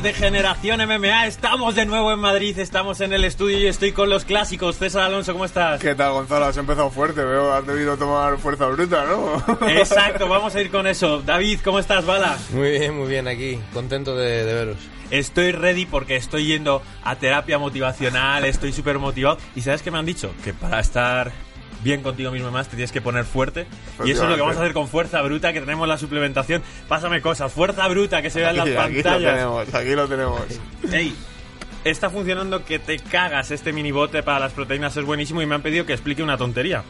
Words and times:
amigos 0.00 0.02
de 0.02 0.12
Generación 0.14 0.80
MMA, 0.80 1.26
estamos 1.26 1.74
de 1.74 1.84
nuevo 1.84 2.12
en 2.12 2.18
Madrid, 2.18 2.58
estamos 2.58 3.00
en 3.00 3.12
el 3.12 3.24
estudio 3.24 3.58
y 3.58 3.66
estoy 3.66 3.92
con 3.92 4.08
los 4.08 4.24
clásicos. 4.24 4.76
César 4.76 5.02
Alonso, 5.02 5.32
¿cómo 5.32 5.44
estás? 5.44 5.80
¿Qué 5.80 5.94
tal, 5.94 6.12
Gonzalo? 6.12 6.46
Has 6.46 6.56
empezado 6.56 6.90
fuerte, 6.90 7.22
veo, 7.22 7.52
has 7.52 7.66
debido 7.66 7.96
tomar 7.96 8.38
fuerza 8.38 8.66
bruta, 8.66 9.04
¿no? 9.04 9.68
Exacto, 9.68 10.28
vamos 10.28 10.54
a 10.54 10.60
ir 10.60 10.70
con 10.70 10.86
eso. 10.86 11.20
David, 11.20 11.60
¿cómo 11.62 11.78
estás, 11.78 12.06
Bala? 12.06 12.38
Muy 12.52 12.70
bien, 12.70 12.96
muy 12.96 13.08
bien, 13.08 13.28
aquí, 13.28 13.58
contento 13.74 14.16
de, 14.16 14.44
de 14.44 14.54
veros. 14.54 14.76
Estoy 15.10 15.52
ready 15.52 15.86
porque 15.86 16.16
estoy 16.16 16.46
yendo 16.46 16.82
a 17.02 17.16
terapia 17.16 17.58
motivacional, 17.58 18.44
estoy 18.44 18.72
súper 18.72 18.98
motivado. 18.98 19.38
¿Y 19.54 19.62
sabes 19.62 19.82
qué 19.82 19.90
me 19.90 19.98
han 19.98 20.06
dicho? 20.06 20.32
Que 20.44 20.54
para 20.54 20.80
estar 20.80 21.32
bien 21.82 22.02
contigo 22.02 22.30
mismo 22.30 22.50
más 22.50 22.68
te 22.68 22.76
tienes 22.76 22.92
que 22.92 23.00
poner 23.00 23.24
fuerte. 23.24 23.66
Y 24.04 24.10
eso 24.10 24.24
es 24.24 24.28
lo 24.28 24.34
que 24.36 24.40
vamos 24.42 24.56
a 24.56 24.60
hacer 24.60 24.72
con 24.72 24.88
Fuerza 24.88 25.22
Bruta, 25.22 25.52
que 25.52 25.60
tenemos 25.60 25.88
la 25.88 25.98
suplementación. 25.98 26.62
Pásame 26.88 27.20
cosas, 27.20 27.52
Fuerza 27.52 27.86
Bruta, 27.88 28.22
que 28.22 28.30
se 28.30 28.40
vea 28.40 28.50
en 28.50 28.56
las 28.56 28.66
Aquí, 28.68 28.76
aquí 28.76 28.96
lo 28.96 29.02
pantallas. 29.02 29.34
tenemos, 29.34 29.74
aquí 29.74 29.90
lo 29.94 30.08
tenemos. 30.08 30.40
Ey, 30.92 31.14
está 31.84 32.10
funcionando 32.10 32.64
que 32.64 32.78
te 32.78 32.98
cagas 32.98 33.50
este 33.50 33.72
minibote 33.72 34.22
para 34.22 34.38
las 34.38 34.52
proteínas, 34.52 34.96
es 34.96 35.04
buenísimo 35.04 35.40
y 35.42 35.46
me 35.46 35.54
han 35.54 35.62
pedido 35.62 35.86
que 35.86 35.92
explique 35.92 36.22
una 36.22 36.36
tontería. 36.36 36.82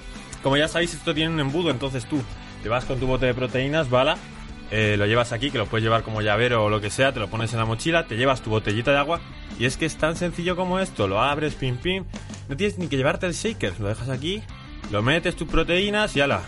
Como 0.43 0.57
ya 0.57 0.69
sabéis, 0.69 0.95
esto 0.95 1.15
tiene 1.15 1.33
un 1.33 1.41
embudo, 1.41 1.71
entonces 1.71 2.07
tú 2.07 2.23
te 2.63 2.69
vas 2.69 2.85
con 2.85 2.99
tu 2.99 3.07
bote 3.07 3.27
de 3.27 3.35
proteínas, 3.35 3.91
bala, 3.91 4.17
eh, 4.71 4.97
lo 4.99 5.07
llevas 5.07 5.33
aquí, 5.33 5.51
que 5.51 5.59
lo 5.59 5.67
puedes 5.67 5.85
llevar 5.85 6.03
como 6.03 6.23
llavero 6.23 6.65
o 6.65 6.71
lo 6.71 6.81
que 6.81 6.91
sea, 6.91 7.13
te 7.13 7.21
lo 7.21 7.29
pones 7.29 7.53
en 7.53 7.59
la 7.59 7.65
mochila, 7.67 8.07
te 8.07 8.17
llevas 8.17 8.41
tu 8.41 8.51
botellita 8.51 8.91
de 8.93 8.99
agua 8.99 9.21
y 9.59 9.67
es 9.67 9.77
que 9.77 9.85
es 9.87 9.97
tan 9.97 10.17
sencillo 10.17 10.57
como 10.57 10.79
esto, 10.79 11.09
lo 11.09 11.21
abres, 11.21 11.55
pim 11.55 11.77
pim, 11.77 12.05
no 12.49 12.57
tienes 12.57 12.79
ni 12.79 12.89
que 12.89 12.97
llevarte 12.97 13.27
el 13.27 13.35
shaker, 13.35 13.79
lo 13.81 13.89
dejas 13.89 14.09
aquí, 14.09 14.43
lo 14.91 15.03
metes 15.03 15.37
tus 15.37 15.49
proteínas 15.49 16.15
y 16.17 16.21
ala, 16.21 16.43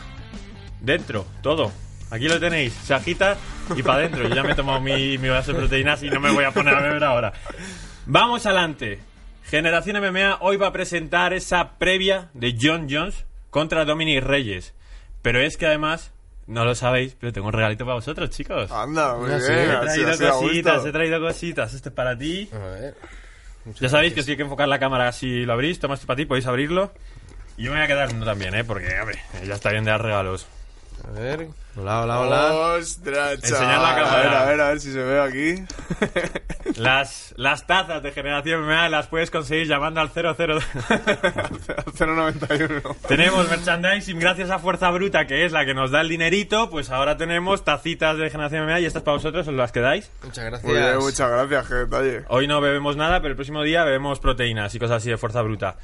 dentro, 0.80 1.26
todo. 1.42 1.72
Aquí 2.10 2.28
lo 2.28 2.38
tenéis, 2.38 2.72
se 2.74 2.92
agita 2.94 3.36
y 3.74 3.82
para 3.82 4.00
adentro. 4.00 4.28
Yo 4.28 4.34
ya 4.34 4.42
me 4.42 4.52
he 4.52 4.54
tomado 4.54 4.80
mi, 4.80 5.16
mi 5.18 5.28
vaso 5.28 5.52
de 5.52 5.58
proteínas 5.60 6.02
y 6.02 6.10
no 6.10 6.20
me 6.20 6.30
voy 6.30 6.44
a 6.44 6.50
poner 6.50 6.74
a 6.74 6.82
beber 6.82 7.04
ahora. 7.04 7.32
Vamos 8.06 8.44
adelante. 8.44 9.00
Generación 9.44 9.96
MMA 10.00 10.38
hoy 10.40 10.56
va 10.56 10.68
a 10.68 10.72
presentar 10.72 11.32
esa 11.32 11.78
previa 11.78 12.28
de 12.34 12.54
John 12.60 12.86
Jones 12.90 13.24
contra 13.50 13.84
Dominic 13.84 14.22
Reyes. 14.22 14.74
Pero 15.22 15.40
es 15.40 15.56
que 15.56 15.66
además, 15.66 16.12
no 16.46 16.64
lo 16.64 16.74
sabéis, 16.74 17.16
pero 17.18 17.32
tengo 17.32 17.46
un 17.46 17.52
regalito 17.54 17.84
para 17.84 17.94
vosotros, 17.94 18.28
chicos. 18.30 18.70
Anda, 18.70 19.16
muy 19.16 19.30
Ah, 19.30 19.38
bien. 19.38 19.70
He 19.70 19.78
traído 19.78 20.32
cositas, 20.32 20.84
he 20.86 20.92
traído 20.92 21.20
cositas. 21.20 21.74
Este 21.74 21.88
es 21.88 21.94
para 21.94 22.16
ti. 22.18 22.48
A 22.52 22.58
ver. 22.58 22.94
Muchas 23.64 23.80
Ya 23.80 23.88
sabéis 23.88 24.12
que 24.12 24.22
si 24.22 24.32
hay 24.32 24.36
que 24.36 24.42
enfocar 24.42 24.68
la 24.68 24.78
cámara 24.78 25.08
así 25.08 25.44
lo 25.46 25.52
abrís, 25.52 25.78
toma 25.78 25.94
este 25.94 26.06
para 26.06 26.16
ti, 26.16 26.26
podéis 26.26 26.46
abrirlo. 26.46 26.92
Y 27.56 27.64
yo 27.64 27.70
me 27.72 27.76
voy 27.78 27.84
a 27.84 27.88
quedar 27.88 28.14
no 28.14 28.24
también, 28.24 28.54
¿eh? 28.54 28.64
Porque, 28.64 28.98
hombre, 29.00 29.18
ya 29.44 29.54
está 29.54 29.70
bien 29.70 29.84
de 29.84 29.90
dar 29.90 30.02
regalos. 30.02 30.46
A 31.06 31.10
ver. 31.18 31.48
Hola, 31.74 32.02
hola, 32.02 32.20
hola. 32.20 32.52
Ostras, 32.78 33.34
Enseñad 33.34 33.82
la 33.82 33.88
chaval. 33.88 33.94
cámara. 34.04 34.12
A 34.12 34.22
ver, 34.22 34.34
a 34.34 34.44
ver, 34.44 34.60
a 34.60 34.68
ver 34.68 34.80
si 34.80 34.92
se 34.92 35.02
ve 35.02 35.20
aquí. 35.20 35.64
Las, 36.76 37.34
las 37.36 37.66
tazas 37.66 38.02
de 38.02 38.12
Generación 38.12 38.64
MMA 38.64 38.88
las 38.88 39.08
puedes 39.08 39.30
conseguir 39.30 39.66
llamando 39.66 40.00
al 40.00 40.10
00. 40.10 40.60
091. 41.98 42.96
tenemos 43.08 43.50
merchandising 43.50 44.18
gracias 44.18 44.50
a 44.50 44.58
Fuerza 44.58 44.90
Bruta, 44.90 45.26
que 45.26 45.44
es 45.44 45.52
la 45.52 45.64
que 45.66 45.74
nos 45.74 45.90
da 45.90 46.00
el 46.00 46.08
dinerito. 46.08 46.70
Pues 46.70 46.90
ahora 46.90 47.16
tenemos 47.16 47.64
tacitas 47.64 48.16
de 48.16 48.30
Generación 48.30 48.64
MMA 48.66 48.80
y 48.80 48.84
estas 48.86 49.02
para 49.02 49.16
vosotros, 49.16 49.46
os 49.48 49.54
las 49.54 49.72
quedáis. 49.72 50.10
Muchas 50.22 50.44
gracias. 50.44 50.64
Muy 50.64 50.80
bien, 50.80 50.98
muchas 50.98 51.30
gracias, 51.30 51.66
qué 51.68 51.74
detalle. 51.74 52.22
Hoy 52.28 52.46
no 52.46 52.60
bebemos 52.60 52.96
nada, 52.96 53.20
pero 53.20 53.30
el 53.30 53.36
próximo 53.36 53.62
día 53.62 53.84
bebemos 53.84 54.20
proteínas 54.20 54.74
y 54.74 54.78
cosas 54.78 54.98
así 54.98 55.10
de 55.10 55.16
Fuerza 55.18 55.42
Bruta. 55.42 55.76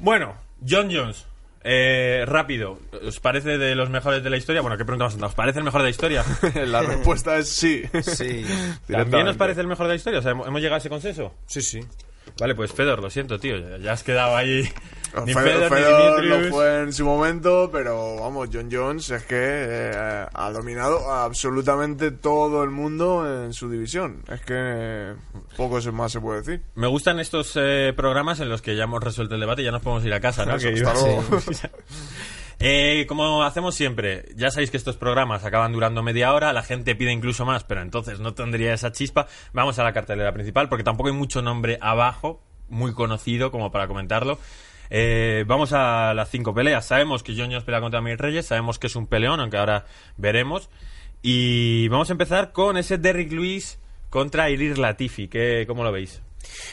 Bueno, 0.00 0.34
John 0.68 0.88
Jones. 0.90 1.26
Eh, 1.62 2.24
rápido, 2.26 2.78
¿os 3.06 3.20
parece 3.20 3.58
de 3.58 3.74
los 3.74 3.90
mejores 3.90 4.24
de 4.24 4.30
la 4.30 4.38
historia? 4.38 4.62
Bueno, 4.62 4.78
¿qué 4.78 4.84
pregunta 4.86 5.04
más 5.04 5.22
¿Os 5.22 5.34
parece 5.34 5.58
el 5.58 5.64
mejor 5.66 5.82
de 5.82 5.86
la 5.88 5.90
historia? 5.90 6.24
La 6.66 6.80
respuesta 6.80 7.36
es 7.36 7.50
sí. 7.50 7.82
Sí, 8.02 8.46
¿También 8.90 9.28
os 9.28 9.36
parece 9.36 9.60
el 9.60 9.66
mejor 9.66 9.86
de 9.86 9.92
la 9.92 9.96
historia? 9.96 10.20
O 10.20 10.22
sea, 10.22 10.32
¿hemos 10.32 10.60
llegado 10.60 10.76
a 10.76 10.78
ese 10.78 10.88
consenso? 10.88 11.34
sí, 11.46 11.60
sí. 11.60 11.80
Vale, 12.38 12.54
pues 12.54 12.72
Fedor, 12.72 13.02
lo 13.02 13.10
siento, 13.10 13.38
tío. 13.38 13.58
Ya, 13.58 13.76
ya 13.78 13.92
has 13.92 14.02
quedado 14.02 14.36
ahí. 14.36 14.68
Ni 15.24 15.34
Fedor, 15.34 15.68
Fedor, 15.68 16.22
ni 16.22 16.28
lo 16.28 16.50
fue 16.50 16.82
en 16.82 16.92
su 16.92 17.04
momento, 17.04 17.68
pero 17.72 18.16
vamos, 18.16 18.48
John 18.52 18.68
Jones 18.70 19.10
es 19.10 19.24
que 19.24 19.36
eh, 19.38 20.26
ha 20.32 20.50
dominado 20.50 21.10
absolutamente 21.12 22.10
todo 22.10 22.62
el 22.62 22.70
mundo 22.70 23.44
en 23.44 23.52
su 23.52 23.70
división. 23.70 24.22
Es 24.28 24.40
que 24.42 24.54
eh, 24.56 25.14
poco 25.56 25.80
más 25.92 26.12
se 26.12 26.20
puede 26.20 26.40
decir. 26.40 26.62
Me 26.74 26.86
gustan 26.86 27.18
estos 27.18 27.52
eh, 27.56 27.92
programas 27.96 28.40
en 28.40 28.48
los 28.48 28.62
que 28.62 28.76
ya 28.76 28.84
hemos 28.84 29.02
resuelto 29.02 29.34
el 29.34 29.40
debate 29.40 29.62
y 29.62 29.64
ya 29.64 29.72
nos 29.72 29.82
podemos 29.82 30.04
ir 30.04 30.14
a 30.14 30.20
casa, 30.20 30.44
¿no? 30.44 30.56
Eso, 30.56 30.68
Que 30.68 30.84
hasta. 30.84 31.70
Eh, 32.62 33.06
como 33.08 33.42
hacemos 33.42 33.74
siempre, 33.74 34.26
ya 34.36 34.50
sabéis 34.50 34.70
que 34.70 34.76
estos 34.76 34.98
programas 34.98 35.46
acaban 35.46 35.72
durando 35.72 36.02
media 36.02 36.34
hora, 36.34 36.52
la 36.52 36.62
gente 36.62 36.94
pide 36.94 37.10
incluso 37.10 37.46
más, 37.46 37.64
pero 37.64 37.80
entonces 37.80 38.20
no 38.20 38.34
tendría 38.34 38.74
esa 38.74 38.92
chispa. 38.92 39.28
Vamos 39.54 39.78
a 39.78 39.82
la 39.82 39.94
cartelera 39.94 40.34
principal, 40.34 40.68
porque 40.68 40.84
tampoco 40.84 41.08
hay 41.08 41.14
mucho 41.14 41.40
nombre 41.40 41.78
abajo, 41.80 42.42
muy 42.68 42.92
conocido 42.92 43.50
como 43.50 43.72
para 43.72 43.88
comentarlo. 43.88 44.38
Eh, 44.90 45.44
vamos 45.46 45.72
a 45.72 46.12
las 46.14 46.28
cinco 46.30 46.52
peleas. 46.52 46.84
Sabemos 46.86 47.22
que 47.22 47.34
Jones 47.36 47.62
pelea 47.64 47.80
contra 47.80 48.00
Mil 48.00 48.18
Reyes, 48.18 48.46
sabemos 48.46 48.78
que 48.78 48.88
es 48.88 48.96
un 48.96 49.06
peleón, 49.06 49.40
aunque 49.40 49.56
ahora 49.56 49.86
veremos. 50.16 50.68
Y 51.22 51.88
vamos 51.88 52.10
a 52.10 52.12
empezar 52.12 52.52
con 52.52 52.76
ese 52.76 52.98
Derrick 52.98 53.30
Lewis 53.32 53.78
contra 54.08 54.50
Ilir 54.50 54.78
Latifi. 54.78 55.28
¿Qué, 55.28 55.64
¿Cómo 55.66 55.84
lo 55.84 55.92
veis? 55.92 56.20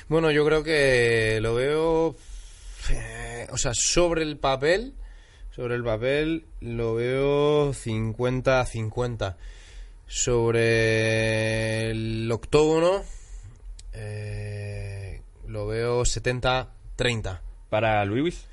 Bueno, 0.08 0.32
yo 0.32 0.46
creo 0.46 0.64
que 0.64 1.40
lo 1.42 1.54
veo. 1.56 2.16
eh, 2.90 3.48
o 3.52 3.58
sea, 3.58 3.72
sobre 3.74 4.24
el 4.24 4.38
papel. 4.38 4.94
Sobre 5.52 5.76
el 5.76 5.84
papel 5.84 6.46
lo 6.62 6.96
veo 6.96 7.74
50-50. 7.74 9.36
Sobre 10.08 11.92
el 11.92 12.32
octógono. 12.32 13.04
eh, 13.94 15.22
lo 15.48 15.68
veo 15.68 16.02
70-30. 16.04 17.42
Para 17.70 18.04
Lewis. 18.06 18.46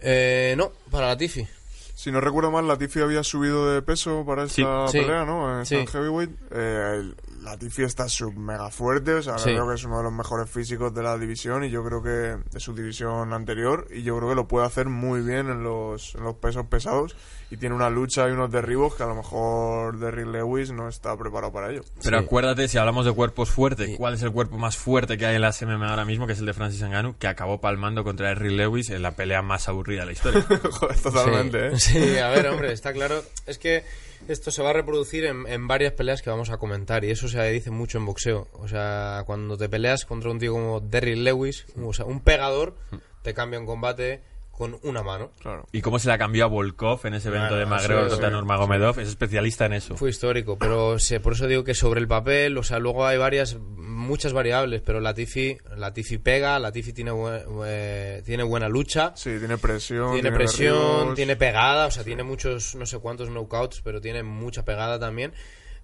Eh, 0.00 0.54
no, 0.56 0.72
para 0.90 1.08
la 1.08 1.16
Tifi. 1.16 1.46
Si 1.94 2.12
no 2.12 2.20
recuerdo 2.20 2.50
mal, 2.52 2.68
Latifi 2.68 3.00
había 3.00 3.24
subido 3.24 3.72
de 3.74 3.82
peso 3.82 4.24
para 4.24 4.44
esta 4.44 4.86
Sí, 4.86 4.92
sí. 4.92 5.04
pelea, 5.04 5.24
¿no? 5.24 5.58
En 5.58 5.66
Sí. 5.66 5.84
heavyweight. 5.86 6.30
Eh, 6.52 6.92
el- 6.94 7.16
Latifi 7.48 7.82
está 7.82 8.08
sub 8.08 8.34
mega 8.36 8.70
fuerte, 8.70 9.14
o 9.14 9.22
sea, 9.22 9.38
Sí. 9.38 9.50
creo 9.50 9.68
que 9.68 9.74
es 9.74 9.84
uno 9.84 9.98
de 9.98 10.04
los 10.04 10.12
mejores 10.12 10.48
físicos 10.50 10.94
de 10.94 11.02
la 11.02 11.16
división 11.18 11.64
y 11.64 11.70
yo 11.70 11.84
creo 11.84 12.02
que 12.02 12.10
de 12.50 12.60
su 12.60 12.74
división 12.74 13.32
anterior 13.32 13.86
y 13.90 14.02
yo 14.02 14.16
creo 14.16 14.28
que 14.30 14.34
lo 14.34 14.46
puede 14.48 14.66
hacer 14.66 14.86
muy 14.88 15.20
bien 15.22 15.48
en 15.48 15.62
los, 15.62 16.14
en 16.14 16.24
los 16.24 16.36
pesos 16.36 16.66
pesados 16.66 17.16
y 17.50 17.56
tiene 17.56 17.74
una 17.74 17.88
lucha 17.90 18.28
y 18.28 18.32
unos 18.32 18.50
derribos 18.50 18.94
que 18.94 19.02
a 19.02 19.06
lo 19.06 19.14
mejor 19.14 19.98
Derrick 19.98 20.26
Lewis 20.26 20.70
no 20.70 20.86
está 20.88 21.16
preparado 21.16 21.52
para 21.52 21.70
ello. 21.70 21.82
Pero 22.02 22.18
Sí. 22.18 22.24
acuérdate, 22.24 22.68
si 22.68 22.76
hablamos 22.78 23.06
de 23.06 23.12
cuerpos 23.12 23.50
fuertes. 23.50 23.96
¿cuál 23.96 24.14
es 24.14 24.22
el 24.22 24.32
cuerpo 24.32 24.58
más 24.58 24.76
fuerte 24.76 25.16
que 25.16 25.24
hay 25.26 25.36
en 25.36 25.42
las 25.42 25.62
MMA 25.62 25.88
ahora 25.88 26.04
mismo? 26.04 26.26
Que 26.26 26.34
es 26.34 26.38
el 26.40 26.46
de 26.46 26.52
Francis 26.52 26.82
Ngannou, 26.82 27.16
que 27.18 27.26
acabó 27.26 27.60
palmando 27.60 28.04
contra 28.04 28.30
Eric 28.32 28.52
Lewis 28.52 28.90
en 28.90 29.02
la 29.02 29.12
pelea 29.12 29.40
más 29.42 29.68
aburrida 29.68 30.00
de 30.00 30.06
la 30.06 30.12
historia. 30.12 30.42
Joder, 30.70 30.98
totalmente, 31.00 31.68
¿eh? 31.68 31.78
Sí, 31.78 32.18
a 32.18 32.28
ver, 32.28 32.48
hombre, 32.48 32.72
está 32.74 32.92
claro. 32.92 33.22
Es 33.46 33.56
que 33.58 33.84
esto 34.26 34.50
se 34.50 34.62
va 34.62 34.70
a 34.70 34.72
reproducir 34.72 35.24
en, 35.24 35.46
en 35.46 35.68
varias 35.68 35.92
peleas 35.92 36.22
que 36.22 36.30
vamos 36.30 36.50
a 36.50 36.58
comentar 36.58 37.04
y 37.04 37.10
eso 37.10 37.28
se 37.28 37.42
dice 37.50 37.70
mucho 37.70 37.98
en 37.98 38.06
boxeo. 38.06 38.48
O 38.54 38.68
sea, 38.68 39.22
cuando 39.26 39.56
te 39.56 39.68
peleas 39.68 40.04
contra 40.04 40.30
un 40.30 40.38
tío 40.38 40.52
como 40.52 40.80
Derrick 40.80 41.18
Lewis, 41.18 41.66
o 41.82 41.92
sea, 41.92 42.04
un 42.04 42.20
pegador, 42.20 42.76
te 43.22 43.34
cambia 43.34 43.60
un 43.60 43.66
combate 43.66 44.22
con 44.58 44.76
una 44.82 45.02
mano. 45.04 45.30
Claro. 45.40 45.66
y 45.70 45.80
cómo 45.80 46.00
se 46.00 46.08
la 46.08 46.18
cambió 46.18 46.44
a 46.44 46.48
Volkov 46.48 47.06
en 47.06 47.14
ese 47.14 47.28
evento 47.28 47.54
Claro, 47.54 47.56
de 47.56 48.06
es, 48.06 48.10
contra 48.10 48.28
sí. 48.28 48.34
Nurmagomedov, 48.34 48.98
es 48.98 49.08
especialista 49.08 49.66
en 49.66 49.74
eso. 49.74 49.96
Fue 49.96 50.10
histórico, 50.10 50.58
pero 50.58 50.98
se- 50.98 51.20
por 51.20 51.34
eso 51.34 51.46
digo 51.46 51.62
que 51.62 51.74
sobre 51.74 52.00
el 52.00 52.08
papel, 52.08 52.58
o 52.58 52.62
sea, 52.64 52.80
luego 52.80 53.06
hay 53.06 53.16
varias, 53.18 53.56
muchas 53.76 54.32
variables, 54.32 54.82
pero 54.84 55.00
Latifi, 55.00 55.56
Latifi 55.76 56.18
pega, 56.18 56.58
Latifi 56.58 56.92
tiene, 56.92 57.12
bue- 57.12 57.44
eh, 57.66 58.22
tiene 58.26 58.42
buena 58.42 58.68
lucha. 58.68 59.12
Sí, 59.14 59.38
tiene 59.38 59.58
presión. 59.58 60.12
tiene 60.14 60.32
presión, 60.32 60.74
derribos. 60.76 61.14
tiene 61.14 61.36
pegada, 61.36 61.86
o 61.86 61.90
sea, 61.92 62.02
tiene 62.02 62.24
muchos, 62.24 62.74
no 62.74 62.84
sé 62.84 62.98
cuántos 62.98 63.28
knockouts, 63.30 63.80
pero 63.82 64.00
tiene 64.00 64.24
mucha 64.24 64.64
pegada 64.64 64.98
también. 64.98 65.32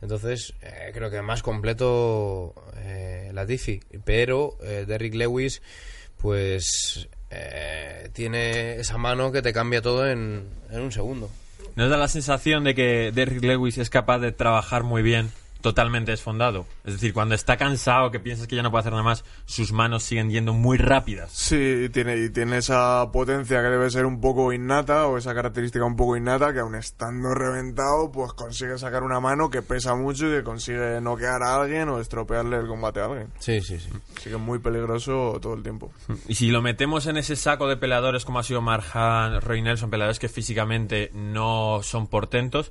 Entonces, 0.03 0.53
eh, 0.61 0.91
creo 0.93 1.11
que 1.11 1.23
más 1.23 1.43
completo 1.43 2.55
eh, 2.77 3.31
Latifi. 3.33 3.81
Pero 4.05 4.59
eh, 4.63 4.85
Derrick 4.87 5.15
Lewis, 5.15 5.63
pues 6.19 7.09
eh, 7.31 8.11
tiene 8.13 8.77
esa 8.77 8.99
mano 8.99 9.33
que 9.33 9.43
te 9.43 9.53
cambia 9.53 9.83
todo 9.83 10.09
en, 10.09 10.45
en 10.71 10.81
un 10.81 10.93
segundo. 10.93 11.31
¿Nos 11.77 11.91
da 11.91 11.97
la 11.97 12.09
sensación 12.09 12.65
de 12.65 12.75
que 12.75 13.13
Derrick 13.13 13.43
Lewis 13.43 13.79
es 13.79 13.91
capaz 13.91 14.19
de 14.19 14.33
trabajar 14.33 14.85
muy 14.85 15.03
bien 15.03 15.31
totalmente 15.65 16.11
desfondado. 16.11 16.67
Es 16.85 16.93
decir, 16.93 17.15
cuando 17.15 17.35
está 17.35 17.57
cansado, 17.57 18.11
que 18.11 18.21
piensas 18.21 18.47
que 18.47 18.55
ya 18.55 18.63
no 18.63 18.71
puede 18.71 18.81
hacer 18.81 18.93
nada 18.93 19.03
más, 19.03 19.25
sus 19.47 19.73
manos 19.73 20.03
siguen 20.03 20.29
yendo 20.29 20.53
muy 20.53 20.77
rápidas. 20.77 21.33
Sí, 21.33 21.85
y 21.87 21.89
tiene, 21.89 22.19
y 22.19 22.29
tiene 22.29 22.59
esa 22.59 23.11
potencia 23.11 23.63
que 23.63 23.69
debe 23.69 23.89
ser 23.89 24.05
un 24.05 24.21
poco 24.21 24.53
innata, 24.53 25.07
o 25.07 25.17
esa 25.17 25.35
característica 25.35 25.83
un 25.83 25.97
poco 25.97 26.19
innata, 26.19 26.53
que 26.53 26.59
aun 26.59 26.75
estando 26.75 27.33
reventado, 27.33 28.13
pues 28.13 28.35
consigue 28.35 28.77
sacar 28.77 29.05
una 29.05 29.21
mano 29.21 29.49
que 29.49 29.63
pesa 29.63 29.95
mucho 29.95 30.29
y 30.29 30.33
que 30.33 30.45
consigue 30.45 31.01
noquear 31.01 31.43
a 31.43 31.63
alguien 31.63 31.89
o 31.89 31.99
estropearle 31.99 32.59
el 32.59 32.67
combate 32.67 33.01
a 33.01 33.07
alguien. 33.07 33.29
Sí, 33.39 33.63
sí, 33.63 33.79
sí. 33.79 33.89
Así 34.19 34.29
que 34.29 34.37
es 34.37 34.41
muy 34.41 34.59
peligroso 34.59 35.39
todo 35.41 35.55
el 35.55 35.63
tiempo. 35.63 35.91
Y 36.29 36.35
si 36.35 36.51
lo 36.51 36.61
metemos 36.61 37.07
en 37.07 37.17
ese 37.17 37.37
saco 37.37 37.69
de 37.69 37.79
peleadores 37.79 38.27
como 38.27 38.39
ha 38.39 38.43
sido 38.43 38.61
Marjan, 38.61 39.41
Roy 39.41 39.63
Nelson, 39.63 39.89
peleadores 39.89 40.19
que 40.19 40.29
físicamente 40.29 41.11
no 41.15 41.81
son 41.83 42.07
portentos, 42.07 42.71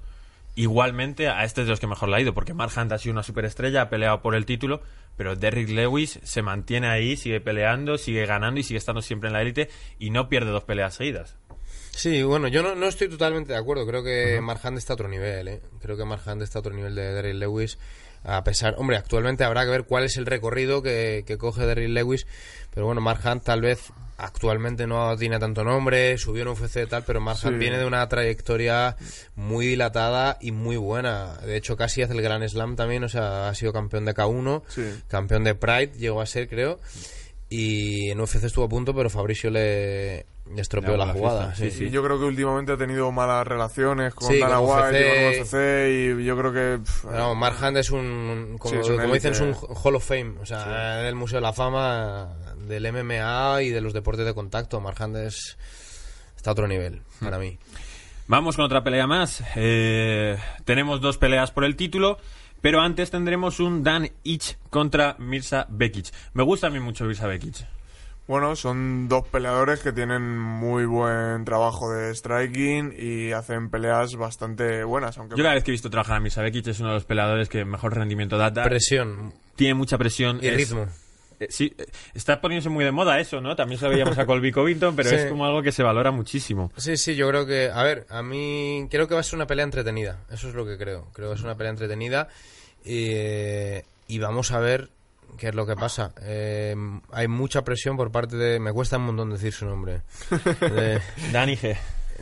igualmente 0.55 1.27
a 1.29 1.43
este 1.43 1.61
es 1.61 1.67
de 1.67 1.71
los 1.71 1.79
que 1.79 1.87
mejor 1.87 2.09
le 2.09 2.17
ha 2.17 2.21
ido, 2.21 2.33
porque 2.33 2.53
Mark 2.53 2.71
Hunt 2.77 2.91
ha 2.91 2.97
sido 2.97 3.13
una 3.13 3.23
superestrella, 3.23 3.83
ha 3.83 3.89
peleado 3.89 4.21
por 4.21 4.35
el 4.35 4.45
título, 4.45 4.81
pero 5.17 5.35
Derrick 5.35 5.69
Lewis 5.69 6.19
se 6.23 6.41
mantiene 6.41 6.89
ahí, 6.89 7.17
sigue 7.17 7.41
peleando, 7.41 7.97
sigue 7.97 8.25
ganando 8.25 8.59
y 8.59 8.63
sigue 8.63 8.77
estando 8.77 9.01
siempre 9.01 9.27
en 9.27 9.33
la 9.33 9.41
élite 9.41 9.69
y 9.99 10.09
no 10.09 10.29
pierde 10.29 10.51
dos 10.51 10.63
peleas 10.63 10.95
seguidas. 10.95 11.37
Sí, 11.91 12.23
bueno, 12.23 12.47
yo 12.47 12.63
no, 12.63 12.75
no 12.75 12.87
estoy 12.87 13.07
totalmente 13.07 13.53
de 13.53 13.59
acuerdo. 13.59 13.85
Creo 13.85 14.03
que 14.03 14.41
Mark 14.41 14.61
Hunt 14.63 14.77
está 14.77 14.93
a 14.93 14.95
otro 14.95 15.07
nivel, 15.07 15.47
¿eh? 15.47 15.61
Creo 15.79 15.95
que 15.95 16.05
Mark 16.05 16.23
Hunt 16.25 16.41
está 16.41 16.59
a 16.59 16.61
otro 16.61 16.73
nivel 16.73 16.95
de 16.95 17.13
Derrick 17.13 17.35
Lewis. 17.35 17.77
A 18.23 18.43
pesar, 18.43 18.75
hombre, 18.77 18.97
actualmente 18.97 19.43
habrá 19.43 19.63
que 19.63 19.69
ver 19.69 19.83
cuál 19.83 20.05
es 20.05 20.17
el 20.17 20.25
recorrido 20.25 20.81
que, 20.81 21.23
que 21.27 21.37
coge 21.37 21.65
Derrick 21.65 21.89
Lewis. 21.89 22.25
Pero 22.73 22.87
bueno, 22.87 22.99
Mark 22.99 23.21
Hunt 23.23 23.43
tal 23.43 23.61
vez 23.61 23.93
actualmente 24.17 24.87
no 24.87 25.15
tiene 25.17 25.39
tanto 25.39 25.63
nombre, 25.63 26.17
subió 26.17 26.43
en 26.43 26.49
UFC 26.49 26.83
y 26.83 26.87
tal, 26.87 27.03
pero 27.05 27.19
Sí. 27.35 27.49
viene 27.49 27.77
de 27.77 27.85
una 27.85 28.07
trayectoria 28.09 28.95
muy 29.35 29.65
dilatada 29.67 30.37
y 30.41 30.51
muy 30.51 30.77
buena. 30.77 31.37
De 31.37 31.55
hecho, 31.57 31.75
casi 31.77 32.01
hace 32.01 32.13
el 32.13 32.21
Gran 32.21 32.47
Slam 32.47 32.75
también, 32.75 33.03
o 33.03 33.09
sea, 33.09 33.49
ha 33.49 33.55
sido 33.55 33.73
campeón 33.73 34.05
de 34.05 34.13
K1, 34.13 34.63
Sí. 34.67 34.83
campeón 35.07 35.43
de 35.43 35.55
Pride, 35.55 35.91
llegó 35.97 36.21
a 36.21 36.25
ser, 36.25 36.47
creo. 36.47 36.79
Y 37.55 38.09
en 38.09 38.19
UFC 38.19 38.43
estuvo 38.43 38.65
a 38.65 38.69
punto, 38.69 38.95
pero 38.95 39.11
Fabricio 39.11 39.51
le, 39.51 40.25
le 40.55 40.61
estropeó 40.61 40.97
la 40.97 41.07
jugada. 41.13 41.53
sí, 41.53 41.69
sí. 41.69 41.89
yo 41.91 42.03
creo 42.03 42.17
que 42.17 42.25
últimamente 42.25 42.71
ha 42.71 42.77
tenido 42.77 43.11
malas 43.11 43.45
relaciones 43.45 44.15
con 44.15 44.27
Sí, 44.27 44.39
Dana 44.39 44.55
con 44.55 44.65
White 44.69 44.99
y 44.99 45.03
con 45.03 45.41
UFC. 45.41 45.53
UFC 45.53 46.19
y 46.19 46.25
yo 46.25 46.37
creo 46.37 46.51
que... 46.53 46.79
pff, 46.83 47.05
vamos, 47.05 47.37
Mark 47.37 47.55
Hunt 47.61 47.77
es 47.77 47.91
un, 47.91 48.55
como, 48.57 48.73
Sí, 48.73 48.79
es 48.81 48.89
un 48.89 48.97
como 48.97 49.13
dicen, 49.13 49.33
es 49.33 49.41
un. 49.41 49.53
Hall 49.53 49.95
of 49.95 50.03
Fame, 50.03 50.33
o 50.41 50.45
sea, 50.47 50.95
del 50.97 51.13
Museo 51.15 51.37
de 51.37 51.41
la 51.41 51.53
Fama 51.53 52.29
del 52.57 52.91
MMA 52.91 53.61
y 53.61 53.69
de 53.69 53.81
los 53.81 53.93
deportes 53.93 54.25
de 54.25 54.33
contacto. 54.33 54.81
Mark 54.81 54.97
Hunt 54.99 55.17
es, 55.17 55.55
está 56.35 56.49
a 56.49 56.53
otro 56.53 56.67
nivel, 56.67 57.01
Hmm. 57.19 57.25
para 57.25 57.37
mí. 57.37 57.59
Vamos 58.25 58.55
con 58.55 58.65
otra 58.65 58.83
pelea 58.83 59.05
más. 59.05 59.43
Eh, 59.57 60.37
tenemos 60.65 61.01
dos 61.01 61.17
peleas 61.19 61.51
por 61.51 61.65
el 61.65 61.75
título, 61.75 62.17
pero 62.63 62.79
antes 62.79 63.11
tendremos 63.11 63.59
un 63.59 63.83
Dan 63.83 64.09
Ich 64.23 64.55
contra 64.69 65.17
Mirza 65.19 65.67
Bekic. 65.69 66.07
Me 66.33 66.43
gusta 66.43 66.67
a 66.67 66.69
mí 66.69 66.79
mucho 66.79 67.03
Mirza 67.03 67.27
Bekic. 67.27 67.67
Bueno, 68.25 68.55
son 68.55 69.09
dos 69.09 69.27
peleadores 69.27 69.81
que 69.81 69.91
tienen 69.91 70.39
muy 70.39 70.85
buen 70.85 71.43
trabajo 71.43 71.91
de 71.91 72.15
striking 72.15 72.93
y 72.97 73.33
hacen 73.33 73.69
peleas 73.69 74.15
bastante 74.15 74.85
buenas, 74.85 75.17
aunque 75.17 75.35
Yo 75.35 75.43
cada 75.43 75.55
vez 75.55 75.65
que 75.65 75.71
he 75.71 75.73
visto 75.73 75.89
trabajar 75.89 76.15
a 76.15 76.19
Mirza 76.21 76.41
Bekic 76.41 76.65
es 76.67 76.79
uno 76.79 76.89
de 76.89 76.95
los 76.95 77.03
peleadores 77.03 77.49
que 77.49 77.65
mejor 77.65 77.93
rendimiento 77.95 78.37
da. 78.37 78.49
Da- 78.49 78.63
Presión 78.63 79.33
tiene 79.57 79.73
mucha 79.73 79.97
presión. 79.97 80.39
y 80.41 80.47
es- 80.47 80.55
ritmo. 80.55 80.87
Eh, 81.39 81.47
sí, 81.49 81.73
eh, 81.77 81.85
está 82.13 82.39
poniéndose 82.41 82.69
muy 82.69 82.83
de 82.85 82.91
moda 82.91 83.19
eso, 83.19 83.41
¿no? 83.41 83.55
También 83.55 83.79
veíamos 83.81 84.17
a 84.17 84.25
Colby 84.25 84.51
Covington, 84.51 84.95
pero 84.95 85.09
Sí. 85.09 85.15
es 85.15 85.25
como 85.25 85.45
algo 85.45 85.61
que 85.61 85.71
se 85.71 85.83
valora 85.83 86.11
muchísimo. 86.11 86.71
Sí, 86.77 86.97
sí, 86.97 87.15
yo 87.15 87.27
creo 87.29 87.45
que, 87.45 87.69
a 87.73 87.83
ver, 87.83 88.05
a 88.09 88.21
mí 88.23 88.87
creo 88.89 89.07
que 89.07 89.13
va 89.13 89.19
a 89.19 89.23
ser 89.23 89.35
una 89.35 89.47
pelea 89.47 89.65
entretenida, 89.65 90.19
eso 90.31 90.47
es 90.49 90.55
lo 90.55 90.65
que 90.65 90.77
creo, 90.77 91.07
creo 91.13 91.29
que 91.29 91.35
es 91.35 91.41
una 91.43 91.55
pelea 91.55 91.71
entretenida 91.71 92.27
y, 92.85 93.11
y 94.07 94.19
vamos 94.19 94.51
a 94.51 94.59
ver 94.59 94.89
qué 95.37 95.49
es 95.49 95.55
lo 95.55 95.65
que 95.65 95.75
pasa. 95.75 96.13
Eh, 96.21 96.75
hay 97.11 97.27
mucha 97.27 97.63
presión 97.63 97.97
por 97.97 98.11
parte 98.11 98.35
de, 98.35 98.59
me 98.59 98.71
cuesta 98.71 98.97
un 98.97 99.05
montón 99.07 99.29
decir 99.31 99.51
su 99.53 99.65
nombre. 99.65 100.01
De- 100.59 101.01
Dani 101.31 101.55
G. 101.57 101.75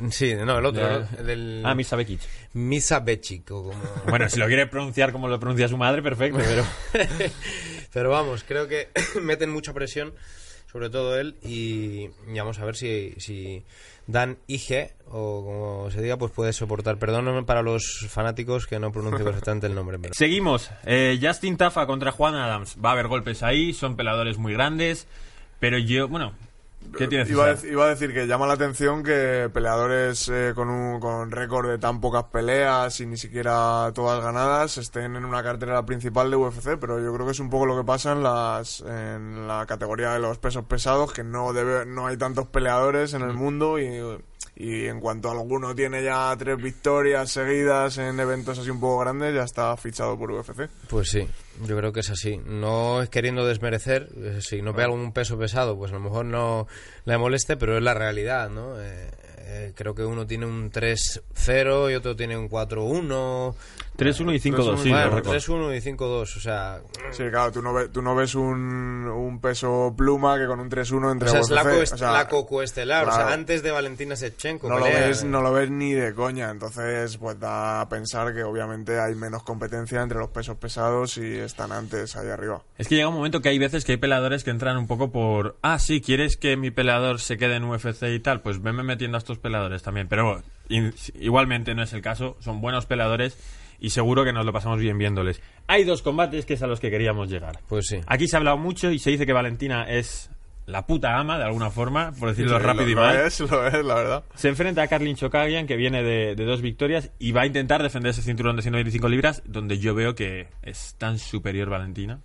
sí, 0.10 0.34
no, 0.36 0.58
el 0.60 0.66
otro, 0.66 1.02
del 1.24 1.64
Ah, 1.66 1.74
Bekic. 1.74 2.22
Misa 2.54 3.04
como... 3.48 3.72
Bueno, 4.08 4.30
si 4.30 4.40
lo 4.40 4.48
quiere 4.48 4.68
pronunciar 4.68 5.12
como 5.12 5.28
lo 5.28 5.40
pronuncia 5.40 5.68
su 5.68 5.78
madre, 5.78 6.02
perfecto, 6.02 6.40
pero... 6.40 6.66
Pero 7.94 8.10
vamos, 8.10 8.46
creo 8.48 8.68
que 8.68 8.88
meten 9.22 9.52
mucha 9.52 9.74
presión, 9.74 10.14
sobre 10.72 10.90
todo 10.90 11.20
él, 11.20 11.36
y, 11.44 12.10
y 12.28 12.38
vamos 12.38 12.60
a 12.60 12.66
ver 12.66 12.76
si, 12.78 13.14
si 13.18 13.66
Dan 14.08 14.38
Ige, 14.48 14.94
o 15.08 15.44
como 15.44 15.92
se 15.92 16.02
diga, 16.02 16.18
pues 16.18 16.32
puede 16.32 16.54
soportar. 16.54 16.98
Perdón 16.98 17.46
para 17.46 17.62
los 17.62 18.08
fanáticos 18.10 18.68
que 18.68 18.80
no 18.80 18.92
pronuncio 18.92 19.26
perfectamente 19.26 19.68
el 19.68 19.76
nombre. 19.76 20.00
Pero... 20.00 20.14
Seguimos. 20.14 20.72
Eh, 20.86 21.20
Justin 21.22 21.58
Tafa 21.58 21.86
contra 21.86 22.12
Juan 22.12 22.36
Adams. 22.36 22.78
Va 22.84 22.90
a 22.90 22.94
haber 22.94 23.08
golpes 23.08 23.44
ahí, 23.44 23.74
son 23.74 23.96
peleadores 23.96 24.38
muy 24.38 24.54
grandes, 24.54 25.08
pero 25.60 25.78
yo, 25.78 26.08
bueno, 26.08 26.34
¿qué 26.98 27.08
tienes 27.08 27.30
Iba 27.30 27.52
a, 27.52 27.66
iba 27.66 27.86
a 27.86 27.90
decir 27.90 28.14
que 28.14 28.28
llama 28.28 28.48
la 28.48 28.54
atención 28.54 29.04
que 29.04 29.50
peleadores 29.54 30.30
eh, 30.30 30.54
con 30.56 30.70
un 30.70 31.00
con 31.00 31.32
récord 31.32 31.70
de 31.70 31.78
tan 31.78 32.02
pocas 32.02 32.26
peleas 32.26 33.00
y 33.00 33.06
ni 33.06 33.18
siquiera 33.18 33.92
todas 33.94 34.24
ganadas 34.24 34.78
estén 34.78 35.16
en 35.16 35.26
una 35.26 35.44
cartera 35.44 35.86
principal 35.86 36.30
de 36.30 36.38
UFC, 36.38 36.78
pero 36.80 37.00
yo 37.00 37.14
creo 37.14 37.26
que 37.26 37.32
es 37.32 37.40
un 37.40 37.50
poco 37.50 37.66
lo 37.66 37.78
que 37.78 37.86
pasa 37.86 38.12
en 38.12 38.24
las 38.24 38.82
en 38.82 39.48
la 39.48 39.66
categoría 39.66 40.12
de 40.12 40.20
los 40.20 40.38
pesos 40.38 40.66
pesados, 40.66 41.14
que 41.14 41.24
no 41.24 41.54
debe 41.54 41.86
no 41.86 42.08
hay 42.08 42.18
tantos 42.18 42.48
peleadores 42.48 43.14
en 43.14 43.22
el 43.22 43.34
mundo 43.34 43.80
y, 43.80 44.02
y 44.62 44.86
en 44.86 45.00
cuanto 45.00 45.32
alguno 45.32 45.74
tiene 45.74 46.04
ya 46.04 46.36
tres 46.38 46.56
victorias 46.58 47.32
seguidas 47.32 47.98
en 47.98 48.20
eventos 48.20 48.60
así 48.60 48.70
un 48.70 48.80
poco 48.80 49.00
grandes, 49.00 49.34
ya 49.34 49.44
está 49.44 49.76
fichado 49.76 50.16
por 50.20 50.32
UFC. 50.32 50.70
Pues 50.88 51.10
sí, 51.10 51.28
yo 51.66 51.76
creo 51.76 51.92
que 51.92 52.02
es 52.02 52.12
así. 52.12 52.40
No 52.46 53.02
es 53.02 53.10
queriendo 53.10 53.44
desmerecer, 53.48 54.10
eh, 54.18 54.38
si 54.40 54.62
no 54.62 54.72
ve 54.74 54.84
algún 54.84 55.14
peso 55.14 55.36
pesado, 55.40 55.76
pues 55.78 55.92
a 55.92 55.96
lo 55.96 56.02
mejor 56.02 56.26
no 56.26 56.68
le 57.06 57.18
moleste, 57.18 57.58
pero 57.58 57.76
es 57.76 57.84
la 57.84 57.96
realidad, 57.96 58.52
¿no? 58.52 58.80
Eh, 58.80 59.10
eh, 59.54 59.74
creo 59.76 59.96
que 59.96 60.06
uno 60.06 60.28
tiene 60.28 60.46
un 60.46 60.72
3-0 60.72 61.92
y 61.92 61.96
otro 61.96 62.16
tiene 62.16 62.38
un 62.38 62.48
4-1. 62.48 63.56
3-1 63.98 64.36
y 64.36 64.40
5-2, 64.40 64.78
sí, 64.78 64.90
bueno, 64.90 65.10
lo 65.10 65.16
recuerdo. 65.18 65.40
3-1 65.40 65.78
y 65.78 65.96
5-2, 65.96 66.22
o 66.22 66.26
sea... 66.26 66.82
Sí, 67.12 67.24
claro, 67.30 67.52
tú 67.52 67.62
no, 67.62 67.74
ves, 67.74 67.92
tú 67.92 68.02
no 68.02 68.16
ves 68.16 68.36
un, 68.36 69.08
un 69.08 69.40
peso 69.42 69.94
pluma 69.96 70.40
que 70.40 70.48
con 70.48 70.60
un 70.60 70.70
3-1 70.70 71.12
entre 71.12 71.30
O 71.30 71.32
sea, 71.32 71.42
es 71.42 71.50
la, 71.50 71.64
o 71.64 71.86
sea, 71.86 72.12
la 72.12 72.28
cocoestelar, 72.28 73.08
o 73.08 73.12
sea, 73.12 73.34
antes 73.34 73.62
de 73.64 73.72
Valentina 73.72 74.16
Shevchenko. 74.16 74.70
no 74.70 74.80
lo, 74.80 74.86
ves, 74.86 75.24
eh. 75.24 75.26
no 75.26 75.42
lo 75.42 75.54
ves 75.54 75.70
ni 75.70 75.92
de 75.92 76.14
coña, 76.14 76.50
entonces 76.50 77.18
pues 77.18 77.40
da 77.40 77.82
a 77.82 77.90
pensar 77.90 78.34
que 78.34 78.44
obviamente 78.44 79.00
hay 79.00 79.14
menos 79.14 79.44
competencia 79.44 80.02
entre 80.02 80.18
los 80.20 80.30
pesos 80.30 80.58
pesados 80.58 81.18
y 81.18 81.38
están 81.38 81.72
antes 81.72 82.16
ahí 82.16 82.30
arriba. 82.30 82.62
Es 82.78 82.88
que 82.88 82.96
llega 82.96 83.10
un 83.10 83.16
momento 83.16 83.42
que 83.42 83.50
hay 83.50 83.60
veces 83.60 83.86
que 83.86 83.94
hay 83.94 83.98
peleadores 83.98 84.44
que 84.44 84.50
entran 84.50 84.78
un 84.78 84.88
poco 84.88 85.12
por... 85.12 85.58
Ah, 85.62 85.80
sí, 85.80 86.02
¿quieres 86.02 86.38
que 86.38 86.58
mi 86.58 86.72
peleador 86.72 87.20
se 87.20 87.38
quede 87.38 87.58
en 87.58 87.66
UFC 87.66 88.04
y 88.04 88.20
tal? 88.20 88.42
Pues 88.42 88.62
venme 88.62 88.84
metiendo 88.84 89.18
a 89.18 89.20
estos 89.20 89.38
peleadores 89.38 89.84
también. 89.84 90.08
Pero 90.08 90.42
igualmente 90.70 91.76
no 91.76 91.84
es 91.84 91.94
el 91.94 92.02
caso. 92.02 92.38
Son 92.40 92.62
buenos 92.62 92.86
peleadores 92.86 93.38
y 93.82 93.90
seguro 93.90 94.24
que 94.24 94.32
nos 94.32 94.46
lo 94.46 94.54
pasamos 94.54 94.80
bien 94.80 94.98
viéndoles. 94.98 95.42
Hay 95.68 95.84
dos 95.84 96.02
combates 96.02 96.46
que 96.46 96.54
es 96.54 96.64
a 96.64 96.68
los 96.68 96.80
que 96.80 96.90
queríamos 96.90 97.30
llegar. 97.30 97.60
Pues 97.68 97.88
sí. 97.88 98.00
Aquí 98.08 98.28
se 98.30 98.38
ha 98.38 98.40
hablado 98.40 98.58
mucho 98.58 98.90
y 98.92 99.00
se 99.00 99.10
dice 99.10 99.26
que 99.26 99.34
Valentina 99.34 99.84
es 99.90 100.30
la 100.68 100.86
puta 100.86 101.18
ama, 101.18 101.38
de 101.38 101.44
alguna 101.44 101.70
forma, 101.72 102.14
por 102.18 102.30
decirlo 102.30 102.58
Sí, 102.60 102.64
rápido 102.64 102.86
lo, 102.86 102.92
y 102.92 102.96
lo 102.96 103.02
mal. 103.02 103.16
es, 103.26 103.40
lo 103.42 103.68
es, 103.68 103.84
la 103.84 103.96
verdad. 103.96 104.24
Se 104.36 104.48
enfrenta 104.48 104.84
a 104.84 104.88
Karlin 104.88 105.16
Chokagian, 105.18 105.66
que 105.68 105.76
viene 105.76 106.02
de, 106.04 106.36
de 106.36 106.46
dos 106.46 106.62
victorias, 106.62 107.12
y 107.20 107.32
va 107.34 107.42
a 107.42 107.46
intentar 107.48 107.82
defender 107.84 108.12
ese 108.12 108.22
cinturón 108.22 108.56
de 108.56 108.62
125 108.62 109.10
libras, 109.10 109.42
donde 109.46 109.80
yo 109.80 109.96
veo 109.96 110.16
que 110.16 110.48
es 110.62 110.96
tan 110.98 111.18
superior 111.18 111.70
Valentina. 111.70 112.20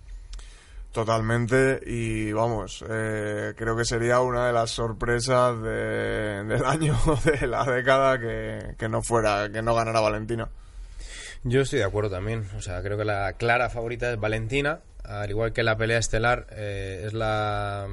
Totalmente, 0.93 1.79
y 1.85 2.31
vamos, 2.31 2.83
eh, 2.89 3.53
creo 3.55 3.75
que 3.75 3.85
sería 3.85 4.19
una 4.21 4.47
de 4.47 4.53
las 4.53 4.71
sorpresas 4.71 5.61
de- 5.61 6.43
del 6.45 6.63
año, 6.65 6.97
de 7.39 7.45
la 7.47 7.65
década, 7.65 8.19
que, 8.19 8.75
que 8.79 8.87
no 8.89 9.01
fuera, 9.03 9.51
que 9.51 9.61
no 9.61 9.75
ganara 9.75 9.99
Valentina. 9.99 10.47
Yo 11.43 11.61
estoy 11.61 11.79
de 11.79 11.85
acuerdo 11.85 12.09
también. 12.09 12.45
O 12.57 12.61
sea, 12.61 12.81
creo 12.81 12.97
que 12.97 13.05
la 13.05 13.33
clara 13.33 13.69
favorita 13.69 14.11
es 14.11 14.19
Valentina, 14.19 14.81
al 15.03 15.29
igual 15.29 15.53
que 15.53 15.63
la 15.63 15.77
pelea 15.77 15.97
estelar 15.97 16.47
eh, 16.51 17.03
es 17.05 17.13
la, 17.13 17.87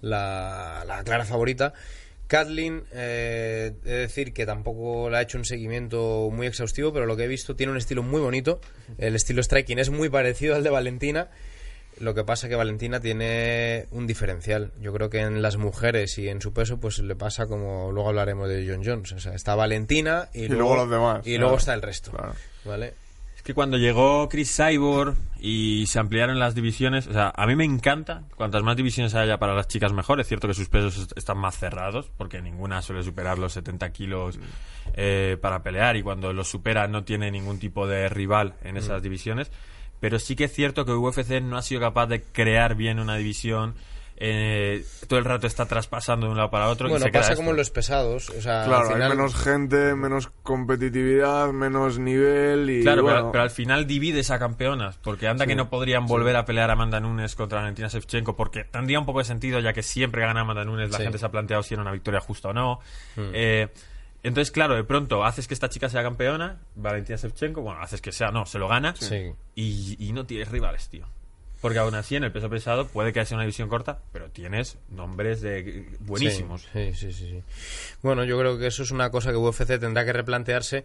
la, 0.00 0.84
la 0.86 1.04
clara 1.04 1.24
favorita. 1.24 1.74
Kathleen, 2.26 2.82
eh, 2.92 3.72
he 3.84 3.88
de 3.88 3.98
decir 3.98 4.32
que 4.32 4.46
tampoco 4.46 5.08
le 5.10 5.18
ha 5.18 5.22
hecho 5.22 5.38
un 5.38 5.44
seguimiento 5.44 6.28
muy 6.32 6.48
exhaustivo, 6.48 6.92
pero 6.92 7.06
lo 7.06 7.16
que 7.16 7.24
he 7.24 7.28
visto 7.28 7.54
tiene 7.54 7.70
un 7.70 7.78
estilo 7.78 8.02
muy 8.02 8.20
bonito. 8.20 8.60
El 8.98 9.14
estilo 9.14 9.42
striking 9.42 9.78
es 9.78 9.90
muy 9.90 10.08
parecido 10.08 10.56
al 10.56 10.64
de 10.64 10.70
Valentina. 10.70 11.30
Lo 11.98 12.14
que 12.14 12.24
pasa 12.24 12.48
que 12.48 12.54
Valentina 12.56 13.00
tiene 13.00 13.86
un 13.90 14.06
diferencial. 14.06 14.72
Yo 14.80 14.92
creo 14.92 15.08
que 15.08 15.20
en 15.20 15.40
las 15.40 15.56
mujeres 15.56 16.18
y 16.18 16.28
en 16.28 16.40
su 16.42 16.52
peso, 16.52 16.78
pues 16.78 16.98
le 16.98 17.16
pasa 17.16 17.46
como 17.46 17.90
luego 17.92 18.10
hablaremos 18.10 18.48
de 18.48 18.66
John 18.68 18.82
Jones. 18.84 19.12
O 19.12 19.18
sea, 19.20 19.34
está 19.34 19.54
Valentina 19.54 20.28
y, 20.34 20.42
Y 20.44 20.48
luego 20.48 20.76
los 20.76 20.90
demás, 20.90 21.20
Y 21.26 21.30
claro. 21.30 21.40
luego 21.40 21.56
está 21.56 21.72
el 21.74 21.80
resto. 21.82 22.10
Claro. 22.10 22.34
¿Vale? 22.66 22.92
Es 23.34 23.42
que 23.42 23.54
cuando 23.54 23.78
llegó 23.78 24.28
Chris 24.28 24.54
Cyborg 24.56 25.14
y 25.40 25.86
se 25.86 25.98
ampliaron 25.98 26.38
las 26.38 26.54
divisiones, 26.54 27.06
o 27.06 27.12
sea, 27.12 27.32
a 27.34 27.46
mí 27.46 27.54
me 27.56 27.64
encanta, 27.64 28.24
cuantas 28.34 28.62
más 28.62 28.76
divisiones 28.76 29.14
haya 29.14 29.38
para 29.38 29.54
las 29.54 29.68
chicas 29.68 29.92
mejor, 29.92 30.20
es 30.20 30.26
cierto 30.26 30.48
que 30.48 30.54
sus 30.54 30.68
pesos 30.68 30.98
est- 30.98 31.12
están 31.16 31.38
más 31.38 31.56
cerrados, 31.56 32.10
porque 32.16 32.42
ninguna 32.42 32.82
suele 32.82 33.04
superar 33.04 33.38
los 33.38 33.52
70 33.52 33.90
kilos 33.90 34.38
eh, 34.94 35.38
para 35.40 35.62
pelear 35.62 35.96
y 35.96 36.02
cuando 36.02 36.32
los 36.32 36.48
supera 36.48 36.88
no 36.88 37.04
tiene 37.04 37.30
ningún 37.30 37.58
tipo 37.58 37.86
de 37.86 38.08
rival 38.08 38.54
en 38.64 38.76
esas 38.76 39.00
divisiones, 39.02 39.50
pero 40.06 40.20
sí 40.20 40.36
que 40.36 40.44
es 40.44 40.52
cierto 40.52 40.84
que 40.84 40.92
UFC 40.92 41.40
no 41.42 41.56
ha 41.58 41.62
sido 41.62 41.80
capaz 41.80 42.06
de 42.06 42.22
crear 42.22 42.76
bien 42.76 43.00
una 43.00 43.16
división, 43.16 43.74
eh, 44.18 44.84
todo 45.08 45.18
el 45.18 45.24
rato 45.24 45.48
está 45.48 45.66
traspasando 45.66 46.26
de 46.26 46.30
un 46.30 46.38
lado 46.38 46.48
para 46.48 46.68
otro. 46.68 46.86
y 46.86 46.90
Bueno, 46.92 47.04
se 47.06 47.10
queda 47.10 47.22
pasa 47.22 47.34
como 47.34 47.50
en 47.50 47.56
los 47.56 47.70
pesados. 47.70 48.30
O 48.30 48.40
sea, 48.40 48.64
Claro, 48.64 48.86
al 48.86 48.92
final- 48.94 49.02
hay 49.02 49.16
menos 49.18 49.34
gente, 49.34 49.94
menos 49.96 50.28
competitividad, 50.44 51.48
menos 51.52 51.98
nivel 51.98 52.70
y 52.70 52.82
Claro, 52.82 53.02
bueno, 53.02 53.18
pero, 53.18 53.32
pero 53.32 53.42
al 53.42 53.50
final 53.50 53.86
divides 53.86 54.30
a 54.30 54.38
campeonas, 54.38 54.96
porque 55.02 55.26
anda 55.26 55.44
que 55.44 55.56
no 55.56 55.68
podrían 55.68 56.06
volver 56.06 56.36
a 56.36 56.44
pelear 56.44 56.70
Amanda 56.70 57.00
Nunes 57.00 57.34
contra 57.34 57.58
Valentina 57.60 57.88
Shevchenko, 57.88 58.36
porque 58.36 58.62
tendría 58.64 59.00
un 59.00 59.06
poco 59.06 59.18
de 59.18 59.24
sentido, 59.24 59.58
ya 59.58 59.72
que 59.72 59.82
siempre 59.82 60.22
gana 60.22 60.42
Amanda 60.42 60.64
Nunes 60.64 60.90
la 60.92 60.98
Sí. 60.98 61.02
gente 61.02 61.18
se 61.18 61.26
ha 61.26 61.30
planteado 61.30 61.62
si 61.64 61.74
era 61.74 61.82
una 61.82 61.92
victoria 61.92 62.20
justa 62.20 62.50
o 62.50 62.52
no. 62.52 62.78
Hmm. 63.16 63.30
Eh, 63.34 63.68
Entonces, 64.26 64.50
claro, 64.50 64.74
de 64.74 64.84
pronto 64.84 65.24
haces 65.24 65.46
que 65.46 65.54
esta 65.54 65.68
chica 65.68 65.88
sea 65.88 66.02
campeona, 66.02 66.58
Valentina 66.74 67.16
Shevchenko, 67.16 67.60
bueno, 67.62 67.80
haces 67.80 68.00
que 68.00 68.12
sea, 68.12 68.30
no, 68.30 68.44
se 68.46 68.58
lo 68.58 68.68
gana, 68.68 68.94
Sí. 68.96 69.32
y, 69.54 69.96
y 69.98 70.12
no 70.12 70.26
tienes 70.26 70.48
rivales, 70.50 70.88
tío. 70.88 71.06
Porque 71.60 71.78
aún 71.78 71.94
así, 71.94 72.16
en 72.16 72.24
el 72.24 72.32
peso 72.32 72.50
pesado, 72.50 72.86
puede 72.86 73.12
que 73.12 73.24
sea 73.24 73.36
una 73.36 73.44
división 73.44 73.68
corta, 73.68 74.00
pero 74.12 74.28
tienes 74.30 74.78
nombres 74.90 75.40
de 75.40 75.88
buenísimos. 76.00 76.68
Sí, 76.72 76.92
sí, 76.92 77.12
sí, 77.12 77.28
sí. 77.30 77.42
Bueno, 78.02 78.24
yo 78.24 78.38
creo 78.38 78.58
que 78.58 78.66
eso 78.66 78.82
es 78.82 78.90
una 78.90 79.10
cosa 79.10 79.30
que 79.30 79.36
UFC 79.36 79.78
tendrá 79.78 80.04
que 80.04 80.12
replantearse, 80.12 80.84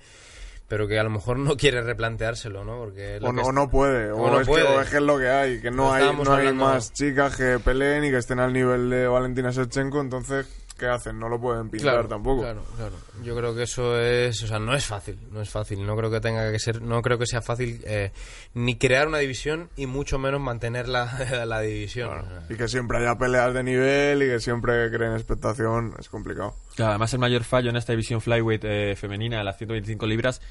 pero 0.67 0.87
que 0.87 0.97
a 0.97 1.03
lo 1.03 1.09
mejor 1.09 1.37
no 1.37 1.57
quiere 1.57 1.81
replanteárselo, 1.81 2.63
¿no? 2.63 2.77
Porque 2.77 3.19
O 3.21 3.33
no, 3.33 3.51
no 3.51 3.69
puede, 3.69 4.11
o, 4.11 4.17
o 4.17 4.31
no 4.31 4.39
es 4.41 4.47
puede. 4.47 4.63
Que, 4.65 4.71
o 4.71 4.81
es 4.81 4.89
que 4.89 4.95
es 4.97 5.03
lo 5.03 5.19
que 5.19 5.29
hay, 5.29 5.61
que 5.61 5.69
no 5.71 5.87
Lo 5.87 5.93
hay, 5.93 6.15
no 6.15 6.33
hay 6.33 6.53
más 6.53 6.93
chicas 6.93 7.35
que 7.35 7.59
peleen 7.59 8.05
y 8.05 8.09
que 8.11 8.17
estén 8.17 8.39
al 8.39 8.53
nivel 8.53 8.89
de 8.89 9.07
Valentina 9.07 9.51
Shevchenko, 9.51 9.99
entonces, 9.99 10.47
¿qué 10.81 10.87
hacen? 10.87 11.19
No 11.19 11.29
lo 11.29 11.39
pueden 11.39 11.69
pintar 11.69 11.93
Claro, 11.93 12.07
tampoco. 12.07 12.41
Claro, 12.41 12.63
claro. 12.75 12.95
Yo 13.23 13.35
creo 13.35 13.55
que 13.55 13.63
eso 13.63 13.99
es, 13.99 14.41
o 14.41 14.47
sea, 14.47 14.57
no 14.57 14.73
es 14.73 14.83
fácil, 14.83 15.15
no 15.31 15.39
es 15.39 15.49
fácil. 15.49 15.85
No 15.85 15.95
creo 15.95 16.09
que 16.09 16.19
tenga 16.19 16.51
que 16.51 16.57
ser, 16.57 16.81
no 16.81 17.03
creo 17.03 17.19
que 17.19 17.27
sea 17.27 17.41
fácil 17.41 17.81
eh, 17.85 18.11
ni 18.55 18.77
crear 18.77 19.07
una 19.07 19.19
división 19.19 19.69
y 19.77 19.85
mucho 19.85 20.17
menos 20.17 20.41
mantener 20.41 20.87
la, 20.87 21.45
la 21.45 21.61
división. 21.61 22.09
Claro. 22.09 22.25
O 22.25 22.29
sea, 22.29 22.45
Y 22.49 22.57
que 22.57 22.67
siempre 22.67 22.97
haya 22.97 23.15
peleas 23.15 23.53
de 23.53 23.63
nivel 23.63 24.23
y 24.23 24.25
que 24.25 24.39
siempre 24.39 24.89
creen 24.89 25.13
expectación, 25.13 25.93
es 25.99 26.09
complicado. 26.09 26.55
Claro, 26.75 26.91
además 26.91 27.13
el 27.13 27.19
mayor 27.19 27.43
fallo 27.43 27.69
en 27.69 27.75
esta 27.75 27.93
división 27.93 28.19
flyweight 28.19 28.63
eh, 28.65 28.95
femenina 28.95 29.37
de 29.37 29.43
las 29.43 29.57
125 29.57 30.07
libras 30.07 30.41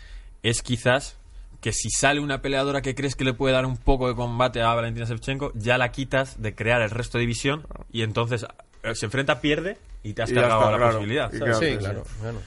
es 0.44 0.62
quizás 0.62 1.16
que 1.60 1.72
si 1.72 1.90
sale 1.90 2.20
una 2.20 2.40
peleadora 2.40 2.82
que 2.82 2.94
crees 2.94 3.16
que 3.16 3.24
le 3.24 3.34
puede 3.34 3.52
dar 3.52 3.66
un 3.66 3.76
poco 3.76 4.08
de 4.08 4.14
combate 4.14 4.62
a 4.62 4.72
Valentina 4.74 5.06
Shevchenko, 5.06 5.52
ya 5.54 5.76
la 5.76 5.90
quitas 5.90 6.40
de 6.40 6.54
crear 6.54 6.80
el 6.80 6.90
resto 6.90 7.18
de 7.18 7.22
división 7.22 7.66
y 7.92 8.02
entonces 8.02 8.46
eh, 8.84 8.94
se 8.94 9.06
enfrenta, 9.06 9.40
pierde 9.40 9.76
y 10.02 10.12
te 10.14 10.22
has 10.22 10.30
Y 10.30 10.34
cargado 10.34 10.60
está, 10.60 10.70
la 10.72 10.76
claro. 10.78 10.92
posibilidad. 10.94 11.32
¿sabes? 11.32 11.58
sí, 11.58 11.76
claro, 11.78 12.04
bueno. 12.20 12.38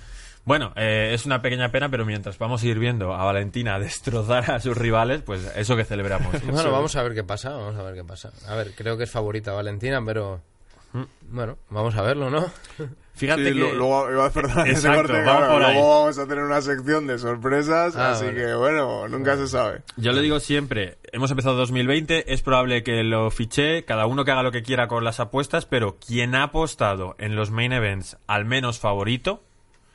Bueno, 0.46 0.74
eh, 0.76 1.12
es 1.14 1.26
una 1.26 1.42
pequeña 1.42 1.70
pena, 1.72 1.88
pero 1.90 2.06
mientras 2.06 2.38
vamos 2.38 2.62
a 2.64 2.68
ir 2.68 2.78
viendo 2.78 3.14
a 3.14 3.24
Valentina 3.24 3.80
destrozar 3.80 4.52
a 4.52 4.60
sus 4.60 4.76
rivales, 4.78 5.22
pues 5.22 5.50
eso 5.56 5.76
que 5.78 5.86
celebramos. 5.86 6.36
Bueno, 6.46 6.72
vamos 6.72 6.96
a 6.96 7.04
ver 7.04 7.14
qué 7.14 7.24
pasa, 7.24 7.52
vamos 7.52 7.76
a 7.78 7.84
ver 7.84 7.96
qué 7.96 8.04
pasa. 8.04 8.32
A 8.48 8.56
ver, 8.56 8.72
creo 8.76 8.98
que 8.98 9.06
es 9.06 9.12
favorita 9.12 9.54
Valentina, 9.54 10.02
pero 10.06 10.42
bueno, 11.30 11.58
vamos 11.70 11.96
a 11.96 12.02
verlo, 12.02 12.30
¿no? 12.30 12.52
Fíjate 13.16 13.44
Sí, 13.44 13.50
que... 13.54 13.74
luego 13.76 14.10
Exacto, 14.66 15.02
corte, 15.02 15.14
vamos 15.14 15.24
claro, 15.24 15.54
por 15.54 15.64
ahí. 15.64 15.74
luego 15.76 16.00
vamos 16.02 16.18
a 16.18 16.28
tener 16.28 16.44
una 16.44 16.62
sección 16.62 17.06
de 17.08 17.20
sorpresas, 17.20 17.96
Ah, 17.96 18.12
así 18.12 18.26
vale. 18.26 18.38
que 18.38 18.54
bueno, 18.56 19.08
nunca 19.08 19.38
se 19.38 19.48
sabe. 19.48 19.82
Yo 19.98 20.12
le 20.14 20.22
digo 20.22 20.40
siempre, 20.40 20.98
hemos 21.12 21.30
empezado 21.30 21.56
2020, 21.56 22.34
es 22.34 22.42
probable 22.42 22.84
que 22.84 23.04
lo 23.04 23.30
fiché, 23.30 23.86
cada 23.86 24.08
uno 24.08 24.26
que 24.26 24.32
haga 24.32 24.42
lo 24.44 24.52
que 24.52 24.64
quiera 24.64 24.88
con 24.88 25.04
las 25.04 25.20
apuestas, 25.20 25.66
pero 25.68 25.98
quien 26.06 26.34
ha 26.36 26.44
apostado 26.44 27.16
en 27.20 27.36
los 27.36 27.52
main 27.52 27.72
events 27.72 28.18
al 28.26 28.46
menos 28.46 28.80
favorito, 28.80 29.44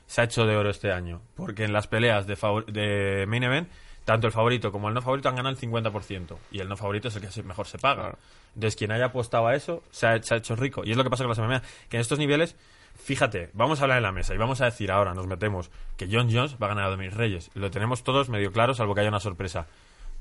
se 0.06 0.20
ha 0.20 0.24
hecho 0.24 0.46
de 0.46 0.56
oro 0.56 0.70
este 0.70 0.92
año. 0.92 1.20
Porque 1.36 1.64
en 1.64 1.72
las 1.72 1.86
peleas 1.88 2.26
de, 2.26 2.36
de 2.68 3.26
main 3.26 3.42
event, 3.42 3.68
tanto 4.04 4.26
el 4.28 4.32
favorito 4.32 4.70
como 4.72 4.88
el 4.88 4.94
no 4.94 5.02
favorito 5.02 5.28
han 5.28 5.36
ganado 5.36 5.54
el 5.54 5.60
50%. 5.60 6.36
Y 6.52 6.60
el 6.60 6.68
no 6.68 6.76
favorito 6.76 7.08
es 7.08 7.16
el 7.16 7.28
que 7.28 7.42
mejor 7.42 7.66
se 7.66 7.76
paga. 7.78 8.02
Claro. 8.02 8.18
Entonces, 8.54 8.76
quien 8.76 8.90
haya 8.92 9.06
apostado 9.06 9.46
a 9.48 9.54
eso, 9.54 9.82
se 9.90 10.06
ha, 10.06 10.22
se 10.22 10.32
ha 10.34 10.36
hecho 10.38 10.56
rico. 10.56 10.82
Y 10.84 10.92
es 10.92 10.96
lo 10.96 11.04
que 11.04 11.10
pasa 11.10 11.24
con 11.24 11.28
las 11.30 11.38
MMA, 11.38 11.62
que 11.90 11.98
en 11.98 12.00
estos 12.00 12.18
niveles, 12.18 12.56
fíjate, 13.02 13.50
vamos 13.54 13.80
a 13.80 13.82
hablar 13.84 13.98
en 13.98 14.02
la 14.04 14.12
mesa 14.12 14.34
y 14.34 14.38
vamos 14.38 14.60
a 14.60 14.66
decir 14.66 14.90
ahora, 14.90 15.14
nos 15.14 15.26
metemos, 15.26 15.70
que 15.96 16.08
John 16.10 16.28
Jones 16.32 16.56
va 16.60 16.66
a 16.66 16.68
ganar 16.70 16.84
a 16.84 16.90
Dominic 16.90 17.14
Reyes. 17.14 17.50
Lo 17.54 17.70
tenemos 17.70 18.04
todos 18.04 18.28
medio 18.28 18.52
claro, 18.52 18.74
salvo 18.74 18.94
que 18.94 19.00
haya 19.00 19.08
una 19.10 19.20
sorpresa. 19.20 19.66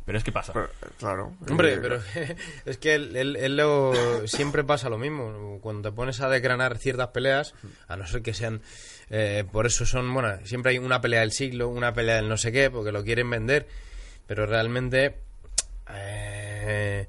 Pero 0.05 0.17
es 0.19 0.23
que 0.23 0.31
pasa. 0.31 0.53
Pero, 0.53 0.67
eh, 0.67 0.87
claro. 0.99 1.33
Hombre, 1.49 1.73
eh, 1.73 1.79
pero 1.81 1.99
es 2.65 2.77
que 2.77 2.95
él, 2.95 3.13
él- 3.17 3.35
él 3.35 3.57
lo, 3.57 4.25
siempre 4.25 4.63
pasa 4.63 4.87
lo 4.89 4.97
mismo. 4.97 5.59
Cuando 5.61 5.89
te 5.89 5.93
pones 5.95 6.21
a 6.21 6.29
desgranar 6.29 6.77
ciertas 6.77 7.09
peleas, 7.09 7.53
a 7.89 7.97
no 7.97 8.07
ser 8.07 8.21
que 8.21 8.33
sean. 8.33 8.61
eh, 9.09 9.43
por 9.51 9.65
eso 9.65 9.85
son. 9.85 10.13
Bueno, 10.13 10.33
siempre 10.45 10.71
hay 10.71 10.77
una 10.77 11.01
pelea 11.01 11.19
del 11.19 11.33
siglo, 11.33 11.67
una 11.67 11.93
pelea 11.93 12.15
del 12.15 12.29
no 12.29 12.37
sé 12.37 12.53
qué, 12.53 12.69
porque 12.71 12.93
lo 12.93 13.03
quieren 13.03 13.29
vender. 13.29 13.67
Pero 14.27 14.45
realmente. 14.45 15.17
eh, 15.89 17.07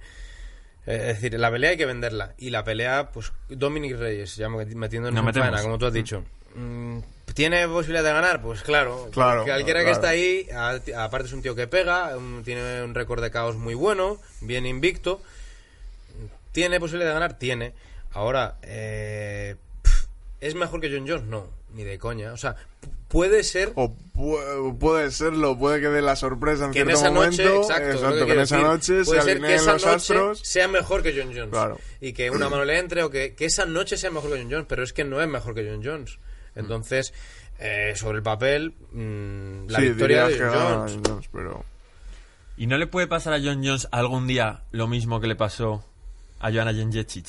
es 0.94 1.20
decir, 1.20 1.38
la 1.38 1.50
pelea 1.50 1.70
hay 1.70 1.76
que 1.76 1.86
venderla. 1.86 2.34
Y 2.38 2.50
la 2.50 2.64
pelea, 2.64 3.10
pues 3.12 3.32
Dominic 3.48 3.96
Reyes, 3.98 4.36
ya 4.36 4.48
meti- 4.48 4.74
metiéndonos 4.74 5.14
Nos 5.14 5.20
en 5.22 5.26
metemos. 5.26 5.48
faena, 5.48 5.62
como 5.62 5.78
tú 5.78 5.86
has 5.86 5.92
dicho. 5.92 6.24
Mm, 6.54 6.98
¿Tiene 7.34 7.68
posibilidad 7.68 8.02
de 8.04 8.12
ganar? 8.12 8.40
Pues 8.42 8.62
claro. 8.62 9.08
Claro, 9.12 9.44
Cualquiera 9.44 9.84
que 9.84 9.90
está 9.90 10.08
ahí, 10.08 10.48
aparte 10.96 11.26
es 11.28 11.32
un 11.32 11.42
tío 11.42 11.54
que 11.54 11.66
pega, 11.66 12.16
tiene 12.44 12.82
un 12.82 12.94
récord 12.94 13.22
de 13.22 13.30
caos 13.30 13.56
muy 13.56 13.74
bueno, 13.74 14.18
bien 14.40 14.66
invicto. 14.66 15.20
¿Tiene 16.52 16.80
posibilidad 16.80 17.10
de 17.10 17.14
ganar? 17.14 17.38
Tiene. 17.38 17.74
Ahora, 18.12 18.56
eh, 18.62 19.56
¿es 20.40 20.54
mejor 20.54 20.80
que 20.80 20.90
John 20.90 21.06
Jones? 21.06 21.24
No, 21.24 21.46
ni 21.74 21.84
de 21.84 21.98
coña. 21.98 22.32
O 22.32 22.36
sea, 22.38 22.56
puede 23.08 23.42
ser 23.42 23.72
O 23.74 23.96
pu- 24.14 24.78
puede 24.78 25.10
serlo, 25.10 25.58
puede 25.58 25.80
que 25.80 25.88
dé 25.88 26.02
la 26.02 26.16
sorpresa 26.16 26.66
en 26.66 26.72
que 26.72 26.80
en 26.80 26.90
esa 26.90 27.10
noche, 27.10 27.44
momento. 27.44 27.62
exacto, 27.62 27.86
lo 27.88 27.92
exacto, 27.94 28.18
que 28.20 28.26
que 28.26 28.32
en 28.32 28.40
esa 28.40 28.56
decir. 28.56 28.68
noche 28.70 29.04
se 29.04 29.04
ser 29.04 29.24
que 29.24 29.30
alineen 29.30 29.52
esa 29.54 29.72
los 29.72 29.82
noche 29.84 29.94
astros. 29.96 30.40
sea 30.40 30.68
mejor 30.68 31.02
que 31.02 31.12
John 31.16 31.28
Jones. 31.34 31.50
Claro. 31.50 31.78
Y 32.00 32.12
que 32.12 32.30
una 32.30 32.48
mano 32.48 32.64
le 32.64 32.78
entre 32.78 33.02
o 33.02 33.10
que, 33.10 33.34
que 33.34 33.44
esa 33.46 33.64
noche 33.66 33.96
sea 33.96 34.10
mejor 34.10 34.32
que 34.32 34.38
John 34.42 34.50
Jones, 34.50 34.66
pero 34.68 34.82
es 34.82 34.92
que 34.92 35.04
no 35.04 35.20
es 35.22 35.28
mejor 35.28 35.54
que 35.54 35.68
John 35.68 35.82
Jones. 35.84 36.18
Entonces, 36.54 37.12
eh, 37.60 37.92
sobre 37.96 38.18
el 38.18 38.22
papel, 38.22 38.74
mm, 38.92 39.68
la 39.70 39.78
sí, 39.78 39.88
victoria 39.88 40.26
de 40.28 40.38
Jones. 40.38 40.92
John 40.94 41.02
Jones, 41.06 41.28
pero... 41.32 41.64
¿Y 42.56 42.66
no 42.66 42.76
le 42.76 42.88
puede 42.88 43.06
pasar 43.06 43.32
a 43.34 43.38
John 43.38 43.62
Jones 43.64 43.86
algún 43.92 44.26
día 44.26 44.62
lo 44.72 44.88
mismo 44.88 45.20
que 45.20 45.28
le 45.28 45.36
pasó 45.36 45.84
a 46.40 46.50
Joanna 46.52 46.74
Jędrzejczyk? 46.74 47.26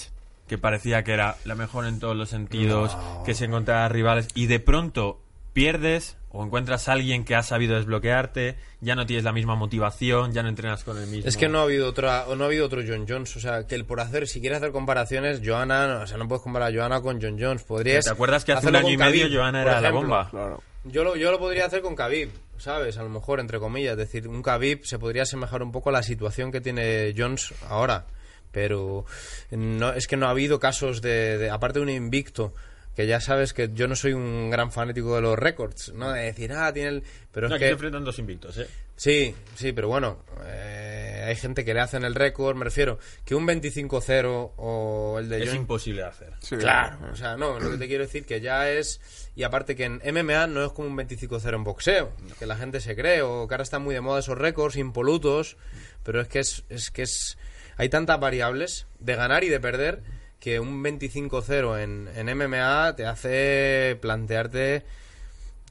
Que 0.47 0.57
parecía 0.57 1.03
que 1.03 1.13
era 1.13 1.37
la 1.45 1.53
mejor 1.53 1.85
en 1.85 1.99
todos 1.99 2.15
los 2.15 2.29
sentidos, 2.29 2.97
que 3.23 3.35
se 3.35 3.45
encontraba 3.45 3.87
rivales 3.89 4.27
y 4.33 4.47
de 4.47 4.59
pronto 4.59 5.19
pierdes 5.59 6.15
o 6.31 6.45
encuentras 6.45 6.87
a 6.87 6.93
alguien 6.93 7.25
que 7.25 7.35
ha 7.35 7.43
sabido 7.43 7.75
desbloquearte, 7.75 8.55
ya 8.79 8.95
no 8.95 9.05
tienes 9.05 9.25
la 9.25 9.33
misma 9.33 9.55
motivación, 9.55 10.31
ya 10.31 10.41
no 10.41 10.47
entrenas 10.49 10.85
con 10.85 10.97
el 10.97 11.07
mismo. 11.07 11.27
Es 11.27 11.35
que 11.35 11.49
no 11.49 11.59
ha 11.59 11.63
habido 11.63 11.89
otra, 11.89 12.27
o 12.27 12.35
no 12.37 12.45
ha 12.45 12.47
habido 12.47 12.65
otro 12.65 12.81
John 12.87 13.05
Jones, 13.09 13.35
o 13.35 13.39
sea, 13.41 13.67
que 13.67 13.75
el 13.75 13.83
por 13.83 13.99
hacer, 13.99 14.27
si 14.27 14.39
quieres 14.39 14.59
hacer 14.59 14.71
comparaciones, 14.71 15.41
Johanna, 15.43 15.87
no, 15.87 16.01
o 16.03 16.07
sea, 16.07 16.17
no 16.17 16.27
puedes 16.29 16.41
comparar 16.43 16.71
a 16.71 16.73
Johanna 16.77 17.01
con 17.01 17.21
John 17.21 17.35
Jones, 17.37 17.63
podrías 17.63 18.05
¿Te 18.05 18.11
acuerdas 18.11 18.45
que 18.45 18.53
hace 18.53 18.67
un 18.67 18.75
año 18.77 18.89
y 18.91 18.97
medio 18.97 19.23
Khabib, 19.25 19.37
Johanna 19.37 19.63
por 19.63 19.71
era 19.71 19.81
la 19.81 19.91
bomba? 19.91 20.29
Claro. 20.29 20.63
Yo 20.85 21.03
lo, 21.03 21.15
yo 21.17 21.29
lo 21.31 21.39
podría 21.39 21.65
hacer 21.65 21.81
con 21.81 21.93
Khabib, 21.95 22.29
¿sabes? 22.57 22.97
A 22.97 23.03
lo 23.03 23.09
mejor, 23.09 23.41
entre 23.41 23.59
comillas, 23.59 23.91
es 23.93 23.97
decir, 23.97 24.27
un 24.29 24.41
Khabib 24.41 24.85
se 24.85 24.97
podría 24.97 25.23
asemejar 25.23 25.61
un 25.61 25.73
poco 25.73 25.89
a 25.89 25.93
la 25.93 26.03
situación 26.03 26.51
que 26.53 26.61
tiene 26.61 27.13
Jones 27.17 27.53
ahora, 27.67 28.05
pero 28.51 29.03
no, 29.51 29.91
es 29.93 30.07
que 30.07 30.15
no 30.15 30.27
ha 30.27 30.29
habido 30.29 30.59
casos 30.59 31.01
de, 31.01 31.37
de- 31.37 31.49
aparte 31.49 31.79
de 31.79 31.83
un 31.83 31.89
invicto, 31.89 32.53
que 32.95 33.07
ya 33.07 33.21
sabes 33.21 33.53
que 33.53 33.69
yo 33.73 33.87
no 33.87 33.95
soy 33.95 34.13
un 34.13 34.49
gran 34.49 34.71
fanático 34.71 35.15
de 35.15 35.21
los 35.21 35.37
récords, 35.39 35.93
¿no? 35.93 36.11
De 36.11 36.23
decir, 36.23 36.51
ah, 36.53 36.71
tiene 36.73 36.89
el... 36.89 37.03
Pero 37.31 37.47
No, 37.47 37.55
es 37.55 37.59
aquí 37.59 37.65
se 37.65 37.69
que... 37.69 37.73
enfrentan 37.73 38.03
dos 38.03 38.19
invictos, 38.19 38.57
¿eh? 38.57 38.67
Sí, 38.95 39.33
sí, 39.55 39.71
pero 39.71 39.87
bueno, 39.87 40.25
eh, 40.45 41.23
hay 41.25 41.35
gente 41.37 41.63
que 41.63 41.73
le 41.73 41.79
hacen 41.79 42.03
el 42.03 42.13
récord, 42.15 42.57
me 42.57 42.65
refiero, 42.65 42.99
que 43.23 43.33
un 43.35 43.47
25-0 43.47 44.51
o 44.57 45.17
el 45.19 45.29
de 45.29 45.41
Es 45.43 45.49
John... 45.49 45.57
imposible 45.59 46.01
de 46.01 46.07
hacer. 46.09 46.33
Sí, 46.41 46.57
Claro, 46.57 46.97
o 47.09 47.15
sea, 47.15 47.37
no, 47.37 47.57
lo 47.59 47.71
que 47.71 47.77
te 47.77 47.87
quiero 47.87 48.03
decir 48.03 48.25
que 48.25 48.41
ya 48.41 48.69
es... 48.69 48.99
Y 49.35 49.43
aparte 49.43 49.77
que 49.77 49.85
en 49.85 50.01
MMA 50.03 50.47
no 50.47 50.65
es 50.65 50.73
como 50.73 50.89
un 50.89 50.97
25-0 50.97 51.55
en 51.55 51.63
boxeo, 51.63 52.11
que 52.37 52.45
la 52.45 52.57
gente 52.57 52.81
se 52.81 52.97
cree, 52.97 53.21
o 53.21 53.47
que 53.47 53.53
ahora 53.53 53.63
están 53.63 53.83
muy 53.83 53.95
de 53.95 54.01
moda 54.01 54.19
esos 54.19 54.37
récords 54.37 54.75
impolutos, 54.75 55.55
pero 56.03 56.19
es 56.19 56.27
que 56.27 56.39
es, 56.39 56.65
es 56.67 56.91
que 56.91 57.03
es... 57.03 57.37
Hay 57.77 57.87
tantas 57.87 58.19
variables 58.19 58.85
de 58.99 59.15
ganar 59.15 59.45
y 59.45 59.49
de 59.49 59.61
perder 59.61 60.01
que 60.39 60.59
un 60.59 60.83
25-0 60.83 61.83
en, 61.83 62.09
en 62.15 62.37
MMA 62.37 62.95
te 62.95 63.05
hace 63.05 63.97
plantearte 64.01 64.85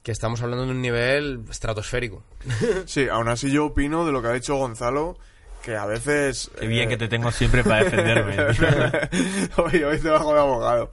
que 0.02 0.12
estamos 0.12 0.40
hablando 0.42 0.64
de 0.66 0.72
un 0.72 0.82
nivel 0.82 1.44
estratosférico. 1.50 2.22
Sí, 2.86 3.08
aún 3.08 3.28
así 3.28 3.50
yo 3.50 3.66
opino 3.66 4.06
de 4.06 4.12
lo 4.12 4.22
que 4.22 4.28
ha 4.28 4.32
dicho 4.32 4.56
Gonzalo, 4.56 5.18
que 5.62 5.76
a 5.76 5.86
veces... 5.86 6.50
Qué 6.58 6.66
bien 6.66 6.84
eh, 6.84 6.88
que 6.88 6.96
te 6.96 7.08
tengo 7.08 7.30
siempre 7.30 7.62
para 7.62 7.84
defenderme. 7.84 8.36
hoy, 9.56 9.82
hoy 9.82 9.98
te 9.98 10.08
bajo 10.08 10.32
de 10.32 10.40
abogado. 10.40 10.90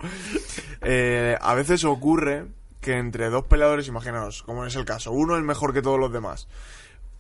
Eh, 0.82 1.38
a 1.40 1.54
veces 1.54 1.84
ocurre 1.86 2.46
que 2.82 2.98
entre 2.98 3.30
dos 3.30 3.46
peleadores, 3.46 3.88
imaginaos, 3.88 4.44
como 4.44 4.66
es 4.66 4.76
el 4.76 4.86
caso, 4.86 5.12
uno 5.12 5.38
es 5.38 5.44
mejor 5.44 5.74
que 5.74 5.82
todos 5.82 6.00
los 6.00 6.12
demás, 6.12 6.48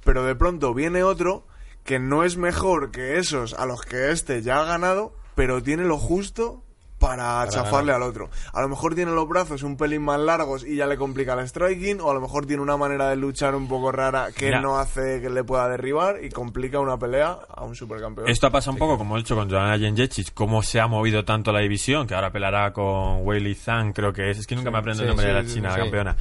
pero 0.04 0.24
de 0.24 0.36
pronto 0.36 0.74
viene 0.74 1.04
otro 1.04 1.48
que 1.84 1.98
no 1.98 2.24
es 2.24 2.38
mejor 2.38 2.92
que 2.92 3.18
esos 3.18 3.54
a 3.54 3.66
los 3.66 3.82
que 3.82 4.12
este 4.12 4.42
ya 4.42 4.60
ha 4.60 4.66
ganado, 4.66 5.16
pero 5.36 5.62
tiene 5.62 5.84
lo 5.84 5.98
justo 5.98 6.65
para, 7.00 7.48
chafarle 7.50 7.92
al 7.92 8.01
otro. 8.01 8.30
A 8.54 8.62
lo 8.62 8.70
mejor 8.70 8.96
tiene 8.96 9.12
los 9.12 9.27
brazos 9.27 9.63
un 9.63 9.77
pelín 9.77 10.01
más 10.04 10.20
largos 10.20 10.65
y 10.65 10.77
ya 10.77 10.88
le 10.88 10.98
complica 10.98 11.34
el 11.34 11.48
striking, 11.48 12.00
o 12.01 12.10
a 12.10 12.13
lo 12.13 12.22
mejor 12.22 12.46
tiene 12.46 12.62
una 12.62 12.77
manera 12.77 13.10
de 13.10 13.15
luchar 13.15 13.56
un 13.56 13.68
poco 13.68 13.92
rara 13.92 14.30
que 14.36 14.46
Mira. 14.46 14.62
no 14.62 14.80
hace 14.80 15.22
que 15.22 15.30
le 15.30 15.44
pueda 15.44 15.68
derribar 15.68 16.24
y 16.24 16.30
complica 16.30 16.80
una 16.80 16.98
pelea 16.98 17.38
a 17.50 17.63
un 17.63 17.75
supercampeón. 17.75 18.27
Esto 18.30 18.48
ha 18.48 18.50
pasado 18.50 18.74
un 18.74 18.80
poco 18.80 18.98
como 18.98 19.18
he 19.18 19.20
hecho 19.20 19.36
con 19.36 19.50
Joanna 19.50 19.77
Jędrzejczyk, 19.77 20.34
cómo 20.34 20.63
se 20.63 20.80
ha 20.80 20.88
movido 20.88 21.25
tanto 21.25 21.51
la 21.51 21.60
división, 21.60 22.08
que 22.08 22.15
ahora 22.15 22.32
pelará 22.32 22.72
con 22.74 23.25
Weili 23.25 23.56
Zhang, 23.56 23.94
creo 23.94 24.13
que 24.13 24.30
es. 24.30 24.39
Es 24.39 24.48
que 24.48 24.56
nunca 24.56 24.72
me 24.72 24.77
aprendo 24.77 25.04
sí, 25.04 25.04
el 25.04 25.10
nombre 25.10 25.25
sí, 25.25 25.34
de 25.34 25.42
la 25.42 25.48
sí, 25.48 25.54
china, 25.54 25.70
la 25.70 25.77
campeona. 25.77 26.18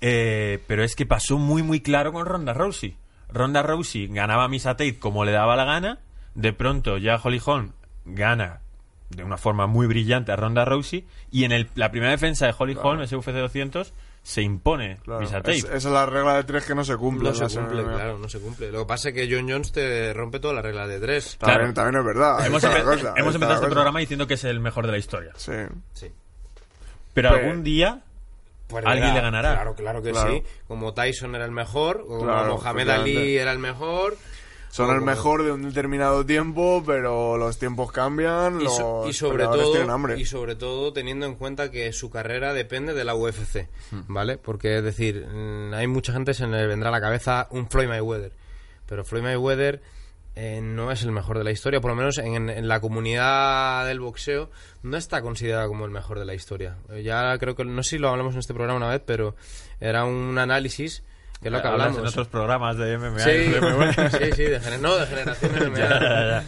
Eh, 0.00 0.62
pero 0.66 0.84
es 0.84 0.94
que 0.94 1.06
pasó 1.06 1.38
muy, 1.38 1.62
muy 1.62 1.80
claro 1.80 2.12
con 2.12 2.26
Ronda 2.26 2.52
Rousey. 2.52 2.96
Ronda 3.32 3.62
Rousey 3.62 4.08
ganaba 4.08 4.44
a 4.44 4.48
Misa 4.48 4.72
Tate 4.72 4.98
como 4.98 5.24
le 5.24 5.32
daba 5.32 5.56
la 5.56 5.64
gana. 5.64 5.98
De 6.34 6.52
pronto 6.52 6.98
ya 6.98 7.18
Holly 7.22 7.40
Holm 7.44 7.72
gana 8.08 8.60
de 9.10 9.24
una 9.24 9.38
forma 9.38 9.66
muy 9.66 9.86
brillante 9.86 10.32
a 10.32 10.36
Ronda 10.36 10.64
Rousey. 10.64 11.06
Y 11.30 11.44
en 11.44 11.52
el- 11.52 11.68
la 11.74 11.90
primera 11.90 12.10
defensa 12.12 12.46
de 12.46 12.54
Holly 12.58 12.76
Holm, 12.80 13.00
ese 13.02 13.16
UFC 13.16 13.32
200, 13.38 13.94
se 14.22 14.42
impone 14.42 14.98
Claro, 15.04 15.22
es- 15.22 15.64
esa 15.64 15.74
es 15.76 15.84
la 15.86 16.04
regla 16.04 16.34
de 16.36 16.44
tres 16.44 16.66
que 16.66 16.74
no 16.74 16.84
se 16.84 16.96
cumple. 16.96 17.30
No 17.30 17.34
se 17.34 17.58
cumple, 17.58 17.82
MMA. 17.82 17.94
claro, 17.94 18.18
no 18.18 18.28
se 18.28 18.38
cumple. 18.40 18.70
Lo 18.70 18.80
que 18.80 18.84
pasa 18.86 19.08
es 19.08 19.14
que 19.14 19.28
John 19.34 19.48
Jones 19.48 19.72
te 19.72 20.12
rompe 20.12 20.40
todas 20.40 20.56
las 20.56 20.64
reglas 20.64 20.88
de 20.88 21.00
tres. 21.00 21.36
También, 21.38 21.72
Claro. 21.72 21.74
también 21.74 22.00
es 22.00 22.06
verdad. 22.06 22.46
Hemos, 22.46 22.62
la 22.62 22.68
empe- 22.70 22.84
cosa, 22.84 23.14
empezado 23.16 23.24
la 23.24 23.30
este 23.30 23.44
cosa. 23.46 23.68
programa 23.70 24.00
diciendo 24.00 24.26
que 24.26 24.34
es 24.34 24.44
el 24.44 24.60
mejor 24.60 24.84
de 24.86 24.92
la 24.92 24.98
historia. 24.98 25.32
Sí. 25.36 25.52
Sí. 25.94 26.08
Pero 27.14 27.30
Pero- 27.30 27.44
algún 27.46 27.62
día 27.64 28.02
Pues 28.68 28.84
Alguien 28.84 29.14
le 29.14 29.20
ganará. 29.22 29.54
Claro, 29.54 29.74
claro 29.74 30.02
que 30.02 30.10
Claro. 30.10 30.30
sí. 30.30 30.42
Como 30.66 30.92
Tyson 30.92 31.34
era 31.34 31.46
el 31.46 31.50
mejor, 31.52 32.02
o 32.04 32.06
como 32.18 32.24
Claro, 32.24 32.58
Mohamed. 32.58 32.88
Ali 32.90 33.38
era 33.38 33.50
el 33.52 33.58
mejor. 33.58 34.14
Son 34.70 34.94
el 34.94 35.00
mejor 35.00 35.42
de 35.44 35.50
un 35.52 35.62
determinado 35.62 36.24
tiempo, 36.26 36.82
pero 36.86 37.36
los 37.38 37.58
tiempos 37.58 37.90
cambian, 37.90 38.60
Y, 38.60 38.64
los 38.64 38.78
y 39.08 39.12
sobre 39.12 39.44
todo 39.44 39.72
tienen 39.72 39.90
hambre. 39.90 40.18
y 40.20 40.24
sobre 40.26 40.54
todo 40.56 40.92
teniendo 40.92 41.26
en 41.26 41.34
cuenta 41.36 41.70
que 41.70 41.92
su 41.92 42.10
carrera 42.10 42.52
depende 42.52 42.94
de 42.94 43.04
la 43.04 43.14
UFC 43.14 43.68
Hmm. 43.90 44.00
vale 44.08 44.36
porque 44.38 44.78
es 44.78 44.84
decir 44.84 45.26
mm, 45.26 45.72
hay 45.74 45.86
mucha 45.86 46.12
gente 46.12 46.34
se 46.34 46.46
le 46.46 46.66
vendrá 46.66 46.90
a 46.90 46.92
la 46.92 47.00
cabeza 47.00 47.48
un 47.50 47.68
Floyd 47.70 47.88
Mayweather 47.88 48.32
pero 48.86 49.04
Floyd 49.04 49.22
Mayweather 49.22 49.80
eh, 50.36 50.60
no 50.62 50.92
es 50.92 51.02
el 51.02 51.10
mejor 51.10 51.38
de 51.38 51.44
la 51.44 51.50
historia 51.50 51.80
por 51.80 51.90
lo 51.90 51.96
menos 51.96 52.18
en, 52.18 52.48
en 52.50 52.68
la 52.68 52.80
comunidad 52.80 53.86
del 53.86 53.98
boxeo 54.00 54.50
no 54.82 54.96
está 54.96 55.22
considerado 55.22 55.66
como 55.68 55.84
el 55.86 55.90
mejor 55.90 56.18
de 56.18 56.24
la 56.26 56.34
historia 56.34 56.76
Eh, 56.90 57.02
ya 57.02 57.36
creo 57.38 57.56
que 57.56 57.64
no 57.64 57.82
sé 57.82 57.90
si 57.90 57.98
lo 57.98 58.10
hablamos 58.10 58.34
en 58.34 58.40
este 58.40 58.54
programa 58.54 58.76
una 58.76 58.90
vez 58.90 59.02
pero 59.04 59.34
era 59.80 60.04
un 60.04 60.38
análisis 60.38 61.02
que 61.40 61.48
es 61.48 61.52
lo 61.52 61.62
que 61.62 61.68
hablas 61.68 61.86
hablamos 61.88 61.98
en 62.02 62.06
otros 62.08 62.28
programas 62.28 62.76
de 62.78 62.98
MMA. 62.98 63.18
Sí, 63.20 63.30
de 63.30 63.60
MMA. 63.60 63.92
sí, 64.10 64.32
sí, 64.36 64.42
de 64.44 64.60
gener- 64.60 64.80
no, 64.80 64.96
de 64.96 65.06
generación 65.06 65.52
MMA. 65.70 65.78
Ya, 65.78 65.88
ya, 66.00 66.28
ya. 66.30 66.44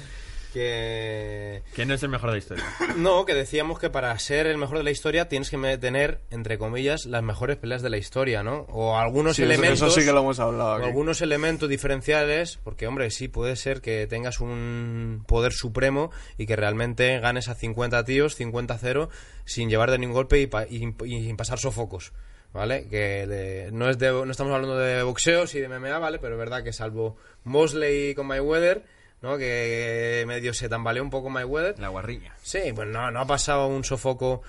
Que 0.52 1.62
¿Quién 1.76 1.92
es 1.92 2.02
el 2.02 2.08
mejor 2.08 2.30
de 2.30 2.34
la 2.34 2.38
historia? 2.38 2.64
no, 2.96 3.24
que 3.24 3.34
decíamos 3.34 3.78
que 3.78 3.88
para 3.88 4.18
ser 4.18 4.46
el 4.48 4.58
mejor 4.58 4.78
de 4.78 4.84
la 4.84 4.90
historia 4.90 5.28
tienes 5.28 5.48
que 5.48 5.78
tener, 5.78 6.20
entre 6.30 6.58
comillas, 6.58 7.06
las 7.06 7.22
mejores 7.22 7.56
peleas 7.56 7.82
de 7.82 7.90
la 7.90 7.98
historia, 7.98 8.42
¿no? 8.42 8.66
O 8.68 8.98
algunos 8.98 9.36
Sí, 9.36 9.42
elementos. 9.44 9.80
eso 9.80 9.90
sí 9.90 10.04
que 10.04 10.12
lo 10.12 10.20
hemos 10.20 10.40
hablado 10.40 10.70
o 10.70 10.74
aquí. 10.74 10.86
algunos 10.86 11.20
elementos 11.20 11.68
diferenciales, 11.68 12.58
porque, 12.64 12.86
hombre, 12.88 13.10
sí 13.12 13.28
puede 13.28 13.54
ser 13.54 13.80
que 13.80 14.08
tengas 14.08 14.40
un 14.40 15.24
poder 15.28 15.52
supremo 15.52 16.10
y 16.36 16.46
que 16.46 16.56
realmente 16.56 17.20
ganes 17.20 17.48
a 17.48 17.54
50 17.54 18.04
tíos, 18.04 18.36
50-0, 18.38 19.08
sin 19.44 19.70
llevar 19.70 19.90
de 19.92 19.98
ningún 19.98 20.14
golpe 20.14 20.40
y, 20.40 20.46
pa- 20.48 20.66
y- 20.68 20.94
y 21.04 21.24
sin 21.26 21.36
pasar 21.36 21.58
sofocos. 21.60 22.12
¿Vale? 22.52 22.88
Que 22.88 23.26
de- 23.26 23.70
no, 23.72 23.88
es 23.88 23.98
de, 23.98 24.10
no 24.10 24.30
estamos 24.30 24.52
hablando 24.52 24.76
de 24.76 25.02
boxeo, 25.04 25.46
sí 25.46 25.60
de 25.60 25.68
MMA, 25.68 25.98
¿vale? 25.98 26.18
Pero 26.18 26.34
es 26.34 26.38
verdad 26.38 26.64
que 26.64 26.72
salvo 26.72 27.16
Mosley 27.44 28.14
con 28.14 28.26
Mayweather, 28.26 28.84
¿no? 29.22 29.38
Que 29.38 30.24
medio 30.26 30.52
se 30.52 30.68
tambaleó 30.68 31.02
un 31.04 31.10
poco 31.10 31.30
Mayweather. 31.30 31.78
La 31.78 31.88
guarrilla. 31.88 32.34
Sí, 32.42 32.58
pues 32.74 32.88
no, 32.88 33.10
no 33.12 33.20
ha 33.20 33.26
pasado 33.26 33.66
un 33.68 33.84
sofoco. 33.84 34.42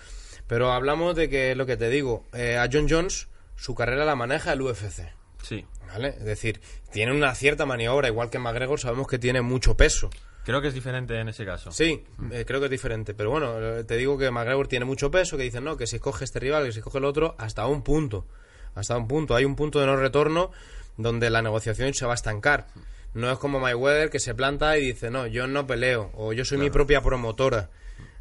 Pero 0.48 0.72
hablamos 0.72 1.16
de 1.16 1.30
que, 1.30 1.56
lo 1.56 1.66
que 1.66 1.78
te 1.78 1.90
digo, 1.90 2.26
eh, 2.34 2.58
a 2.58 2.68
John 2.72 2.88
Jones 2.90 3.28
su 3.56 3.76
carrera 3.76 4.04
la 4.04 4.16
maneja 4.16 4.54
el 4.54 4.62
UFC. 4.64 5.04
Sí. 5.44 5.66
¿Vale? 5.88 6.10
Es 6.10 6.24
decir, 6.26 6.60
tiene 6.92 7.12
una 7.12 7.36
cierta 7.36 7.66
maniobra, 7.66 8.08
igual 8.08 8.30
que 8.30 8.40
McGregor 8.40 8.80
sabemos 8.80 9.08
que 9.08 9.20
tiene 9.20 9.42
mucho 9.42 9.76
peso. 9.78 10.10
Creo 10.44 10.62
que 10.62 10.70
es 10.70 10.74
diferente 10.74 11.20
en 11.20 11.30
ese 11.30 11.46
caso. 11.46 11.72
Sí, 11.72 12.04
eh, 12.32 12.46
creo 12.46 12.60
que 12.60 12.66
es 12.66 12.72
diferente. 12.72 13.14
Pero 13.14 13.30
bueno, 13.30 13.60
eh, 13.60 13.84
te 13.84 13.96
digo 13.98 14.18
que 14.18 14.32
McGregor 14.32 14.68
tiene 14.68 14.86
mucho 14.86 15.12
peso, 15.12 15.38
que 15.38 15.44
dicen, 15.44 15.64
no, 15.64 15.78
que 15.78 15.86
si 15.86 16.00
coge 16.00 16.26
este 16.26 16.40
rival, 16.40 16.66
que 16.66 16.72
si 16.72 16.82
coge 16.82 16.98
el 16.98 17.06
otro, 17.06 17.36
hasta 17.38 17.68
un 17.68 17.84
punto. 17.84 18.26
Hasta 18.74 18.98
un 18.98 19.08
punto. 19.08 19.36
Hay 19.36 19.46
un 19.46 19.56
punto 19.56 19.80
de 19.80 19.86
no 19.86 19.96
retorno 19.96 20.52
donde 20.98 21.30
la 21.30 21.42
negociación 21.42 21.94
se 21.94 22.06
va 22.06 22.14
a 22.14 22.16
estancar. 22.16 22.68
No 23.14 23.30
es 23.30 23.38
como 23.38 23.60
Mayweather 23.60 24.10
que 24.10 24.20
se 24.20 24.34
planta 24.34 24.78
y 24.78 24.88
dice, 24.88 25.12
no, 25.12 25.28
yo 25.28 25.46
no 25.46 25.68
peleo, 25.68 26.12
o 26.16 26.32
yo 26.34 26.46
soy 26.46 26.58
mi 26.58 26.70
propia 26.70 27.02
promotora. 27.02 27.70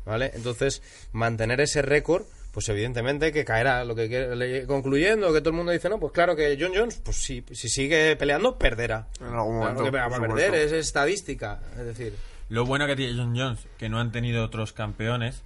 ¿Vale? 0.04 0.32
Entonces, 0.34 0.82
mantener 1.12 1.60
ese 1.60 1.82
récord, 1.82 2.24
pues 2.52 2.68
evidentemente 2.68 3.32
que 3.32 3.44
caerá. 3.44 3.84
Lo 3.84 3.94
que 3.94 4.64
concluyendo, 4.66 5.32
que 5.32 5.40
todo 5.40 5.50
el 5.50 5.56
mundo 5.56 5.72
dice, 5.72 5.88
no, 5.88 5.98
pues 6.00 6.12
claro 6.12 6.34
que 6.36 6.56
John 6.60 6.72
Jones, 6.74 7.00
pues 7.04 7.16
si, 7.16 7.44
si 7.52 7.68
sigue 7.68 8.16
peleando, 8.16 8.58
perderá. 8.58 9.06
En 9.20 9.26
algún 9.26 9.58
Claro 9.60 9.74
momento, 9.74 9.84
que 9.84 9.90
va 9.90 10.04
a 10.06 10.10
perder, 10.20 10.54
es 10.54 10.72
estadística. 10.72 11.60
Es 11.78 11.84
decir, 11.86 12.14
Lo 12.48 12.64
bueno 12.64 12.86
que 12.86 12.96
tiene 12.96 13.16
John 13.16 13.36
Jones, 13.36 13.60
que 13.78 13.88
no 13.88 14.00
han 14.00 14.10
tenido 14.12 14.44
otros 14.44 14.72
campeones. 14.72 15.42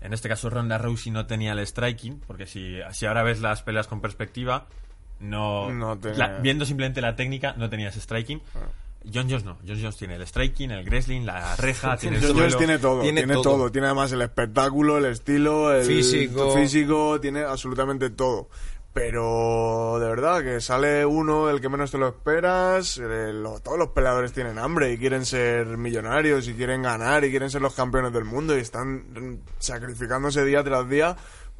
En 0.00 0.12
este 0.12 0.28
caso, 0.28 0.48
Ronda 0.50 0.78
Rousey 0.78 1.10
no 1.10 1.26
tenía 1.26 1.52
el 1.52 1.66
striking, 1.66 2.20
porque 2.26 2.46
si, 2.46 2.78
si 2.92 3.06
ahora 3.06 3.22
ves 3.24 3.40
las 3.40 3.62
peleas 3.62 3.88
con 3.88 4.00
perspectiva, 4.00 4.66
no. 5.18 5.68
La- 6.16 6.38
viendo 6.38 6.64
simplemente 6.64 7.00
la 7.00 7.16
técnica, 7.16 7.54
no 7.56 7.68
tenías 7.68 7.96
striking. 7.96 8.40
John 9.04 9.28
Jones 9.28 9.44
no. 9.44 9.58
John 9.66 9.78
Jones 9.80 9.96
tiene 9.96 10.16
el 10.16 10.26
striking, 10.26 10.70
el 10.70 10.84
wrestling, 10.84 11.22
la 11.24 11.56
reja, 11.56 11.96
tiene 11.96 12.16
el 12.18 12.22
John 12.26 12.36
Jones 12.36 12.56
tiene 12.58 12.78
todo, 12.78 13.00
Tiene 13.02 13.20
tiene, 13.20 13.32
todo. 13.34 13.42
todo. 13.42 13.72
Tiene 13.72 13.86
además 13.86 14.12
el 14.12 14.22
espectáculo, 14.22 14.98
el 14.98 15.06
estilo, 15.06 15.72
el 15.74 15.84
Físico. 15.84 16.54
físico, 16.54 17.20
tiene 17.20 17.42
absolutamente 17.44 18.10
todo. 18.10 18.48
Pero 18.92 19.98
de 20.00 20.08
verdad 20.08 20.42
que 20.42 20.60
sale 20.60 21.06
uno 21.06 21.48
el 21.50 21.60
que 21.60 21.68
menos 21.68 21.90
te 21.92 21.98
lo 21.98 22.08
esperas. 22.08 22.98
eh, 22.98 23.32
lo- 23.32 23.60
todos 23.60 23.78
los 23.78 23.88
peleadores 23.90 24.32
tienen 24.32 24.58
hambre 24.58 24.92
y 24.92 24.98
quieren 24.98 25.24
ser 25.24 25.66
millonarios 25.78 26.48
y 26.48 26.54
quieren 26.54 26.82
ganar 26.82 27.24
y 27.24 27.30
quieren 27.30 27.48
ser 27.50 27.62
los 27.62 27.74
campeones 27.74 28.12
del 28.12 28.24
mundo 28.24 28.56
y 28.56 28.60
están 28.60 29.40
sacrificándose 29.58 30.44
día 30.44 30.64
tras 30.64 30.88
día. 30.88 31.16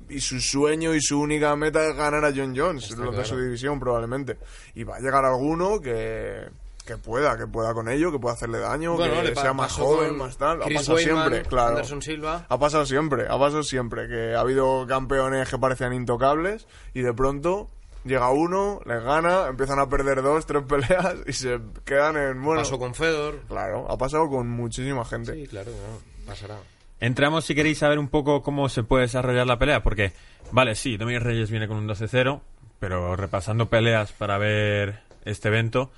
Y 0.08 0.20
su 0.20 0.40
sueño 0.40 0.94
y 0.94 1.00
su 1.00 1.20
única 1.20 1.54
meta 1.54 1.88
es 1.88 1.94
ganar 1.96 2.24
a 2.24 2.32
John 2.34 2.54
Jones, 2.56 2.90
Está 2.90 3.04
los 3.04 3.16
de 3.16 3.24
su 3.24 3.38
división 3.38 3.78
probablemente. 3.78 4.38
Y 4.74 4.84
va 4.84 4.96
a 4.96 5.00
llegar 5.00 5.24
alguno 5.24 5.80
que, 5.80 6.42
que 6.88 6.96
pueda, 6.96 7.36
que 7.36 7.46
pueda 7.46 7.74
con 7.74 7.90
ello, 7.90 8.10
que 8.10 8.18
pueda 8.18 8.34
hacerle 8.34 8.60
daño, 8.60 8.96
Bueno, 8.96 9.20
que 9.20 9.34
sea 9.36 9.52
más 9.52 9.72
joven, 9.72 10.16
más 10.16 10.38
tal. 10.38 10.62
Ha 10.62 10.68
pasado 10.68 10.96
siempre, 10.96 11.42
claro. 11.42 11.68
Anderson 11.72 12.00
Silva. 12.00 12.46
Ha 12.48 12.58
pasado 12.58 12.86
siempre, 12.86 13.26
ha 13.28 13.38
pasado 13.38 13.62
siempre. 13.62 14.08
Que 14.08 14.34
ha 14.34 14.40
habido 14.40 14.86
campeones 14.86 15.50
que 15.50 15.58
parecían 15.58 15.92
intocables 15.92 16.66
y 16.94 17.02
de 17.02 17.12
pronto 17.12 17.68
llega 18.04 18.30
uno, 18.30 18.80
les 18.86 19.02
gana, 19.04 19.48
empiezan 19.48 19.78
a 19.80 19.88
perder 19.90 20.22
dos, 20.22 20.46
tres 20.46 20.62
peleas 20.66 21.16
y 21.26 21.34
se 21.34 21.60
quedan 21.84 22.16
en. 22.16 22.42
Bueno, 22.42 22.62
Pasó 22.62 22.78
con 22.78 22.94
Fedor. 22.94 23.40
claro, 23.48 23.86
ha 23.90 23.98
pasado 23.98 24.30
con 24.30 24.48
muchísima 24.48 25.04
gente. 25.04 25.34
Sí, 25.34 25.46
claro, 25.46 25.70
claro, 25.70 26.00
pasará. 26.26 26.56
Entramos 27.00 27.44
si 27.44 27.54
queréis 27.54 27.78
saber 27.78 27.98
un 27.98 28.08
poco 28.08 28.42
cómo 28.42 28.70
se 28.70 28.82
puede 28.82 29.02
desarrollar 29.02 29.46
la 29.46 29.58
pelea, 29.58 29.82
porque, 29.82 30.12
vale, 30.52 30.74
sí, 30.74 30.96
Dominic 30.96 31.22
Reyes 31.22 31.50
viene 31.50 31.68
con 31.68 31.76
un 31.76 31.86
12-0, 31.86 32.40
pero 32.80 33.14
repasando 33.14 33.68
peleas 33.68 34.10
para 34.12 34.38
ver 34.38 35.00
este 35.26 35.48
evento, 35.48 35.90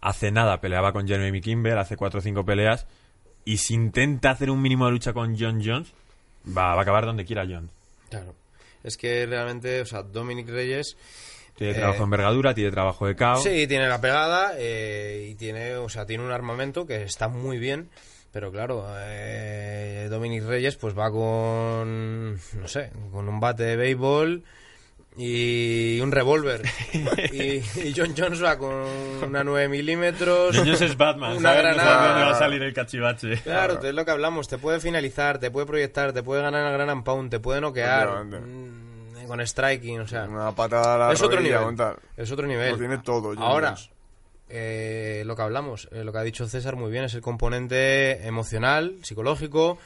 hace 0.00 0.30
nada 0.30 0.60
peleaba 0.60 0.92
con 0.92 1.06
Jeremy 1.06 1.40
Kimber, 1.40 1.78
hace 1.78 1.96
4 1.96 2.18
o 2.18 2.22
5 2.22 2.44
peleas, 2.44 2.86
y 3.44 3.58
si 3.58 3.74
intenta 3.74 4.30
hacer 4.30 4.50
un 4.50 4.60
mínimo 4.60 4.86
de 4.86 4.92
lucha 4.92 5.12
con 5.12 5.38
John 5.38 5.62
Jones, 5.64 5.92
va, 6.46 6.74
va 6.74 6.80
a 6.80 6.82
acabar 6.82 7.06
donde 7.06 7.24
quiera 7.24 7.46
John. 7.48 7.70
Claro. 8.10 8.34
Es 8.82 8.96
que 8.96 9.26
realmente, 9.26 9.80
o 9.80 9.86
sea, 9.86 10.02
Dominic 10.02 10.48
Reyes. 10.48 10.96
Tiene 11.56 11.72
Eh, 11.72 11.76
trabajo 11.76 11.98
en 11.98 12.04
envergadura, 12.04 12.54
tiene 12.54 12.70
trabajo 12.70 13.06
de 13.06 13.16
KO. 13.16 13.36
Sí, 13.36 13.66
tiene 13.66 13.88
la 13.88 14.00
pegada 14.00 14.52
eh, 14.56 15.28
y 15.30 15.34
tiene, 15.34 15.76
o 15.76 15.88
sea, 15.88 16.06
tiene 16.06 16.24
un 16.24 16.30
armamento 16.30 16.86
que 16.86 17.02
está 17.02 17.28
muy 17.28 17.58
bien. 17.58 17.88
Pero 18.32 18.52
claro, 18.52 18.84
eh, 18.98 20.08
Dominic 20.10 20.44
Reyes 20.44 20.76
pues 20.76 20.96
va 20.96 21.10
con, 21.10 22.34
no 22.34 22.68
sé, 22.68 22.90
con 23.10 23.28
un 23.28 23.40
bate 23.40 23.62
de 23.62 23.76
béisbol 23.76 24.44
y 25.16 25.98
un 26.00 26.12
revólver. 26.12 26.62
y, 27.32 27.62
y 27.80 27.94
John 27.96 28.14
Jones 28.16 28.42
va 28.42 28.58
con 28.58 28.74
una 28.74 29.42
9 29.42 29.68
milímetros. 29.68 30.54
John 30.54 30.66
Jones 30.66 30.82
es 30.82 30.96
Batman, 30.96 31.36
Una 31.38 31.50
¿sabes? 31.50 31.56
No 31.56 31.68
granada. 31.70 31.94
sabe 31.94 32.08
dónde 32.08 32.24
va 32.24 32.30
a 32.30 32.38
salir 32.38 32.62
el 32.62 32.74
cachivache. 32.74 33.36
Claro, 33.42 33.82
es 33.82 33.94
lo 33.94 34.04
que 34.04 34.10
hablamos. 34.10 34.48
Te 34.48 34.58
puede 34.58 34.80
finalizar, 34.80 35.38
te 35.38 35.50
puede 35.50 35.66
proyectar, 35.66 36.12
te 36.12 36.22
puede 36.22 36.42
ganar 36.42 36.66
el 36.66 36.72
gran 36.72 36.90
and 36.90 37.04
pound, 37.04 37.30
te 37.30 37.40
puede 37.40 37.60
noquear 37.60 38.24
mm, 38.24 39.26
con 39.26 39.40
striking, 39.46 40.00
o 40.00 40.06
sea. 40.06 40.24
Una 40.24 40.52
patada 40.52 40.94
a 40.96 40.98
la 40.98 41.12
es 41.12 41.22
otro 41.22 41.40
nivel. 41.40 41.76
Es 42.16 42.30
otro 42.30 42.46
nivel. 42.46 42.72
Lo 42.72 42.78
tiene 42.78 42.98
todo, 42.98 43.28
John 43.34 43.42
Ahora, 43.42 43.74
eh, 44.48 45.22
lo 45.26 45.34
que 45.34 45.42
hablamos, 45.42 45.88
eh, 45.92 46.04
lo 46.04 46.12
que 46.12 46.18
ha 46.18 46.22
dicho 46.22 46.46
César 46.46 46.76
muy 46.76 46.90
bien, 46.90 47.04
es 47.04 47.14
el 47.14 47.22
componente 47.22 48.26
emocional, 48.26 48.96
psicológico 49.02 49.78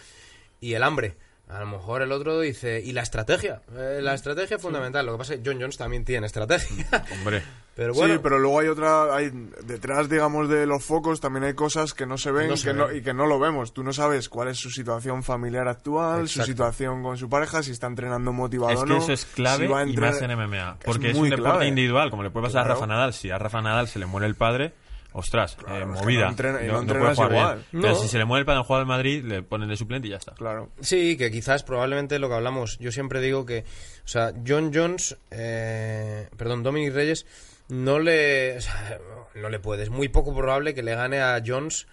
y 0.61 0.75
el 0.75 0.83
hambre. 0.83 1.15
A 1.53 1.59
lo 1.61 1.67
mejor 1.67 2.03
el 2.03 2.13
otro 2.13 2.39
dice, 2.41 2.81
y 2.81 2.93
la 2.93 3.03
estrategia. 3.03 3.61
Eh, 3.77 3.99
la 4.03 4.15
estrategia 4.15 4.57
es 4.57 4.63
fundamental. 4.63 5.05
Lo 5.07 5.13
que 5.13 5.19
pasa 5.19 5.35
es 5.35 5.41
que 5.41 5.49
John 5.51 5.61
Jones 5.61 5.77
también 5.77 6.05
tiene 6.05 6.27
estrategia. 6.27 6.87
Hombre, 7.19 7.43
Pero 7.75 7.95
bueno, 7.95 8.15
Sí, 8.15 8.21
pero 8.23 8.39
luego 8.39 8.61
hay 8.61 8.69
otra, 8.69 9.15
hay 9.15 9.31
detrás, 9.65 10.09
digamos, 10.09 10.49
de 10.51 10.67
los 10.67 10.85
focos 10.85 11.19
también 11.21 11.45
hay 11.45 11.55
cosas 11.55 11.95
que 11.95 12.05
no 12.05 12.19
se 12.19 12.31
ven, 12.31 12.49
No 12.49 12.57
se 12.57 12.69
que 12.69 12.75
no- 12.75 12.89
ven. 12.89 12.97
y 12.99 13.01
que 13.01 13.15
no 13.15 13.27
lo 13.27 13.39
vemos. 13.39 13.73
Tú 13.73 13.83
no 13.83 13.93
sabes 13.93 14.29
cuál 14.29 14.49
es 14.49 14.59
su 14.59 14.71
situación 14.71 15.23
familiar 15.23 15.67
actual, 15.67 16.29
su 16.29 16.43
situación 16.43 17.03
con 17.03 17.17
su 17.17 17.31
pareja, 17.31 17.63
si 17.63 17.71
está 17.71 17.87
entrenando 17.87 18.33
motivado 18.33 18.73
es 18.73 18.81
o 18.81 18.85
que 18.85 18.91
no. 18.91 18.99
eso 18.99 19.13
es 19.13 19.25
clave 19.25 19.67
si 19.67 19.73
va 19.73 19.81
a 19.81 19.87
y 19.87 19.97
más 19.97 20.21
en 20.21 20.31
MMA. 20.37 20.79
Porque 20.85 21.11
es, 21.13 21.17
un 21.17 21.31
deporte 21.31 21.43
clave. 21.51 21.69
individual, 21.69 22.11
como 22.11 22.23
le 22.23 22.31
puede 22.31 22.47
pasar 22.49 22.67
a. 22.67 22.75
Rafa 22.75 22.87
Nadal. 22.87 23.15
Si 23.15 23.31
a 23.31 23.39
Rafa 23.39 23.63
Nadal 23.63 23.89
se 23.89 23.99
le 23.99 24.05
muere 24.07 24.27
el 24.27 24.35
padre, 24.35 24.75
ostras, 25.13 25.57
eh, 25.69 25.85
movida. 25.85 26.25
no 26.25 26.31
entrena- 26.31 26.61
no 26.63 26.81
entrenas 26.81 27.17
jugar 27.17 27.33
igual. 27.33 27.65
Pero 27.73 27.95
si 27.97 28.09
se 28.09 28.19
le 28.19 28.25
muere 28.25 28.45
el 28.51 28.57
en 28.59 28.63
juego 28.65 28.79
del 28.79 28.87
Madrid, 28.87 29.25
le 29.25 29.43
ponen 29.43 29.69
de 29.69 29.77
suplente 29.77 30.09
y 30.09 30.11
ya 30.13 30.17
está. 30.19 30.33
Claro. 30.35 30.71
Sí, 30.81 31.17
que 31.17 31.31
quizás 31.31 31.63
probablemente 31.63 32.19
lo 32.19 32.29
que 32.29 32.35
hablamos. 32.35 32.79
Yo 32.79 32.93
siempre 32.93 33.21
digo 33.21 33.45
que, 33.47 33.65
o 34.05 34.09
sea, 34.09 34.33
John 34.47 34.71
Jones, 34.75 35.17
eh, 35.31 36.29
perdón, 36.37 36.63
Dominic 36.63 36.93
Reyes, 36.95 37.27
no 37.69 37.99
le, 37.99 38.57
o 38.59 38.61
sea, 38.61 38.99
no 39.35 39.49
le 39.49 39.59
puede. 39.61 39.83
Es 39.85 39.91
muy 39.91 40.09
poco 40.09 40.35
probable 40.35 40.75
que 40.75 40.83
le 40.83 40.95
gane 40.95 41.21
a 41.21 41.41
Jones 41.45 41.87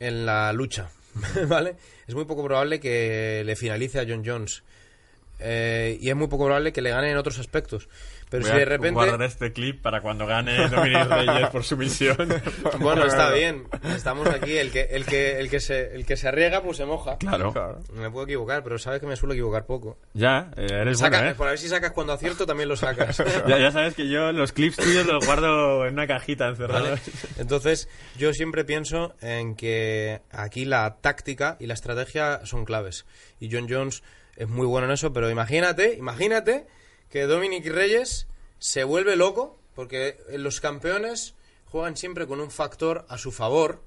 en 0.00 0.26
la 0.26 0.52
lucha, 0.52 0.90
¿vale? 1.48 1.76
Es 2.06 2.14
muy 2.14 2.24
poco 2.24 2.44
probable 2.44 2.80
que 2.80 3.42
le 3.44 3.56
finalice 3.56 4.00
a 4.00 4.04
John 4.08 4.22
Jones. 4.24 4.62
eh, 5.40 5.98
y 6.00 6.08
es 6.10 6.16
muy 6.16 6.28
poco 6.28 6.44
probable 6.46 6.72
que 6.72 6.80
le 6.82 6.90
gane 6.90 7.10
en 7.10 7.16
otros 7.16 7.38
aspectos. 7.38 7.88
Pero 8.34 8.42
Voy 8.46 8.50
si 8.50 8.56
de 8.56 8.62
a 8.62 8.66
repente... 8.66 8.94
guardar 8.94 9.22
este 9.22 9.52
clip 9.52 9.80
para 9.80 10.00
cuando 10.00 10.26
gane 10.26 10.68
Dominic 10.68 11.04
Reyes 11.08 11.48
por 11.50 11.62
sumisión. 11.62 12.16
Bueno, 12.80 13.04
está 13.04 13.30
bien. 13.30 13.68
Estamos 13.94 14.26
aquí. 14.26 14.56
El 14.56 14.72
que, 14.72 14.80
el 14.90 15.06
que, 15.06 15.38
el 15.38 15.48
que, 15.48 15.60
se, 15.60 15.94
el 15.94 16.04
que 16.04 16.16
se 16.16 16.26
arriesga, 16.26 16.60
pues 16.60 16.78
se 16.78 16.84
moja. 16.84 17.16
Claro. 17.18 17.52
Claro. 17.52 17.78
Me 17.92 18.10
puedo 18.10 18.24
equivocar, 18.24 18.64
pero 18.64 18.76
sabes 18.76 18.98
que 19.00 19.06
me 19.06 19.14
suelo 19.14 19.34
equivocar 19.34 19.66
poco. 19.66 19.98
Ya, 20.14 20.50
eh, 20.56 20.66
eres 20.68 20.98
Saca- 20.98 21.18
bueno, 21.18 21.30
¿eh? 21.30 21.34
Por 21.36 21.46
a 21.46 21.50
ver 21.50 21.58
si 21.60 21.68
sacas 21.68 21.92
cuando 21.92 22.12
acierto, 22.12 22.44
también 22.44 22.68
lo 22.68 22.76
sacas. 22.76 23.22
Ya, 23.46 23.56
ya 23.58 23.70
sabes 23.70 23.94
que 23.94 24.08
yo 24.08 24.32
los 24.32 24.50
clips 24.50 24.78
tuyos 24.78 25.06
los 25.06 25.24
guardo 25.24 25.86
en 25.86 25.92
una 25.92 26.08
cajita 26.08 26.48
encerrada. 26.48 26.90
¿Vale? 26.90 27.00
Entonces, 27.38 27.88
yo 28.18 28.32
siempre 28.32 28.64
pienso 28.64 29.14
en 29.20 29.54
que 29.54 30.22
aquí 30.32 30.64
la 30.64 30.96
táctica 31.00 31.56
y 31.60 31.66
la 31.68 31.74
estrategia 31.74 32.40
son 32.46 32.64
claves. 32.64 33.06
Y 33.38 33.48
John 33.52 33.66
Jones 33.70 34.02
es 34.36 34.48
muy 34.48 34.66
bueno 34.66 34.86
en 34.88 34.92
eso, 34.94 35.12
pero 35.12 35.30
imagínate, 35.30 35.94
imagínate 35.94 36.66
que 37.14 37.28
Dominic 37.28 37.64
Reyes 37.66 38.26
se 38.58 38.82
vuelve 38.82 39.14
loco, 39.14 39.56
porque 39.76 40.18
los 40.30 40.60
campeones 40.60 41.36
juegan 41.64 41.96
siempre 41.96 42.26
con 42.26 42.40
un 42.40 42.50
factor 42.50 43.06
a 43.08 43.18
su 43.18 43.30
favor, 43.30 43.84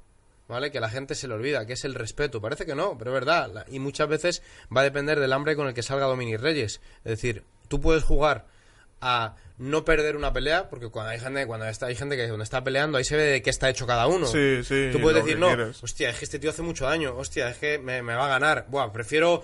¿vale? 0.47 0.71
Que 0.71 0.79
la 0.79 0.89
gente 0.89 1.13
se 1.13 1.27
le 1.27 1.33
olvida, 1.33 1.65
que 1.65 1.73
es 1.73 1.83
el 1.83 1.93
respeto. 1.93 2.39
Parece 2.39 2.65
que 2.65 2.73
no, 2.73 2.97
pero 2.97 3.11
es 3.11 3.15
verdad. 3.15 3.65
Y 3.69 3.79
muchas 3.79 4.07
veces 4.07 4.43
va 4.73 4.79
a 4.79 4.85
depender 4.85 5.19
del 5.19 5.33
hambre 5.33 5.57
con 5.57 5.67
el 5.67 5.73
que 5.73 5.83
salga 5.83 6.05
Dominic 6.05 6.39
Reyes. 6.39 6.79
Es 6.99 7.11
decir, 7.11 7.43
tú 7.67 7.81
puedes 7.81 8.05
jugar 8.05 8.47
a 9.01 9.35
no 9.57 9.83
perder 9.85 10.15
una 10.15 10.33
pelea, 10.33 10.69
porque 10.69 10.89
cuando 10.89 11.11
hay 11.11 11.19
gente, 11.19 11.45
cuando 11.47 11.65
está, 11.67 11.87
hay 11.87 11.95
gente 11.95 12.15
que 12.15 12.25
cuando 12.27 12.43
está 12.43 12.63
peleando, 12.63 12.97
ahí 12.97 13.03
se 13.03 13.15
ve 13.15 13.23
de 13.23 13.41
qué 13.41 13.49
está 13.49 13.69
hecho 13.69 13.87
cada 13.87 14.07
uno. 14.07 14.27
Sí, 14.27 14.63
sí, 14.63 14.89
Tú 14.91 14.99
puedes 15.01 15.23
decir, 15.23 15.39
no, 15.39 15.47
quieres. 15.47 15.83
hostia, 15.83 16.09
es 16.09 16.19
que 16.19 16.25
este 16.25 16.39
tío 16.39 16.49
hace 16.51 16.61
mucho 16.61 16.85
daño, 16.85 17.15
hostia, 17.17 17.49
es 17.49 17.57
que 17.57 17.79
me, 17.79 18.01
me 18.03 18.13
va 18.15 18.25
a 18.25 18.29
ganar. 18.29 18.65
Buah, 18.69 18.91
prefiero 18.93 19.41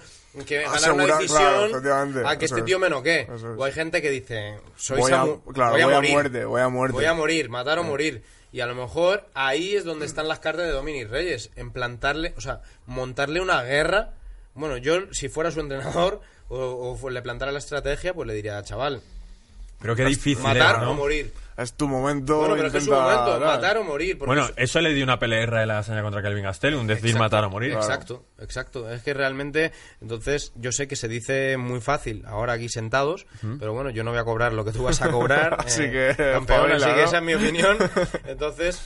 que 0.47 0.61
ganar 0.63 0.91
una 0.93 1.05
decisión 1.17 1.81
claro, 1.81 2.27
a 2.27 2.37
que 2.37 2.45
este 2.45 2.59
es. 2.59 2.65
tío 2.65 2.77
me 2.79 2.89
noquee. 2.89 3.21
Es. 3.33 3.43
O 3.43 3.63
hay 3.63 3.71
gente 3.71 4.01
que 4.01 4.09
dice, 4.11 4.59
soy 4.75 4.99
Voy 4.99 5.11
a- 5.11 5.25
claro, 5.53 5.71
voy 5.73 5.81
a 5.81 5.85
voy 5.85 5.93
a 5.93 5.95
morir. 5.97 6.11
muerte, 6.11 6.45
voy 6.45 6.61
a 6.61 6.69
muerte. 6.69 6.93
Voy 6.95 7.05
a 7.05 7.13
morir, 7.13 7.49
matar 7.49 7.79
o 7.79 7.83
morir. 7.83 8.23
Y 8.51 8.59
a 8.59 8.67
lo 8.67 8.75
mejor 8.75 9.27
ahí 9.33 9.75
es 9.75 9.83
donde 9.83 10.05
están 10.05 10.27
las 10.27 10.37
cartas 10.39 10.65
de 10.67 10.71
Dominic 10.73 11.09
Reyes, 11.09 11.49
en 11.55 11.71
plantarle, 11.71 12.33
o 12.37 12.41
sea, 12.41 12.61
montarle 12.85 13.41
una 13.41 13.63
guerra. 13.63 14.11
Bueno, 14.53 14.77
yo 14.77 15.11
si 15.11 15.27
fuera 15.27 15.49
su 15.49 15.59
entrenador 15.59 16.21
o, 16.49 16.95
o 17.01 17.09
le 17.09 17.21
plantara 17.23 17.51
la 17.51 17.57
estrategia, 17.57 18.13
pues 18.13 18.27
le 18.27 18.35
diría, 18.35 18.61
chaval, 18.61 19.01
Pero 19.83 19.95
qué 19.95 20.05
difícil 20.05 20.41
matar 20.41 20.77
era, 20.77 20.85
¿no? 20.85 20.91
o 20.91 20.95
morir. 20.95 21.31
Es 21.55 21.73
tu 21.73 21.87
momento. 21.87 22.39
Bueno, 22.39 22.55
pero 22.55 22.67
es 22.75 22.83
su 22.83 22.89
momento, 22.89 23.39
matar 23.39 23.77
o 23.77 23.83
morir. 23.83 24.17
Bueno, 24.17 24.45
es- 24.45 24.53
eso 24.55 24.81
le 24.81 24.91
dio 24.93 25.03
una 25.03 25.19
pelea 25.19 25.45
de 25.45 25.65
la 25.67 25.77
hazaña 25.77 26.01
contra 26.01 26.23
Kelvin 26.23 26.45
Gastelum, 26.45 26.87
decir 26.87 27.11
Exacto, 27.11 27.23
matar 27.23 27.43
o 27.43 27.49
morir. 27.51 27.73
Exacto, 27.73 28.25
exacto. 28.39 28.89
Es 28.91 29.03
que 29.03 29.13
realmente, 29.13 29.71
entonces, 30.01 30.51
yo 30.55 30.71
sé 30.71 30.87
que 30.87 30.95
se 30.95 31.07
dice 31.07 31.57
muy 31.57 31.79
fácil 31.79 32.23
ahora 32.25 32.53
aquí 32.53 32.69
sentados, 32.69 33.27
pero 33.59 33.73
bueno, 33.73 33.91
yo 33.91 34.03
no 34.03 34.09
voy 34.09 34.19
a 34.19 34.23
cobrar 34.23 34.53
lo 34.53 34.65
que 34.65 34.71
tú 34.71 34.83
vas 34.83 35.01
a 35.03 35.11
cobrar. 35.11 35.57
Así 35.59 35.83
eh, 35.83 36.15
que, 36.17 36.31
campeón, 36.31 36.71
así 36.71 36.91
que 36.91 37.03
esa 37.03 37.17
es 37.17 37.23
mi 37.23 37.35
opinión. 37.35 37.77
Entonces, 38.25 38.81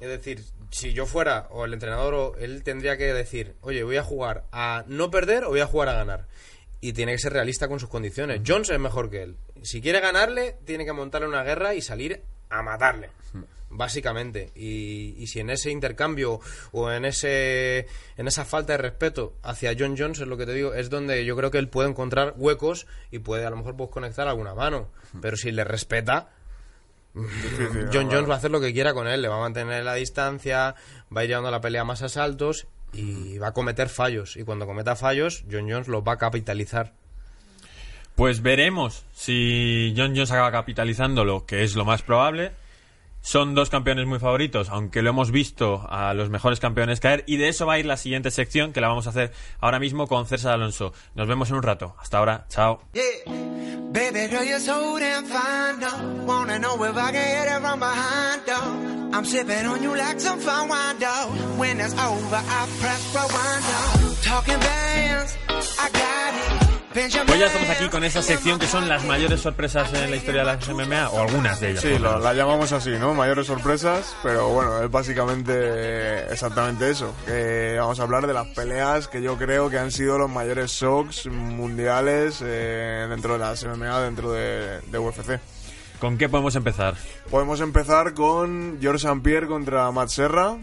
es 0.00 0.08
decir, 0.08 0.42
si 0.70 0.92
yo 0.92 1.06
fuera, 1.06 1.46
o 1.50 1.64
el 1.64 1.72
entrenador, 1.72 2.14
o 2.14 2.36
él 2.36 2.62
tendría 2.62 2.96
que 2.98 3.12
decir, 3.14 3.54
oye, 3.62 3.82
voy 3.82 3.96
a 3.96 4.02
jugar 4.02 4.44
a 4.52 4.84
no 4.88 5.10
perder 5.10 5.44
o 5.44 5.48
voy 5.50 5.60
a 5.60 5.66
jugar 5.66 5.88
a 5.88 5.94
ganar. 5.94 6.26
Y 6.80 6.92
tiene 6.92 7.12
que 7.12 7.18
ser 7.18 7.32
realista 7.32 7.68
con 7.68 7.78
sus 7.78 7.88
condiciones. 7.88 8.40
Jones 8.46 8.70
es 8.70 8.78
mejor 8.78 9.10
que 9.10 9.22
él. 9.22 9.36
Si 9.62 9.80
quiere 9.80 10.00
ganarle, 10.00 10.56
tiene 10.64 10.84
que 10.84 10.92
montarle 10.92 11.28
una 11.28 11.42
guerra 11.42 11.74
y 11.74 11.82
salir 11.82 12.22
a 12.48 12.62
matarle. 12.62 13.10
Básicamente. 13.68 14.50
Y, 14.54 15.14
y 15.18 15.26
si 15.28 15.40
en 15.40 15.50
ese 15.50 15.70
intercambio 15.70 16.40
o 16.72 16.90
en 16.90 17.04
ese 17.04 17.86
en 18.16 18.26
esa 18.26 18.44
falta 18.44 18.72
de 18.72 18.78
respeto 18.78 19.34
hacia 19.42 19.76
John 19.78 19.94
Jones, 19.96 20.20
es 20.20 20.26
lo 20.26 20.36
que 20.36 20.46
te 20.46 20.54
digo, 20.54 20.74
es 20.74 20.90
donde 20.90 21.24
yo 21.24 21.36
creo 21.36 21.50
que 21.50 21.58
él 21.58 21.68
puede 21.68 21.88
encontrar 21.88 22.34
huecos 22.36 22.86
y 23.10 23.20
puede 23.20 23.46
a 23.46 23.50
lo 23.50 23.56
mejor 23.56 23.76
pues, 23.76 23.90
conectar 23.90 24.26
alguna 24.26 24.54
mano. 24.54 24.88
Pero 25.20 25.36
si 25.36 25.52
le 25.52 25.64
respeta, 25.64 26.30
Difícil, 27.14 27.88
John. 27.92 28.08
Jones 28.10 28.28
va 28.28 28.34
a 28.34 28.36
hacer 28.38 28.50
lo 28.50 28.60
que 28.60 28.72
quiera 28.72 28.94
con 28.94 29.08
él, 29.08 29.20
le 29.20 29.28
va 29.28 29.36
a 29.36 29.40
mantener 29.40 29.84
la 29.84 29.94
distancia, 29.94 30.76
va 31.14 31.20
a 31.20 31.24
ir 31.24 31.30
llevando 31.30 31.50
la 31.50 31.60
pelea 31.60 31.80
a 31.80 31.84
más 31.84 32.02
asaltos 32.02 32.66
y 32.92 33.38
va 33.38 33.48
a 33.48 33.52
cometer 33.52 33.88
fallos. 33.88 34.36
Y 34.36 34.44
cuando 34.44 34.66
cometa 34.66 34.96
fallos, 34.96 35.44
John 35.50 35.70
Jones 35.70 35.88
los 35.88 36.02
va 36.02 36.12
a 36.12 36.18
capitalizar. 36.18 36.92
Pues 38.14 38.42
veremos 38.42 39.04
si 39.12 39.94
John 39.96 40.14
Jones 40.14 40.30
acaba 40.30 40.52
capitalizándolo, 40.52 41.46
que 41.46 41.62
es 41.62 41.74
lo 41.74 41.84
más 41.84 42.02
probable. 42.02 42.52
Son 43.22 43.54
dos 43.54 43.70
campeones 43.70 44.06
muy 44.06 44.18
favoritos, 44.18 44.70
aunque 44.70 45.02
lo 45.02 45.10
hemos 45.10 45.30
visto 45.30 45.86
a 45.88 46.14
los 46.14 46.30
mejores 46.30 46.58
campeones 46.58 47.00
caer. 47.00 47.24
Y 47.26 47.36
de 47.36 47.48
eso 47.48 47.66
va 47.66 47.74
a 47.74 47.78
ir 47.78 47.86
la 47.86 47.96
siguiente 47.96 48.30
sección, 48.30 48.72
que 48.72 48.80
la 48.80 48.88
vamos 48.88 49.06
a 49.06 49.10
hacer 49.10 49.32
ahora 49.60 49.78
mismo 49.78 50.06
con 50.06 50.26
César 50.26 50.52
Alonso. 50.52 50.92
Nos 51.14 51.28
vemos 51.28 51.50
en 51.50 51.56
un 51.56 51.62
rato. 51.62 51.94
Hasta 51.98 52.18
ahora. 52.18 52.46
Chao. 52.48 52.80
Pues 66.92 67.12
ya 67.12 67.46
estamos 67.46 67.70
aquí 67.70 67.88
con 67.88 68.02
esa 68.02 68.20
sección 68.20 68.58
que 68.58 68.66
son 68.66 68.88
las 68.88 69.04
mayores 69.04 69.40
sorpresas 69.40 69.92
en 69.94 70.10
la 70.10 70.16
historia 70.16 70.40
de 70.40 70.46
las 70.46 70.68
MMA, 70.68 71.10
o 71.10 71.20
algunas 71.20 71.60
de 71.60 71.70
ellas. 71.70 71.82
Sí, 71.82 71.96
la 72.00 72.34
llamamos 72.34 72.72
así, 72.72 72.90
¿no? 72.90 73.14
Mayores 73.14 73.46
sorpresas, 73.46 74.16
pero 74.24 74.48
bueno, 74.48 74.82
es 74.82 74.90
básicamente 74.90 76.32
exactamente 76.32 76.90
eso. 76.90 77.14
Que 77.26 77.76
vamos 77.78 78.00
a 78.00 78.02
hablar 78.02 78.26
de 78.26 78.34
las 78.34 78.48
peleas 78.48 79.06
que 79.06 79.22
yo 79.22 79.38
creo 79.38 79.70
que 79.70 79.78
han 79.78 79.92
sido 79.92 80.18
los 80.18 80.28
mayores 80.28 80.72
shocks 80.72 81.26
mundiales 81.26 82.42
eh, 82.44 83.06
dentro 83.08 83.34
de 83.34 83.38
las 83.38 83.64
MMA, 83.64 84.00
dentro 84.00 84.32
de, 84.32 84.80
de 84.80 84.98
UFC. 84.98 85.38
¿Con 86.00 86.18
qué 86.18 86.28
podemos 86.28 86.56
empezar? 86.56 86.96
Podemos 87.30 87.60
empezar 87.60 88.14
con 88.14 88.78
George 88.80 89.06
St. 89.06 89.20
Pierre 89.22 89.46
contra 89.46 89.88
Matt 89.92 90.08
Serra. 90.08 90.56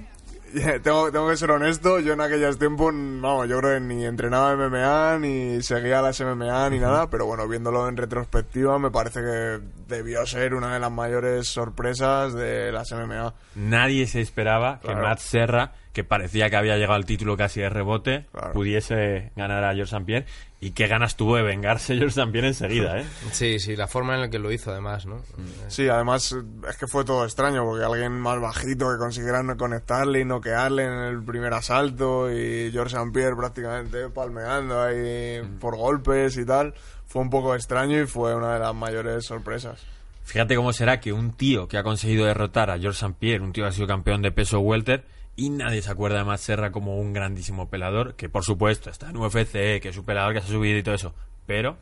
Tengo, 0.83 1.11
tengo 1.11 1.29
que 1.29 1.37
ser 1.37 1.51
honesto, 1.51 1.99
yo 1.99 2.13
en 2.13 2.21
aquellos 2.21 2.57
tiempos, 2.57 2.93
vamos, 2.93 3.47
yo 3.49 3.59
creo 3.59 3.73
que 3.73 3.79
ni 3.81 4.05
entrenaba 4.05 4.55
MMA, 4.55 5.19
ni 5.19 5.61
seguía 5.61 6.01
las 6.01 6.19
MMA, 6.21 6.69
ni 6.69 6.79
nada, 6.79 7.09
pero 7.09 7.25
bueno, 7.25 7.47
viéndolo 7.47 7.87
en 7.87 7.97
retrospectiva, 7.97 8.79
me 8.79 8.91
parece 8.91 9.21
que 9.21 9.59
debió 9.87 10.25
ser 10.25 10.53
una 10.53 10.73
de 10.73 10.79
las 10.79 10.91
mayores 10.91 11.47
sorpresas 11.47 12.33
de 12.33 12.71
las 12.71 12.91
MMA. 12.91 13.33
Nadie 13.55 14.07
se 14.07 14.21
esperaba 14.21 14.79
que. 14.79 14.93
Matt 14.95 15.19
Serra, 15.19 15.73
que 15.97 16.03
parecía 16.03 16.51
que 16.51 16.55
había 16.57 16.75
llegado 16.77 16.93
al 16.93 17.07
título 17.07 17.35
casi 17.35 17.59
de 17.59 17.69
rebote, 17.69 18.27
Claro. 18.31 18.53
pudiese 18.53 19.31
ganar 19.35 19.63
a 19.63 19.73
George 19.73 19.95
St. 19.95 20.05
Pierre. 20.05 20.27
Y 20.61 20.71
qué 20.71 20.85
ganas 20.85 21.15
tuvo 21.15 21.37
de 21.37 21.41
vengarse 21.41 21.95
George 21.97 22.19
St. 22.19 22.31
Pierre 22.31 22.49
enseguida, 22.49 22.99
¿eh? 22.99 23.05
Sí, 23.31 23.57
sí, 23.59 23.75
la 23.75 23.87
forma 23.87 24.13
en 24.13 24.21
la 24.21 24.29
que 24.29 24.37
lo 24.37 24.51
hizo, 24.51 24.69
además, 24.71 25.07
¿no? 25.07 25.23
Sí, 25.69 25.89
además 25.89 26.35
es 26.69 26.77
que 26.77 26.85
fue 26.85 27.03
todo 27.03 27.25
extraño, 27.25 27.65
porque 27.65 27.83
alguien 27.83 28.11
más 28.11 28.39
bajito 28.39 28.91
que 28.91 28.99
consiguiera 28.99 29.41
no 29.41 29.57
conectarle 29.57 30.19
y 30.19 30.25
noquearle 30.25 30.83
en 30.85 30.93
el 30.93 31.23
primer 31.23 31.51
asalto 31.55 32.31
y 32.31 32.69
George 32.71 32.95
St. 32.95 33.11
Pierre 33.11 33.35
prácticamente 33.35 34.09
palmeando 34.09 34.79
ahí 34.83 35.41
por 35.59 35.75
golpes 35.77 36.37
y 36.37 36.45
tal, 36.45 36.75
fue 37.07 37.23
un 37.23 37.31
poco 37.31 37.55
extraño 37.55 37.99
y 37.99 38.05
fue 38.05 38.35
una 38.35 38.53
de 38.53 38.59
las 38.59 38.75
mayores 38.75 39.25
sorpresas. 39.25 39.83
Fíjate 40.25 40.55
cómo 40.55 40.73
será 40.73 40.99
que 40.99 41.11
un 41.13 41.31
tío 41.31 41.67
que 41.67 41.77
ha 41.77 41.83
conseguido 41.83 42.25
derrotar 42.25 42.69
a 42.69 42.77
George 42.77 42.97
St. 42.99 43.15
Pierre, 43.19 43.43
un 43.43 43.51
tío 43.51 43.63
que 43.63 43.69
ha 43.69 43.71
sido 43.71 43.87
campeón 43.87 44.21
de 44.21 44.31
peso 44.31 44.59
welter, 44.59 45.05
y 45.37 45.51
nadie 45.51 45.81
se 45.81 45.91
acuerda 45.91 46.17
de 46.17 46.23
Matt 46.25 46.39
Serra 46.39 46.71
como 46.71 46.99
un 46.99 47.13
grandísimo 47.13 47.69
pelador, 47.69 48.15
que 48.15 48.27
por 48.27 48.43
supuesto 48.43 48.89
está 48.89 49.09
en 49.09 49.17
UFC, 49.17 49.79
que 49.79 49.89
es 49.89 49.97
un 49.97 50.03
pelador 50.03 50.33
que 50.33 50.41
se 50.41 50.47
ha 50.47 50.49
subido 50.49 50.77
y 50.77 50.83
todo 50.83 50.95
eso, 50.95 51.13
pero 51.45 51.77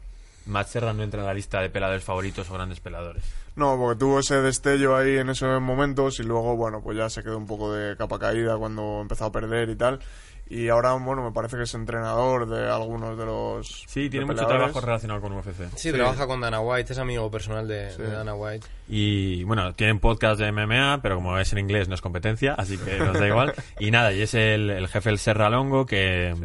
Matt 0.46 0.68
Serra 0.68 0.94
no 0.94 1.04
entra 1.04 1.22
en 1.22 1.26
la 1.26 1.34
lista 1.34 1.62
de 1.62 1.70
peladores 1.70 2.04
favoritos 2.04 2.50
o 2.50 2.54
grandes 2.54 2.82
peladores. 2.82 3.24
No, 3.56 3.78
porque 3.78 3.98
tuvo 3.98 4.20
ese 4.20 4.42
destello 4.42 4.96
ahí 4.96 5.18
en 5.18 5.30
esos 5.30 5.62
momentos 5.62 6.20
y 6.20 6.24
luego, 6.24 6.56
bueno, 6.58 6.82
pues 6.84 6.98
ya 6.98 7.10
se 7.10 7.24
quedó 7.24 7.38
un 7.38 7.48
poco 7.48 7.74
de 7.74 7.96
capa 7.96 8.20
caída 8.20 8.58
cuando 8.58 9.00
empezó 9.02 9.26
a 9.26 9.32
perder 9.32 9.70
y 9.70 9.76
tal. 9.76 10.00
Y 10.48 10.70
ahora, 10.70 10.94
bueno, 10.94 11.24
me 11.24 11.32
parece 11.32 11.58
que 11.58 11.64
es 11.64 11.74
entrenador 11.74 12.48
de 12.48 12.70
algunos 12.70 13.18
de 13.18 13.26
los. 13.26 13.84
Sí, 13.88 14.10
tiene 14.12 14.28
mucho 14.28 14.46
trabajo 14.46 14.80
relacionado 14.80 15.20
con 15.20 15.34
UFC. 15.34 15.76
Sí, 15.76 15.92
trabaja 15.92 16.28
con 16.28 16.40
Dana 16.40 16.60
White, 16.60 16.94
es 16.94 17.00
amigo 17.00 17.32
personal 17.32 17.68
de, 17.68 17.90
Sí. 17.92 18.02
de 18.04 18.12
Dana 18.12 18.36
White. 18.36 18.68
Y 18.88 19.44
bueno, 19.46 19.74
tienen 19.74 20.00
podcast 20.00 20.40
de 20.40 20.52
MMA, 20.52 21.00
pero 21.02 21.16
como 21.16 21.38
es 21.40 21.52
en 21.52 21.58
inglés 21.60 21.88
no 21.90 21.96
es 21.96 22.02
competencia, 22.02 22.54
así 22.54 22.78
que 22.78 23.00
nos 23.00 23.20
da 23.20 23.28
igual. 23.28 23.54
Y 23.80 23.90
nada, 23.90 24.14
y 24.14 24.22
es 24.22 24.36
el, 24.36 24.70
el 24.70 24.88
jefe 24.88 25.10
del 25.10 25.18
Serra 25.18 25.50
Longo 25.50 25.86
que, 25.88 26.36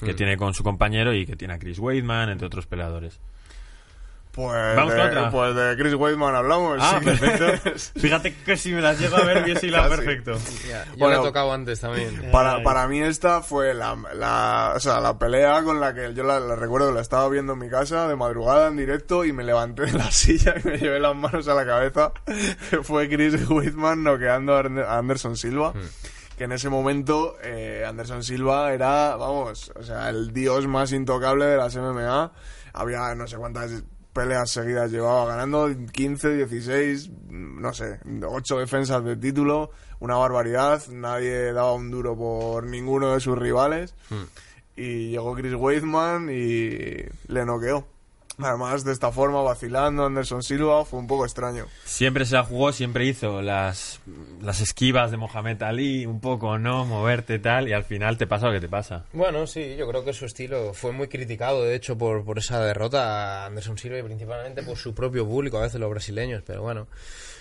que 0.00 0.12
Mm. 0.12 0.16
tiene 0.16 0.36
con 0.36 0.52
su 0.52 0.62
compañero 0.62 1.14
y 1.14 1.24
que 1.24 1.36
tiene 1.36 1.54
a 1.54 1.58
Chris 1.58 1.78
Weidman, 1.78 2.28
entre 2.28 2.46
otros 2.48 2.66
peleadores. 2.66 3.18
Pues, 4.36 4.76
Vamos 4.76 4.92
de, 4.92 4.98
con 5.00 5.08
otra. 5.08 5.30
pues 5.30 5.54
de 5.56 5.76
Chris 5.78 5.94
Weidman 5.94 6.34
hablamos. 6.34 6.78
Ah, 6.80 7.00
perfecto. 7.02 7.70
Fíjate 7.98 8.34
que 8.44 8.56
si 8.58 8.72
me 8.74 8.82
las 8.82 9.00
llego 9.00 9.16
a 9.16 9.24
ver 9.24 9.42
hubiese 9.42 9.66
hilado 9.66 9.88
perfecto. 9.96 10.32
Ya, 10.68 10.84
yo 10.84 10.92
Bueno. 10.98 11.14
le 11.16 11.22
he 11.22 11.24
tocado 11.26 11.52
antes 11.54 11.80
también. 11.80 12.28
Para, 12.32 12.62
para 12.62 12.86
mí 12.86 13.00
esta 13.00 13.40
fue 13.40 13.72
la, 13.72 13.96
la, 14.14 14.74
o 14.76 14.80
sea, 14.80 15.00
la 15.00 15.18
pelea 15.18 15.62
con 15.62 15.80
la 15.80 15.94
que 15.94 16.12
yo 16.12 16.22
la, 16.22 16.38
la 16.38 16.54
recuerdo, 16.54 16.92
la 16.92 17.00
estaba 17.00 17.26
viendo 17.30 17.54
en 17.54 17.60
mi 17.60 17.70
casa 17.70 18.06
de 18.08 18.14
madrugada 18.14 18.68
en 18.68 18.76
directo 18.76 19.24
y 19.24 19.32
me 19.32 19.42
levanté 19.42 19.86
de 19.86 19.92
la 19.94 20.10
silla 20.10 20.54
y 20.62 20.68
me 20.68 20.76
llevé 20.76 21.00
las 21.00 21.16
manos 21.16 21.48
a 21.48 21.54
la 21.54 21.64
cabeza. 21.64 22.12
Que 22.70 22.82
fue 22.82 23.08
Chris 23.08 23.48
Whitman 23.48 24.02
noqueando 24.04 24.54
a 24.54 24.98
Anderson 24.98 25.36
Silva. 25.38 25.72
Que 26.36 26.44
en 26.44 26.52
ese 26.52 26.68
momento 26.68 27.38
eh, 27.42 27.86
Anderson 27.88 28.22
Silva 28.22 28.70
era, 28.74 29.16
vamos, 29.16 29.72
o 29.74 29.82
sea, 29.82 30.10
el 30.10 30.34
dios 30.34 30.66
más 30.66 30.92
intocable 30.92 31.46
de 31.46 31.56
las 31.56 31.74
MMA. 31.74 32.30
había 32.74 33.14
no 33.14 33.26
sé 33.26 33.38
cuántas 33.38 33.70
peleas 34.16 34.50
seguidas 34.50 34.90
llevaba 34.90 35.26
ganando, 35.26 35.68
15, 35.92 36.36
16, 36.36 37.10
no 37.28 37.74
sé, 37.74 38.00
8 38.26 38.58
defensas 38.58 39.04
de 39.04 39.14
título, 39.14 39.70
una 40.00 40.16
barbaridad, 40.16 40.82
nadie 40.88 41.52
daba 41.52 41.74
un 41.74 41.90
duro 41.90 42.16
por 42.16 42.64
ninguno 42.64 43.12
de 43.12 43.20
sus 43.20 43.38
rivales. 43.38 43.94
Y 44.74 45.10
llegó 45.10 45.34
Chris 45.34 45.54
Weidman 45.54 46.30
y 46.30 47.04
le 47.28 47.44
noqueó. 47.44 47.86
Además, 48.38 48.84
de 48.84 48.92
esta 48.92 49.10
forma, 49.10 49.40
vacilando, 49.40 50.04
Anderson 50.04 50.42
Silva, 50.42 50.84
fue 50.84 50.98
un 50.98 51.06
poco 51.06 51.24
extraño. 51.24 51.66
Siempre 51.84 52.26
se 52.26 52.34
la 52.34 52.44
jugó, 52.44 52.70
siempre 52.72 53.06
hizo 53.06 53.40
las, 53.40 54.00
las 54.42 54.60
esquivas 54.60 55.10
de 55.10 55.16
Mohamed 55.16 55.62
Ali, 55.62 56.04
un 56.04 56.20
poco, 56.20 56.58
¿no? 56.58 56.84
Moverte 56.84 57.38
tal, 57.38 57.66
y 57.68 57.72
al 57.72 57.84
final 57.84 58.18
te 58.18 58.26
pasa 58.26 58.48
lo 58.48 58.52
que 58.52 58.60
te 58.60 58.68
pasa. 58.68 59.06
Bueno, 59.14 59.46
sí, 59.46 59.76
yo 59.76 59.88
creo 59.88 60.04
que 60.04 60.12
su 60.12 60.26
estilo 60.26 60.74
fue 60.74 60.92
muy 60.92 61.08
criticado, 61.08 61.62
de 61.62 61.74
hecho, 61.74 61.96
por, 61.96 62.24
por 62.24 62.38
esa 62.38 62.60
derrota 62.60 63.44
a 63.44 63.46
Anderson 63.46 63.78
Silva 63.78 63.98
y 63.98 64.02
principalmente 64.02 64.62
por 64.62 64.76
su 64.76 64.94
propio 64.94 65.26
público, 65.26 65.56
a 65.56 65.62
veces 65.62 65.80
los 65.80 65.88
brasileños, 65.88 66.42
pero 66.46 66.60
bueno, 66.60 66.88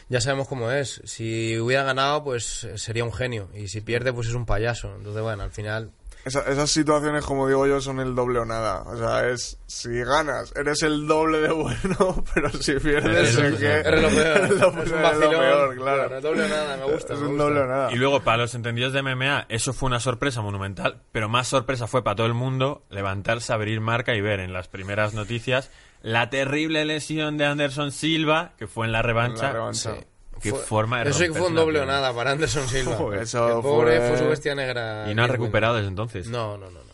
ya 0.07 0.21
sabemos 0.21 0.47
cómo 0.47 0.71
es. 0.71 1.01
Si 1.03 1.59
hubiera 1.59 1.83
ganado, 1.83 2.23
pues 2.23 2.67
sería 2.75 3.03
un 3.03 3.11
genio, 3.11 3.49
y 3.53 3.67
si 3.67 3.81
pierde, 3.81 4.13
pues 4.13 4.27
es 4.27 4.33
un 4.33 4.45
payaso. 4.45 4.95
Entonces, 4.95 5.21
bueno, 5.21 5.43
al 5.43 5.51
final 5.51 5.91
Esa- 6.25 6.41
esas 6.51 6.71
situaciones, 6.71 7.23
como 7.23 7.47
digo 7.47 7.67
yo, 7.67 7.79
son 7.81 7.99
el 7.99 8.15
doble 8.15 8.39
o 8.39 8.45
nada. 8.45 8.81
O 8.87 8.97
sea, 8.97 9.29
es 9.29 9.59
si 9.67 9.89
ganas, 10.03 10.51
eres 10.55 10.81
el 10.83 11.05
doble 11.07 11.39
de 11.39 11.51
bueno, 11.51 12.23
pero 12.33 12.49
si 12.49 12.73
pierdes, 12.79 13.37
Eres 13.37 13.37
es 13.37 13.51
lo 13.51 13.57
que 13.57 13.65
peor. 13.65 13.85
Eres 13.87 14.01
lo 14.01 14.09
peor. 14.09 14.37
eres 14.37 14.49
lo, 14.49 14.67
es 14.83 14.91
un 14.91 15.19
lo 15.21 15.29
peor, 15.29 15.75
claro. 15.77 16.21
doble 16.21 16.43
o 16.45 16.47
nada, 16.47 16.77
me 16.77 16.91
gusta. 16.91 17.13
Es 17.13 17.19
me 17.19 17.25
un 17.27 17.31
gusta. 17.33 17.43
doble 17.45 17.59
o 17.61 17.67
nada. 17.67 17.91
Y 17.93 17.95
luego, 17.97 18.21
para 18.21 18.37
los 18.37 18.55
entendidos 18.55 18.91
de 18.93 19.01
MMA, 19.03 19.45
eso 19.49 19.71
fue 19.71 19.87
una 19.87 19.99
sorpresa 19.99 20.41
monumental, 20.41 21.01
pero 21.11 21.29
más 21.29 21.47
sorpresa 21.47 21.85
fue 21.87 22.03
para 22.03 22.15
todo 22.15 22.27
el 22.27 22.33
mundo 22.33 22.83
levantarse, 22.89 23.53
abrir 23.53 23.79
marca 23.79 24.15
y 24.15 24.21
ver 24.21 24.39
en 24.39 24.51
las 24.51 24.67
primeras 24.67 25.13
noticias 25.13 25.69
la 26.01 26.29
terrible 26.29 26.85
lesión 26.85 27.37
de 27.37 27.45
Anderson 27.45 27.91
Silva, 27.91 28.53
que 28.57 28.67
fue 28.67 28.85
en 28.87 28.91
la 28.91 29.01
revancha. 29.01 29.43
La 29.47 29.53
revancha. 29.53 29.95
Sí. 29.95 30.05
Qué 30.45 30.51
Fue- 30.51 30.59
forma 30.65 31.03
de 31.03 31.09
Eso 31.09 31.19
sí 31.19 31.25
que 31.27 31.33
fue 31.33 31.47
un 31.47 31.55
doble 31.55 31.79
o 31.79 31.85
nada 31.85 32.13
para 32.13 32.31
Anderson 32.31 32.67
Silva. 32.67 32.95
Joder, 32.97 33.21
El 33.21 33.61
pobre 33.61 33.97
fue- 33.99 34.09
fue 34.09 34.17
su 34.19 34.27
bestia 34.29 34.55
negra. 34.55 35.05
Y 35.11 35.15
no 35.15 35.23
ha 35.23 35.27
recuperado 35.27 35.75
desde 35.75 35.89
entonces. 35.89 36.27
No, 36.27 36.57
no, 36.57 36.65
no. 36.69 36.79
no. 36.79 36.85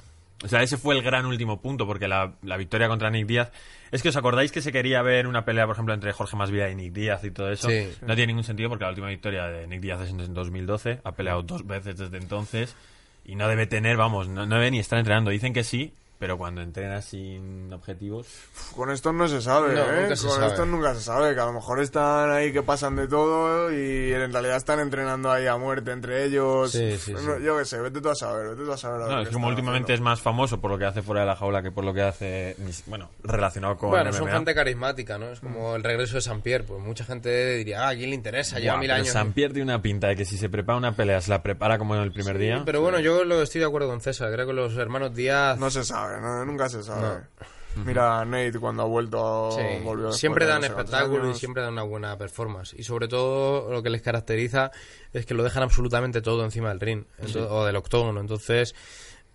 O 0.43 0.47
sea, 0.47 0.63
ese 0.63 0.75
fue 0.77 0.95
el 0.95 1.03
gran 1.03 1.27
último 1.27 1.61
punto, 1.61 1.85
porque 1.85 2.07
la, 2.07 2.33
la 2.41 2.57
victoria 2.57 2.87
contra 2.87 3.11
Nick 3.11 3.27
Díaz. 3.27 3.51
Es 3.91 4.01
que 4.01 4.09
os 4.09 4.15
acordáis 4.15 4.51
que 4.51 4.61
se 4.61 4.71
quería 4.71 5.01
ver 5.03 5.27
una 5.27 5.45
pelea, 5.45 5.67
por 5.67 5.75
ejemplo, 5.75 5.93
entre 5.93 6.13
Jorge 6.13 6.35
Masvidal 6.35 6.71
y 6.71 6.75
Nick 6.75 6.93
Díaz 6.93 7.23
y 7.23 7.29
todo 7.31 7.51
eso. 7.51 7.69
Sí. 7.69 7.87
No 8.01 8.15
tiene 8.15 8.27
ningún 8.27 8.43
sentido 8.43 8.67
porque 8.69 8.83
la 8.85 8.89
última 8.89 9.07
victoria 9.09 9.43
de 9.47 9.67
Nick 9.67 9.81
Díaz 9.81 10.01
es 10.01 10.09
en 10.09 10.33
2012. 10.33 11.01
Ha 11.03 11.11
peleado 11.11 11.43
dos 11.43 11.67
veces 11.67 11.95
desde 11.97 12.17
entonces. 12.17 12.75
Y 13.23 13.35
no 13.35 13.47
debe 13.47 13.67
tener, 13.67 13.97
vamos, 13.97 14.29
no, 14.29 14.47
no 14.47 14.55
debe 14.55 14.71
ni 14.71 14.79
estar 14.79 14.97
entrenando. 14.97 15.29
Dicen 15.29 15.53
que 15.53 15.63
sí, 15.63 15.93
pero 16.21 16.37
cuando 16.37 16.61
entrena 16.61 17.01
sin 17.01 17.73
objetivos. 17.73 18.27
Con 18.75 18.91
estos 18.91 19.11
no 19.11 19.27
se 19.27 19.41
sabe, 19.41 19.73
No, 19.73 19.81
¿eh? 19.81 20.01
nunca 20.03 20.15
se 20.15 20.27
Con 20.27 20.35
sabe. 20.35 20.47
estos 20.51 20.67
nunca 20.67 20.93
se 20.93 21.01
sabe, 21.01 21.33
que 21.33 21.41
a 21.41 21.45
lo 21.45 21.53
mejor 21.53 21.79
están 21.81 22.29
ahí 22.31 22.53
que 22.53 22.61
pasan 22.61 22.95
de 22.95 23.07
todo 23.07 23.73
y 23.73 24.13
en 24.13 24.31
realidad 24.31 24.57
están 24.57 24.79
entrenando 24.79 25.31
ahí 25.31 25.47
a 25.47 25.57
muerte 25.57 25.89
entre 25.91 26.23
ellos. 26.25 26.71
Sí, 26.73 26.95
sí, 26.99 27.13
No, 27.13 27.19
sí. 27.19 27.43
Yo 27.43 27.57
qué 27.57 27.65
sé, 27.65 27.79
vete 27.79 28.01
tú 28.01 28.09
a 28.11 28.13
saber, 28.15 28.49
vete 28.49 28.63
tú 28.63 28.71
a 28.71 28.77
saber. 28.77 29.01
a 29.01 29.05
ver 29.05 29.15
No, 29.15 29.21
es 29.23 29.27
que 29.29 29.33
como 29.33 29.47
últimamente 29.47 29.93
es 29.93 29.97
haciendo. 29.97 30.09
más 30.11 30.21
famoso 30.21 30.61
por 30.61 30.69
lo 30.69 30.77
que 30.77 30.85
hace 30.85 31.01
fuera 31.01 31.21
de 31.21 31.27
la 31.27 31.35
jaula 31.35 31.63
que 31.63 31.71
por 31.71 31.83
lo 31.83 31.91
que 31.91 32.03
hace, 32.03 32.55
bueno, 32.85 33.09
relacionado 33.23 33.75
con 33.77 33.89
Bueno, 33.89 34.13
son 34.13 34.27
gente 34.29 34.53
carismática, 34.53 35.17
¿no? 35.17 35.31
Es 35.31 35.39
como 35.39 35.75
el 35.75 35.83
regreso 35.83 36.17
de 36.17 36.21
San 36.21 36.41
Pierre. 36.41 36.65
Pues 36.65 36.79
mucha 36.83 37.03
gente 37.03 37.55
diría, 37.55 37.87
ah, 37.87 37.89
¿a 37.89 37.95
quién 37.95 38.11
le 38.11 38.15
interesa? 38.15 38.59
Lleva 38.59 38.77
mil 38.77 38.87
pero 38.89 38.93
años. 39.01 39.07
San 39.09 39.33
Pierre 39.33 39.55
tiene 39.55 39.73
una 39.73 39.81
pinta 39.81 40.07
de 40.09 40.15
que 40.15 40.25
si 40.25 40.37
se 40.37 40.49
prepara 40.49 40.77
una 40.77 40.95
pelea, 40.95 41.19
se 41.19 41.31
la 41.31 41.41
prepara 41.41 41.79
como 41.79 41.95
en 41.95 42.01
el 42.03 42.11
primer 42.11 42.35
Sí, 42.37 42.43
día. 42.43 42.61
Pero 42.63 42.81
bueno, 42.81 42.99
yo 42.99 43.23
lo 43.23 43.41
estoy 43.41 43.59
de 43.61 43.65
acuerdo 43.65 43.87
con 43.87 44.01
César. 44.01 44.31
Creo 44.31 44.45
que 44.45 44.53
los 44.53 44.77
hermanos 44.77 45.15
Díaz. 45.15 45.57
No 45.57 45.71
se 45.71 45.83
sabe, 45.83 46.10
no- 46.19 46.45
nunca 46.45 46.67
se 46.69 46.83
sabe. 46.83 47.23
Mira, 47.85 48.25
Nate 48.25 48.59
cuando 48.59 48.83
ha 48.83 48.85
vuelto, 48.85 49.49
Sí, 49.53 49.61
volvió 49.83 50.11
siempre 50.11 50.45
dan 50.45 50.59
no 50.61 50.67
sé 50.67 50.73
espectáculo 50.73 51.29
y 51.29 51.35
siempre 51.35 51.63
dan 51.63 51.71
una 51.71 51.83
buena 51.83 52.17
performance. 52.17 52.73
Y 52.77 52.83
sobre 52.83 53.07
todo 53.07 53.71
lo 53.71 53.81
que 53.81 53.89
les 53.89 54.01
caracteriza 54.01 54.71
es 55.13 55.25
que 55.25 55.33
lo 55.33 55.41
dejan 55.43 55.63
absolutamente 55.63 56.21
todo 56.21 56.43
encima 56.43 56.67
del 56.67 56.81
ring 56.81 57.05
o 57.49 57.63
del 57.65 57.75
octógono. 57.77 58.19
Entonces, 58.19 58.75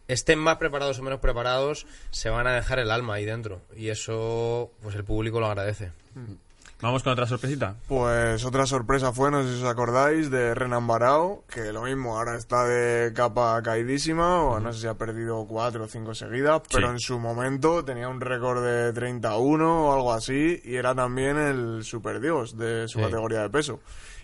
estén 0.07 0.39
más 0.39 0.59
preparados 0.59 0.99
o 0.99 1.03
menos 1.03 1.21
preparados, 1.21 1.87
se 2.11 2.29
van 2.29 2.47
a 2.47 2.53
dejar 2.55 2.79
el 2.79 2.91
alma 2.91 3.15
ahí 3.15 3.25
dentro. 3.25 3.63
Y 3.75 3.89
eso, 3.89 4.71
pues 4.83 4.95
el 4.97 5.05
público 5.05 5.41
lo 5.41 5.47
agradece. 5.47 5.93
Vamos 6.83 7.03
con 7.03 7.13
otra 7.15 7.27
sorpresita. 7.27 7.77
Pues 7.89 8.45
otra 8.45 8.67
sorpresa 8.67 9.11
fue, 9.13 9.31
no 9.31 9.43
sé 9.43 9.57
si 9.57 9.63
os 9.63 9.69
acordáis, 9.69 10.31
de 10.31 10.55
Renan 10.55 10.87
Barao, 10.87 11.43
que 11.49 11.73
lo 11.73 11.83
mismo, 11.83 12.19
ahora 12.19 12.37
está 12.37 12.65
de 12.67 13.15
capa 13.15 13.61
caidísima, 13.63 14.43
o 14.43 14.61
no 14.61 14.73
sé 14.75 14.81
si 14.83 14.87
ha 14.87 14.95
perdido 14.95 15.47
cuatro 15.47 15.85
o 15.85 15.89
cinco 15.89 16.15
seguidas, 16.15 16.61
pero 16.71 16.91
en 16.91 16.99
su 17.01 17.19
momento 17.19 17.83
tenía 17.83 18.09
un 18.11 18.21
récord 18.21 18.63
de 18.63 18.93
31 18.93 19.89
o 19.89 19.93
algo 19.95 20.13
así, 20.13 20.61
y 20.65 20.75
era 20.77 20.95
también 20.95 21.39
el 21.39 21.83
superdios 21.83 22.59
de 22.59 22.87
su 22.89 22.99
Sí. 22.99 23.05
categoría 23.05 23.41
de 23.41 23.51
peso. 23.51 23.81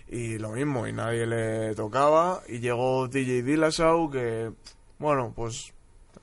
Y 0.07 0.37
lo 0.37 0.51
mismo, 0.51 0.85
y 0.85 0.93
nadie 0.93 1.25
le 1.25 1.73
tocaba, 1.73 2.41
y 2.47 2.59
llegó 2.59 3.09
TJ 3.09 3.41
Dillashaw, 3.41 4.11
que, 4.11 4.51
bueno, 4.99 5.33
pues... 5.35 5.73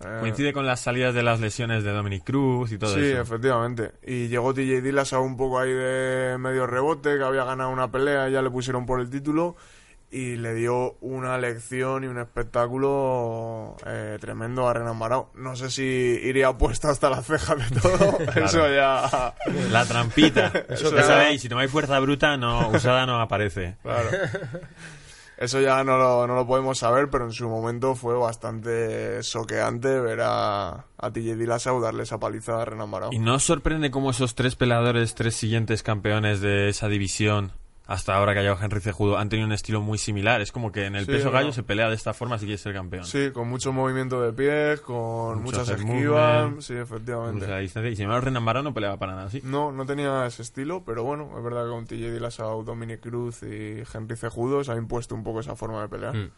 eh, 0.05 0.17
Coincide 0.21 0.53
con 0.53 0.67
las 0.67 0.81
salidas 0.81 1.15
de 1.15 1.23
las 1.23 1.41
lesiones 1.41 1.85
de 1.85 1.91
Dominic 1.93 2.25
Cruz 2.25 2.73
y 2.73 2.79
todo 2.79 2.95
Sí, 2.95 3.01
eso. 3.05 3.21
efectivamente. 3.21 3.93
Y 4.07 4.29
llegó 4.29 4.55
TJ 4.55 4.81
Dillashaw 4.83 5.23
un 5.23 5.37
poco 5.37 5.59
ahí 5.59 5.73
de 5.73 6.37
medio 6.39 6.67
rebote, 6.67 7.17
que 7.19 7.25
había 7.25 7.45
ganado 7.45 7.71
una 7.71 7.91
pelea 7.91 8.29
y 8.29 8.33
ya 8.33 8.43
le 8.43 8.51
pusieron 8.51 8.87
por 8.87 9.01
el 9.01 9.11
título. 9.11 9.57
Y 10.13 10.35
le 10.35 10.55
dio 10.55 10.95
una 11.03 11.39
lección 11.39 12.03
y 12.03 12.09
un 12.09 12.19
espectáculo 12.19 13.77
eh, 13.87 14.19
tremendo 14.21 14.69
a 14.69 14.75
Renan 14.75 14.99
Barao. 14.99 15.31
No 15.37 15.55
sé 15.55 15.71
si 15.71 15.85
iría 15.85 16.53
puesto 16.59 16.89
hasta 16.89 17.09
las 17.11 17.25
cejas 17.27 17.71
de 17.71 17.81
todo. 17.81 18.19
Eso 18.45 18.69
ya. 18.75 19.35
La 19.71 19.85
trampita. 19.85 20.47
Eso 20.69 20.89
Eso 20.89 20.97
ya- 20.97 21.03
sabéis, 21.05 21.41
si 21.43 21.49
tomáis 21.49 21.71
fuerza 21.71 22.01
bruta, 22.01 22.37
no, 22.37 22.71
usada 22.71 23.07
no 23.07 23.21
aparece. 23.21 23.77
Claro. 23.83 24.09
Eso 25.41 25.59
ya 25.59 25.83
no 25.85 25.97
lo, 25.97 26.27
no 26.27 26.35
lo 26.35 26.47
podemos 26.47 26.79
saber, 26.79 27.09
pero 27.09 27.25
en 27.25 27.33
su 27.33 27.49
momento 27.49 27.95
fue 27.95 28.15
bastante 28.15 29.23
soqueante 29.23 29.99
ver 29.99 30.21
a, 30.21 30.85
a 30.99 31.11
TJ 31.11 31.35
darle 31.81 32.03
esa 32.03 32.21
paliza 32.21 32.61
a 32.61 32.67
Renan 32.67 32.91
Barao. 32.91 33.11
¿Y 33.11 33.19
no 33.19 33.37
os 33.37 33.43
sorprende 33.43 33.91
cómo 33.91 34.11
esos 34.11 34.35
tres 34.35 34.55
peleadores, 34.55 35.15
tres 35.15 35.35
siguientes 35.35 35.83
campeones 35.83 36.43
de 36.43 36.69
esa 36.69 36.89
división, 36.89 37.53
hasta 37.93 38.15
ahora 38.15 38.33
que 38.33 38.39
ha 38.39 38.43
llegado 38.43 38.61
Henry 38.65 38.81
Cejudo, 38.81 39.19
han 39.19 39.29
tenido 39.29 39.47
un 39.47 39.53
estilo 39.53 39.81
muy 39.81 39.99
similar? 39.99 40.41
Es 40.41 40.53
como 40.53 40.71
que 40.71 40.87
en 40.87 40.95
el 40.95 41.07
Sí, 41.07 41.11
peso 41.11 41.27
¿no? 41.27 41.33
gallo 41.33 41.53
se 41.53 41.63
pelea 41.65 41.89
de 41.89 41.97
esta 41.97 42.15
forma 42.15 42.39
si 42.39 42.45
quieres 42.47 42.61
ser 42.61 42.73
campeón. 42.73 43.05
Sí, 43.05 43.31
con 43.33 43.49
mucho 43.49 43.73
movimiento 43.73 44.23
de 44.23 44.33
pies, 44.33 44.81
con 44.81 45.43
Mucho 45.43 45.59
muchas 45.61 45.69
esquivas. 45.71 46.43
movement. 46.45 46.61
Sí, 46.63 46.75
efectivamente. 46.75 47.47
sea, 47.47 47.57
a 47.57 47.59
distancia. 47.59 47.91
Y 47.91 47.97
sin 47.97 48.05
embargo, 48.05 48.27
Renan 48.27 48.45
Barão 48.47 48.63
no 48.63 48.73
peleaba 48.73 48.97
para 48.97 49.15
nada 49.15 49.27
así. 49.27 49.41
No, 49.43 49.73
no 49.73 49.85
tenía 49.87 50.25
ese 50.27 50.43
estilo, 50.43 50.85
pero 50.85 51.03
bueno, 51.03 51.31
es 51.37 51.43
verdad 51.43 51.65
que 51.65 51.71
con 51.71 51.87
TJ 51.87 52.13
Dillashaw, 52.13 52.63
Dominic 52.63 53.01
Cruz 53.01 53.43
y 53.43 53.83
Henry 53.93 54.17
Cejudo 54.17 54.63
se 54.63 54.71
ha 54.73 54.77
impuesto 54.77 55.15
un 55.17 55.25
poco 55.25 55.41
esa 55.41 55.57
forma 55.57 55.83
de 55.83 55.89
pelear. 55.89 56.15
Mm. 56.15 56.31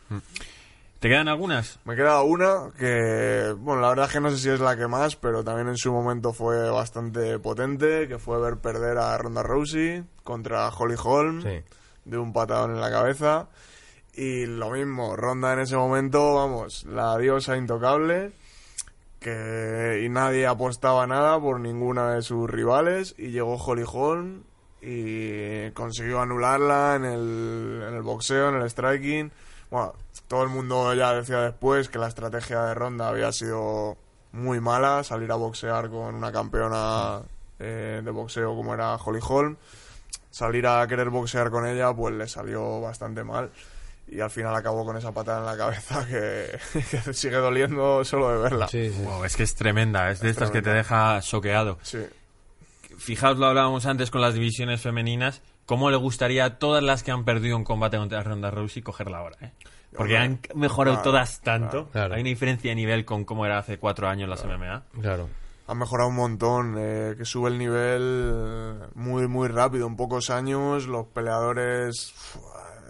¿Te 1.02 1.08
quedan 1.08 1.26
algunas? 1.26 1.80
Me 1.84 1.96
queda 1.96 2.22
una 2.22 2.70
que, 2.78 3.52
bueno, 3.58 3.80
la 3.82 3.88
verdad 3.88 4.06
es 4.06 4.12
que 4.12 4.20
no 4.20 4.30
sé 4.30 4.38
si 4.38 4.50
es 4.50 4.60
la 4.60 4.76
que 4.76 4.86
más, 4.86 5.16
pero 5.16 5.42
también 5.42 5.66
en 5.66 5.76
su 5.76 5.92
momento 5.92 6.32
fue 6.32 6.70
bastante 6.70 7.40
potente, 7.40 8.06
que 8.06 8.20
fue 8.20 8.40
ver 8.40 8.58
perder 8.58 8.98
a 8.98 9.18
Ronda 9.18 9.42
Rousey 9.42 10.04
contra 10.22 10.68
Holly 10.68 10.94
Holm 11.02 11.42
Sí. 11.42 11.60
de 12.04 12.18
un 12.18 12.32
patadón 12.32 12.70
en 12.76 12.80
la 12.80 12.88
cabeza. 12.92 13.48
Y 14.14 14.46
lo 14.46 14.70
mismo, 14.70 15.16
Ronda 15.16 15.52
en 15.54 15.58
ese 15.58 15.74
momento, 15.74 16.36
vamos, 16.36 16.84
la 16.84 17.18
diosa 17.18 17.56
intocable, 17.56 18.30
que 19.18 20.02
y 20.04 20.08
nadie 20.08 20.46
apostaba 20.46 21.04
nada 21.08 21.40
por 21.40 21.58
ninguna 21.58 22.14
de 22.14 22.22
sus 22.22 22.48
rivales, 22.48 23.16
y 23.18 23.32
llegó 23.32 23.56
Holly 23.56 23.84
Holm 23.92 24.44
y 24.80 25.68
consiguió 25.72 26.20
anularla 26.20 26.94
en 26.94 27.04
el, 27.06 27.84
en 27.88 27.94
el 27.96 28.02
boxeo, 28.02 28.50
en 28.50 28.62
el 28.62 28.70
striking. 28.70 29.32
Bueno, 29.72 29.94
todo 30.28 30.44
el 30.44 30.50
mundo 30.50 30.94
ya 30.94 31.12
decía 31.14 31.40
después 31.40 31.88
que 31.88 31.98
la 31.98 32.06
estrategia 32.06 32.62
de 32.62 32.74
Ronda 32.74 33.08
había 33.08 33.32
sido 33.32 33.96
muy 34.30 34.60
mala, 34.60 35.02
salir 35.02 35.32
a 35.32 35.34
boxear 35.34 35.90
con 35.90 36.14
una 36.14 36.30
campeona 36.30 37.22
eh, 37.58 38.00
de 38.04 38.10
boxeo 38.12 38.54
como 38.54 38.74
era 38.74 38.94
Holly 38.94 39.20
Holm 39.26 39.56
salir 40.32 40.66
a 40.66 40.84
querer 40.88 41.10
boxear 41.10 41.50
con 41.50 41.66
ella, 41.66 41.92
pues 41.94 42.14
le 42.14 42.26
salió 42.26 42.80
bastante 42.80 43.22
mal. 43.22 43.50
Y 44.08 44.20
al 44.20 44.30
final 44.30 44.54
acabó 44.54 44.84
con 44.84 44.96
esa 44.96 45.12
patada 45.12 45.40
en 45.40 45.46
la 45.46 45.56
cabeza 45.56 46.06
que, 46.06 46.58
que 46.90 47.14
sigue 47.14 47.36
doliendo 47.36 48.04
solo 48.04 48.30
de 48.30 48.38
verla. 48.38 48.68
Sí, 48.68 48.90
sí. 48.90 49.02
Wow, 49.02 49.24
es 49.24 49.36
que 49.36 49.44
es 49.44 49.54
tremenda. 49.54 50.10
Es 50.10 50.20
de 50.20 50.30
estas 50.30 50.50
que 50.50 50.60
te 50.60 50.70
deja 50.70 51.20
choqueado. 51.20 51.78
Sí. 51.82 52.04
Fijaos, 52.98 53.38
lo 53.38 53.46
hablábamos 53.46 53.86
antes 53.86 54.10
con 54.10 54.20
las 54.20 54.34
divisiones 54.34 54.80
femeninas. 54.80 55.40
¿Cómo 55.66 55.90
le 55.90 55.96
gustaría 55.96 56.44
a 56.44 56.58
todas 56.58 56.82
las 56.82 57.02
que 57.02 57.12
han 57.12 57.24
perdido 57.24 57.56
un 57.56 57.64
combate 57.64 57.96
contra 57.96 58.22
Ronda 58.22 58.50
Rousey 58.50 58.82
cogerla 58.82 59.18
ahora? 59.18 59.36
¿eh? 59.40 59.52
Porque 59.96 60.16
han 60.16 60.40
mejorado 60.54 60.96
claro, 60.96 61.10
todas 61.10 61.40
tanto. 61.40 61.88
claro. 61.90 62.14
Hay 62.14 62.22
una 62.22 62.30
diferencia 62.30 62.70
de 62.70 62.74
nivel 62.74 63.04
con 63.04 63.24
cómo 63.24 63.44
era 63.46 63.58
hace 63.58 63.78
cuatro 63.78 64.08
años 64.08 64.28
las 64.28 64.44
MMA. 64.44 64.84
Claro. 65.00 65.28
Ha 65.66 65.74
mejorado 65.74 66.08
un 66.08 66.16
montón, 66.16 66.76
eh, 66.78 67.14
que 67.16 67.24
sube 67.24 67.50
el 67.50 67.58
nivel 67.58 68.78
muy, 68.94 69.28
muy 69.28 69.48
rápido. 69.48 69.86
En 69.86 69.96
pocos 69.96 70.30
años 70.30 70.86
los 70.86 71.06
peleadores, 71.06 72.14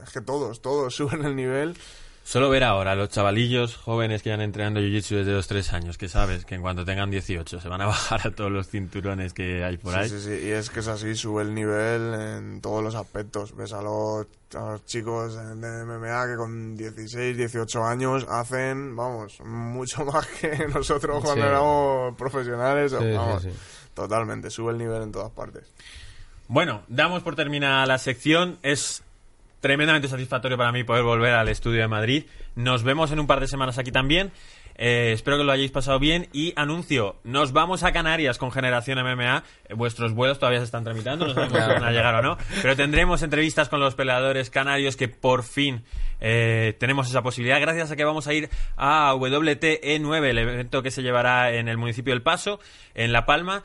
es 0.02 0.10
que 0.12 0.20
todos, 0.20 0.62
todos 0.62 0.94
suben 0.96 1.24
el 1.24 1.36
nivel. 1.36 1.76
Solo 2.24 2.48
ver 2.48 2.62
ahora 2.64 2.92
a 2.92 2.94
los 2.94 3.08
chavalillos 3.10 3.76
jóvenes 3.76 4.22
que 4.22 4.30
van 4.30 4.40
entrenando 4.40 4.80
Jiu-Jitsu 4.80 5.16
desde 5.16 5.32
los 5.32 5.48
3 5.48 5.72
años, 5.72 5.98
que 5.98 6.08
sabes 6.08 6.44
que 6.44 6.54
en 6.54 6.62
cuanto 6.62 6.84
tengan 6.84 7.10
18 7.10 7.60
se 7.60 7.68
van 7.68 7.80
a 7.82 7.86
bajar 7.86 8.26
a 8.26 8.30
todos 8.30 8.50
los 8.50 8.68
cinturones 8.68 9.34
que 9.34 9.64
hay 9.64 9.76
por 9.76 9.94
ahí. 9.94 10.08
Sí, 10.08 10.20
sí, 10.20 10.38
sí, 10.38 10.46
y 10.46 10.50
es 10.50 10.70
que 10.70 10.80
es 10.80 10.88
así, 10.88 11.14
sube 11.16 11.42
el 11.42 11.52
nivel 11.52 12.14
en 12.14 12.60
todos 12.60 12.82
los 12.82 12.94
aspectos. 12.94 13.54
Ves 13.56 13.72
a 13.72 13.82
los, 13.82 14.26
a 14.54 14.72
los 14.72 14.86
chicos 14.86 15.34
de 15.34 15.84
MMA 15.84 16.26
que 16.28 16.36
con 16.36 16.76
16, 16.76 17.36
18 17.36 17.84
años 17.84 18.24
hacen, 18.30 18.94
vamos, 18.94 19.40
mucho 19.40 20.04
más 20.06 20.26
que 20.28 20.68
nosotros 20.68 21.22
cuando 21.24 21.42
Sí. 21.42 21.48
éramos 21.48 22.16
profesionales. 22.16 22.92
Sí, 22.92 22.98
sí, 23.00 23.12
vamos, 23.12 23.42
sí. 23.42 23.50
totalmente, 23.94 24.48
sube 24.48 24.70
el 24.72 24.78
nivel 24.78 25.02
en 25.02 25.12
todas 25.12 25.32
partes. 25.32 25.64
Bueno, 26.48 26.82
damos 26.86 27.22
por 27.22 27.34
terminada 27.34 27.84
la 27.86 27.98
sección. 27.98 28.58
Es 28.62 29.02
tremendamente 29.62 30.08
satisfactorio 30.08 30.58
para 30.58 30.72
mí 30.72 30.82
poder 30.82 31.04
volver 31.04 31.34
al 31.34 31.48
estudio 31.48 31.80
de 31.80 31.88
Madrid. 31.88 32.24
Nos 32.56 32.82
vemos 32.82 33.12
en 33.12 33.20
un 33.20 33.28
par 33.28 33.38
de 33.38 33.46
semanas 33.46 33.78
aquí 33.78 33.92
también. 33.92 34.32
Eh, 34.74 35.12
espero 35.12 35.38
que 35.38 35.44
lo 35.44 35.52
hayáis 35.52 35.70
pasado 35.70 35.98
bien 35.98 36.28
y 36.32 36.52
anuncio, 36.56 37.20
nos 37.24 37.52
vamos 37.52 37.82
a 37.82 37.92
Canarias 37.92 38.38
con 38.38 38.50
Generación 38.50 38.98
MMA. 38.98 39.44
Eh, 39.68 39.74
vuestros 39.74 40.14
vuelos 40.14 40.38
todavía 40.38 40.58
se 40.60 40.64
están 40.64 40.82
tramitando, 40.82 41.26
no 41.26 41.34
sabemos 41.34 41.62
si 41.62 41.68
van 41.68 41.84
a 41.84 41.90
llegar 41.92 42.14
o 42.16 42.22
no, 42.22 42.38
pero 42.62 42.74
tendremos 42.74 43.22
entrevistas 43.22 43.68
con 43.68 43.80
los 43.80 43.94
peleadores 43.94 44.50
canarios 44.50 44.96
que 44.96 45.08
por 45.08 45.44
fin 45.44 45.84
eh, 46.20 46.74
tenemos 46.80 47.08
esa 47.08 47.22
posibilidad 47.22 47.60
gracias 47.60 47.90
a 47.90 47.96
que 47.96 48.04
vamos 48.04 48.26
a 48.26 48.32
ir 48.32 48.48
a 48.76 49.14
WTE9, 49.14 50.24
el 50.24 50.38
evento 50.38 50.82
que 50.82 50.90
se 50.90 51.02
llevará 51.02 51.52
en 51.52 51.68
el 51.68 51.76
municipio 51.76 52.12
del 52.14 52.22
Paso, 52.22 52.58
en 52.94 53.12
La 53.12 53.26
Palma. 53.26 53.62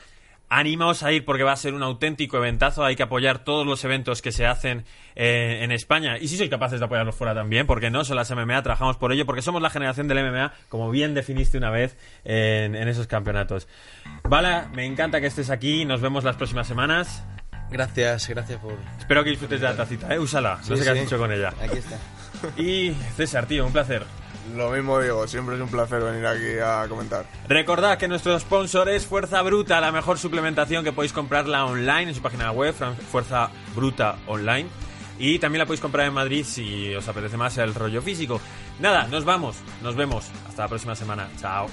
Animaos 0.50 1.02
a 1.02 1.12
ir 1.12 1.24
porque 1.24 1.42
va 1.42 1.52
a 1.52 1.56
ser 1.56 1.74
un 1.74 1.82
auténtico 1.82 2.38
eventazo. 2.38 2.84
Hay 2.84 2.96
que 2.96 3.02
apoyar 3.02 3.40
todos 3.44 3.66
los 3.66 3.84
eventos 3.84 4.22
que 4.22 4.32
se 4.32 4.46
hacen 4.46 4.84
eh, 5.14 5.60
en 5.62 5.72
España. 5.72 6.16
Y 6.18 6.28
si 6.28 6.36
sois 6.36 6.48
capaces 6.48 6.78
de 6.80 6.86
apoyarlos 6.86 7.14
fuera 7.14 7.34
también, 7.34 7.66
porque 7.66 7.90
no 7.90 8.04
son 8.04 8.16
las 8.16 8.30
MMA, 8.30 8.62
trabajamos 8.62 8.96
por 8.96 9.12
ello, 9.12 9.26
porque 9.26 9.42
somos 9.42 9.60
la 9.60 9.68
generación 9.70 10.08
del 10.08 10.24
MMA, 10.30 10.52
como 10.68 10.90
bien 10.90 11.12
definiste 11.14 11.58
una 11.58 11.70
vez 11.70 11.96
en, 12.24 12.74
en 12.74 12.88
esos 12.88 13.06
campeonatos. 13.06 13.68
Vale, 14.24 14.68
me 14.74 14.86
encanta 14.86 15.20
que 15.20 15.26
estés 15.26 15.50
aquí. 15.50 15.84
Nos 15.84 16.00
vemos 16.00 16.24
las 16.24 16.36
próximas 16.36 16.66
semanas. 16.66 17.24
Gracias, 17.70 18.26
gracias 18.28 18.58
por... 18.60 18.74
Espero 18.98 19.22
que 19.22 19.30
disfrutes 19.30 19.60
de 19.60 19.66
la 19.68 19.76
tacita, 19.76 20.14
¿eh? 20.14 20.18
Úsala. 20.18 20.56
No 20.56 20.64
Sí, 20.64 20.76
sé 20.78 20.84
qué 20.84 20.90
has 20.90 20.98
hecho 21.06 21.18
con 21.18 21.30
ella. 21.30 21.52
Aquí 21.62 21.76
está. 21.78 21.98
Y 22.56 22.92
César, 23.16 23.46
tío, 23.46 23.66
un 23.66 23.72
placer. 23.72 24.04
Lo 24.56 24.70
mismo 24.70 25.00
digo, 25.00 25.26
siempre 25.26 25.56
es 25.56 25.60
un 25.60 25.68
placer 25.68 26.02
venir 26.02 26.26
aquí 26.26 26.58
a 26.62 26.86
comentar. 26.88 27.26
Recordad 27.48 27.98
que 27.98 28.08
nuestro 28.08 28.38
sponsor 28.38 28.88
es 28.88 29.06
Fuerza 29.06 29.42
Bruta, 29.42 29.80
la 29.80 29.92
mejor 29.92 30.18
suplementación 30.18 30.84
que 30.84 30.92
podéis 30.92 31.12
comprarla 31.12 31.66
online 31.66 32.10
en 32.10 32.14
su 32.14 32.22
página 32.22 32.50
web, 32.52 32.74
Fuerza 33.10 33.50
Bruta 33.74 34.16
Online. 34.26 34.68
Y 35.18 35.38
también 35.38 35.58
la 35.58 35.66
podéis 35.66 35.80
comprar 35.80 36.06
en 36.06 36.14
Madrid 36.14 36.44
si 36.44 36.94
os 36.94 37.08
apetece 37.08 37.36
más 37.36 37.58
el 37.58 37.74
rollo 37.74 38.00
físico. 38.00 38.40
Nada, 38.78 39.08
nos 39.08 39.24
vamos, 39.24 39.56
nos 39.82 39.96
vemos. 39.96 40.30
Hasta 40.48 40.62
la 40.62 40.68
próxima 40.68 40.94
semana. 40.94 41.28
Chao. 41.40 41.68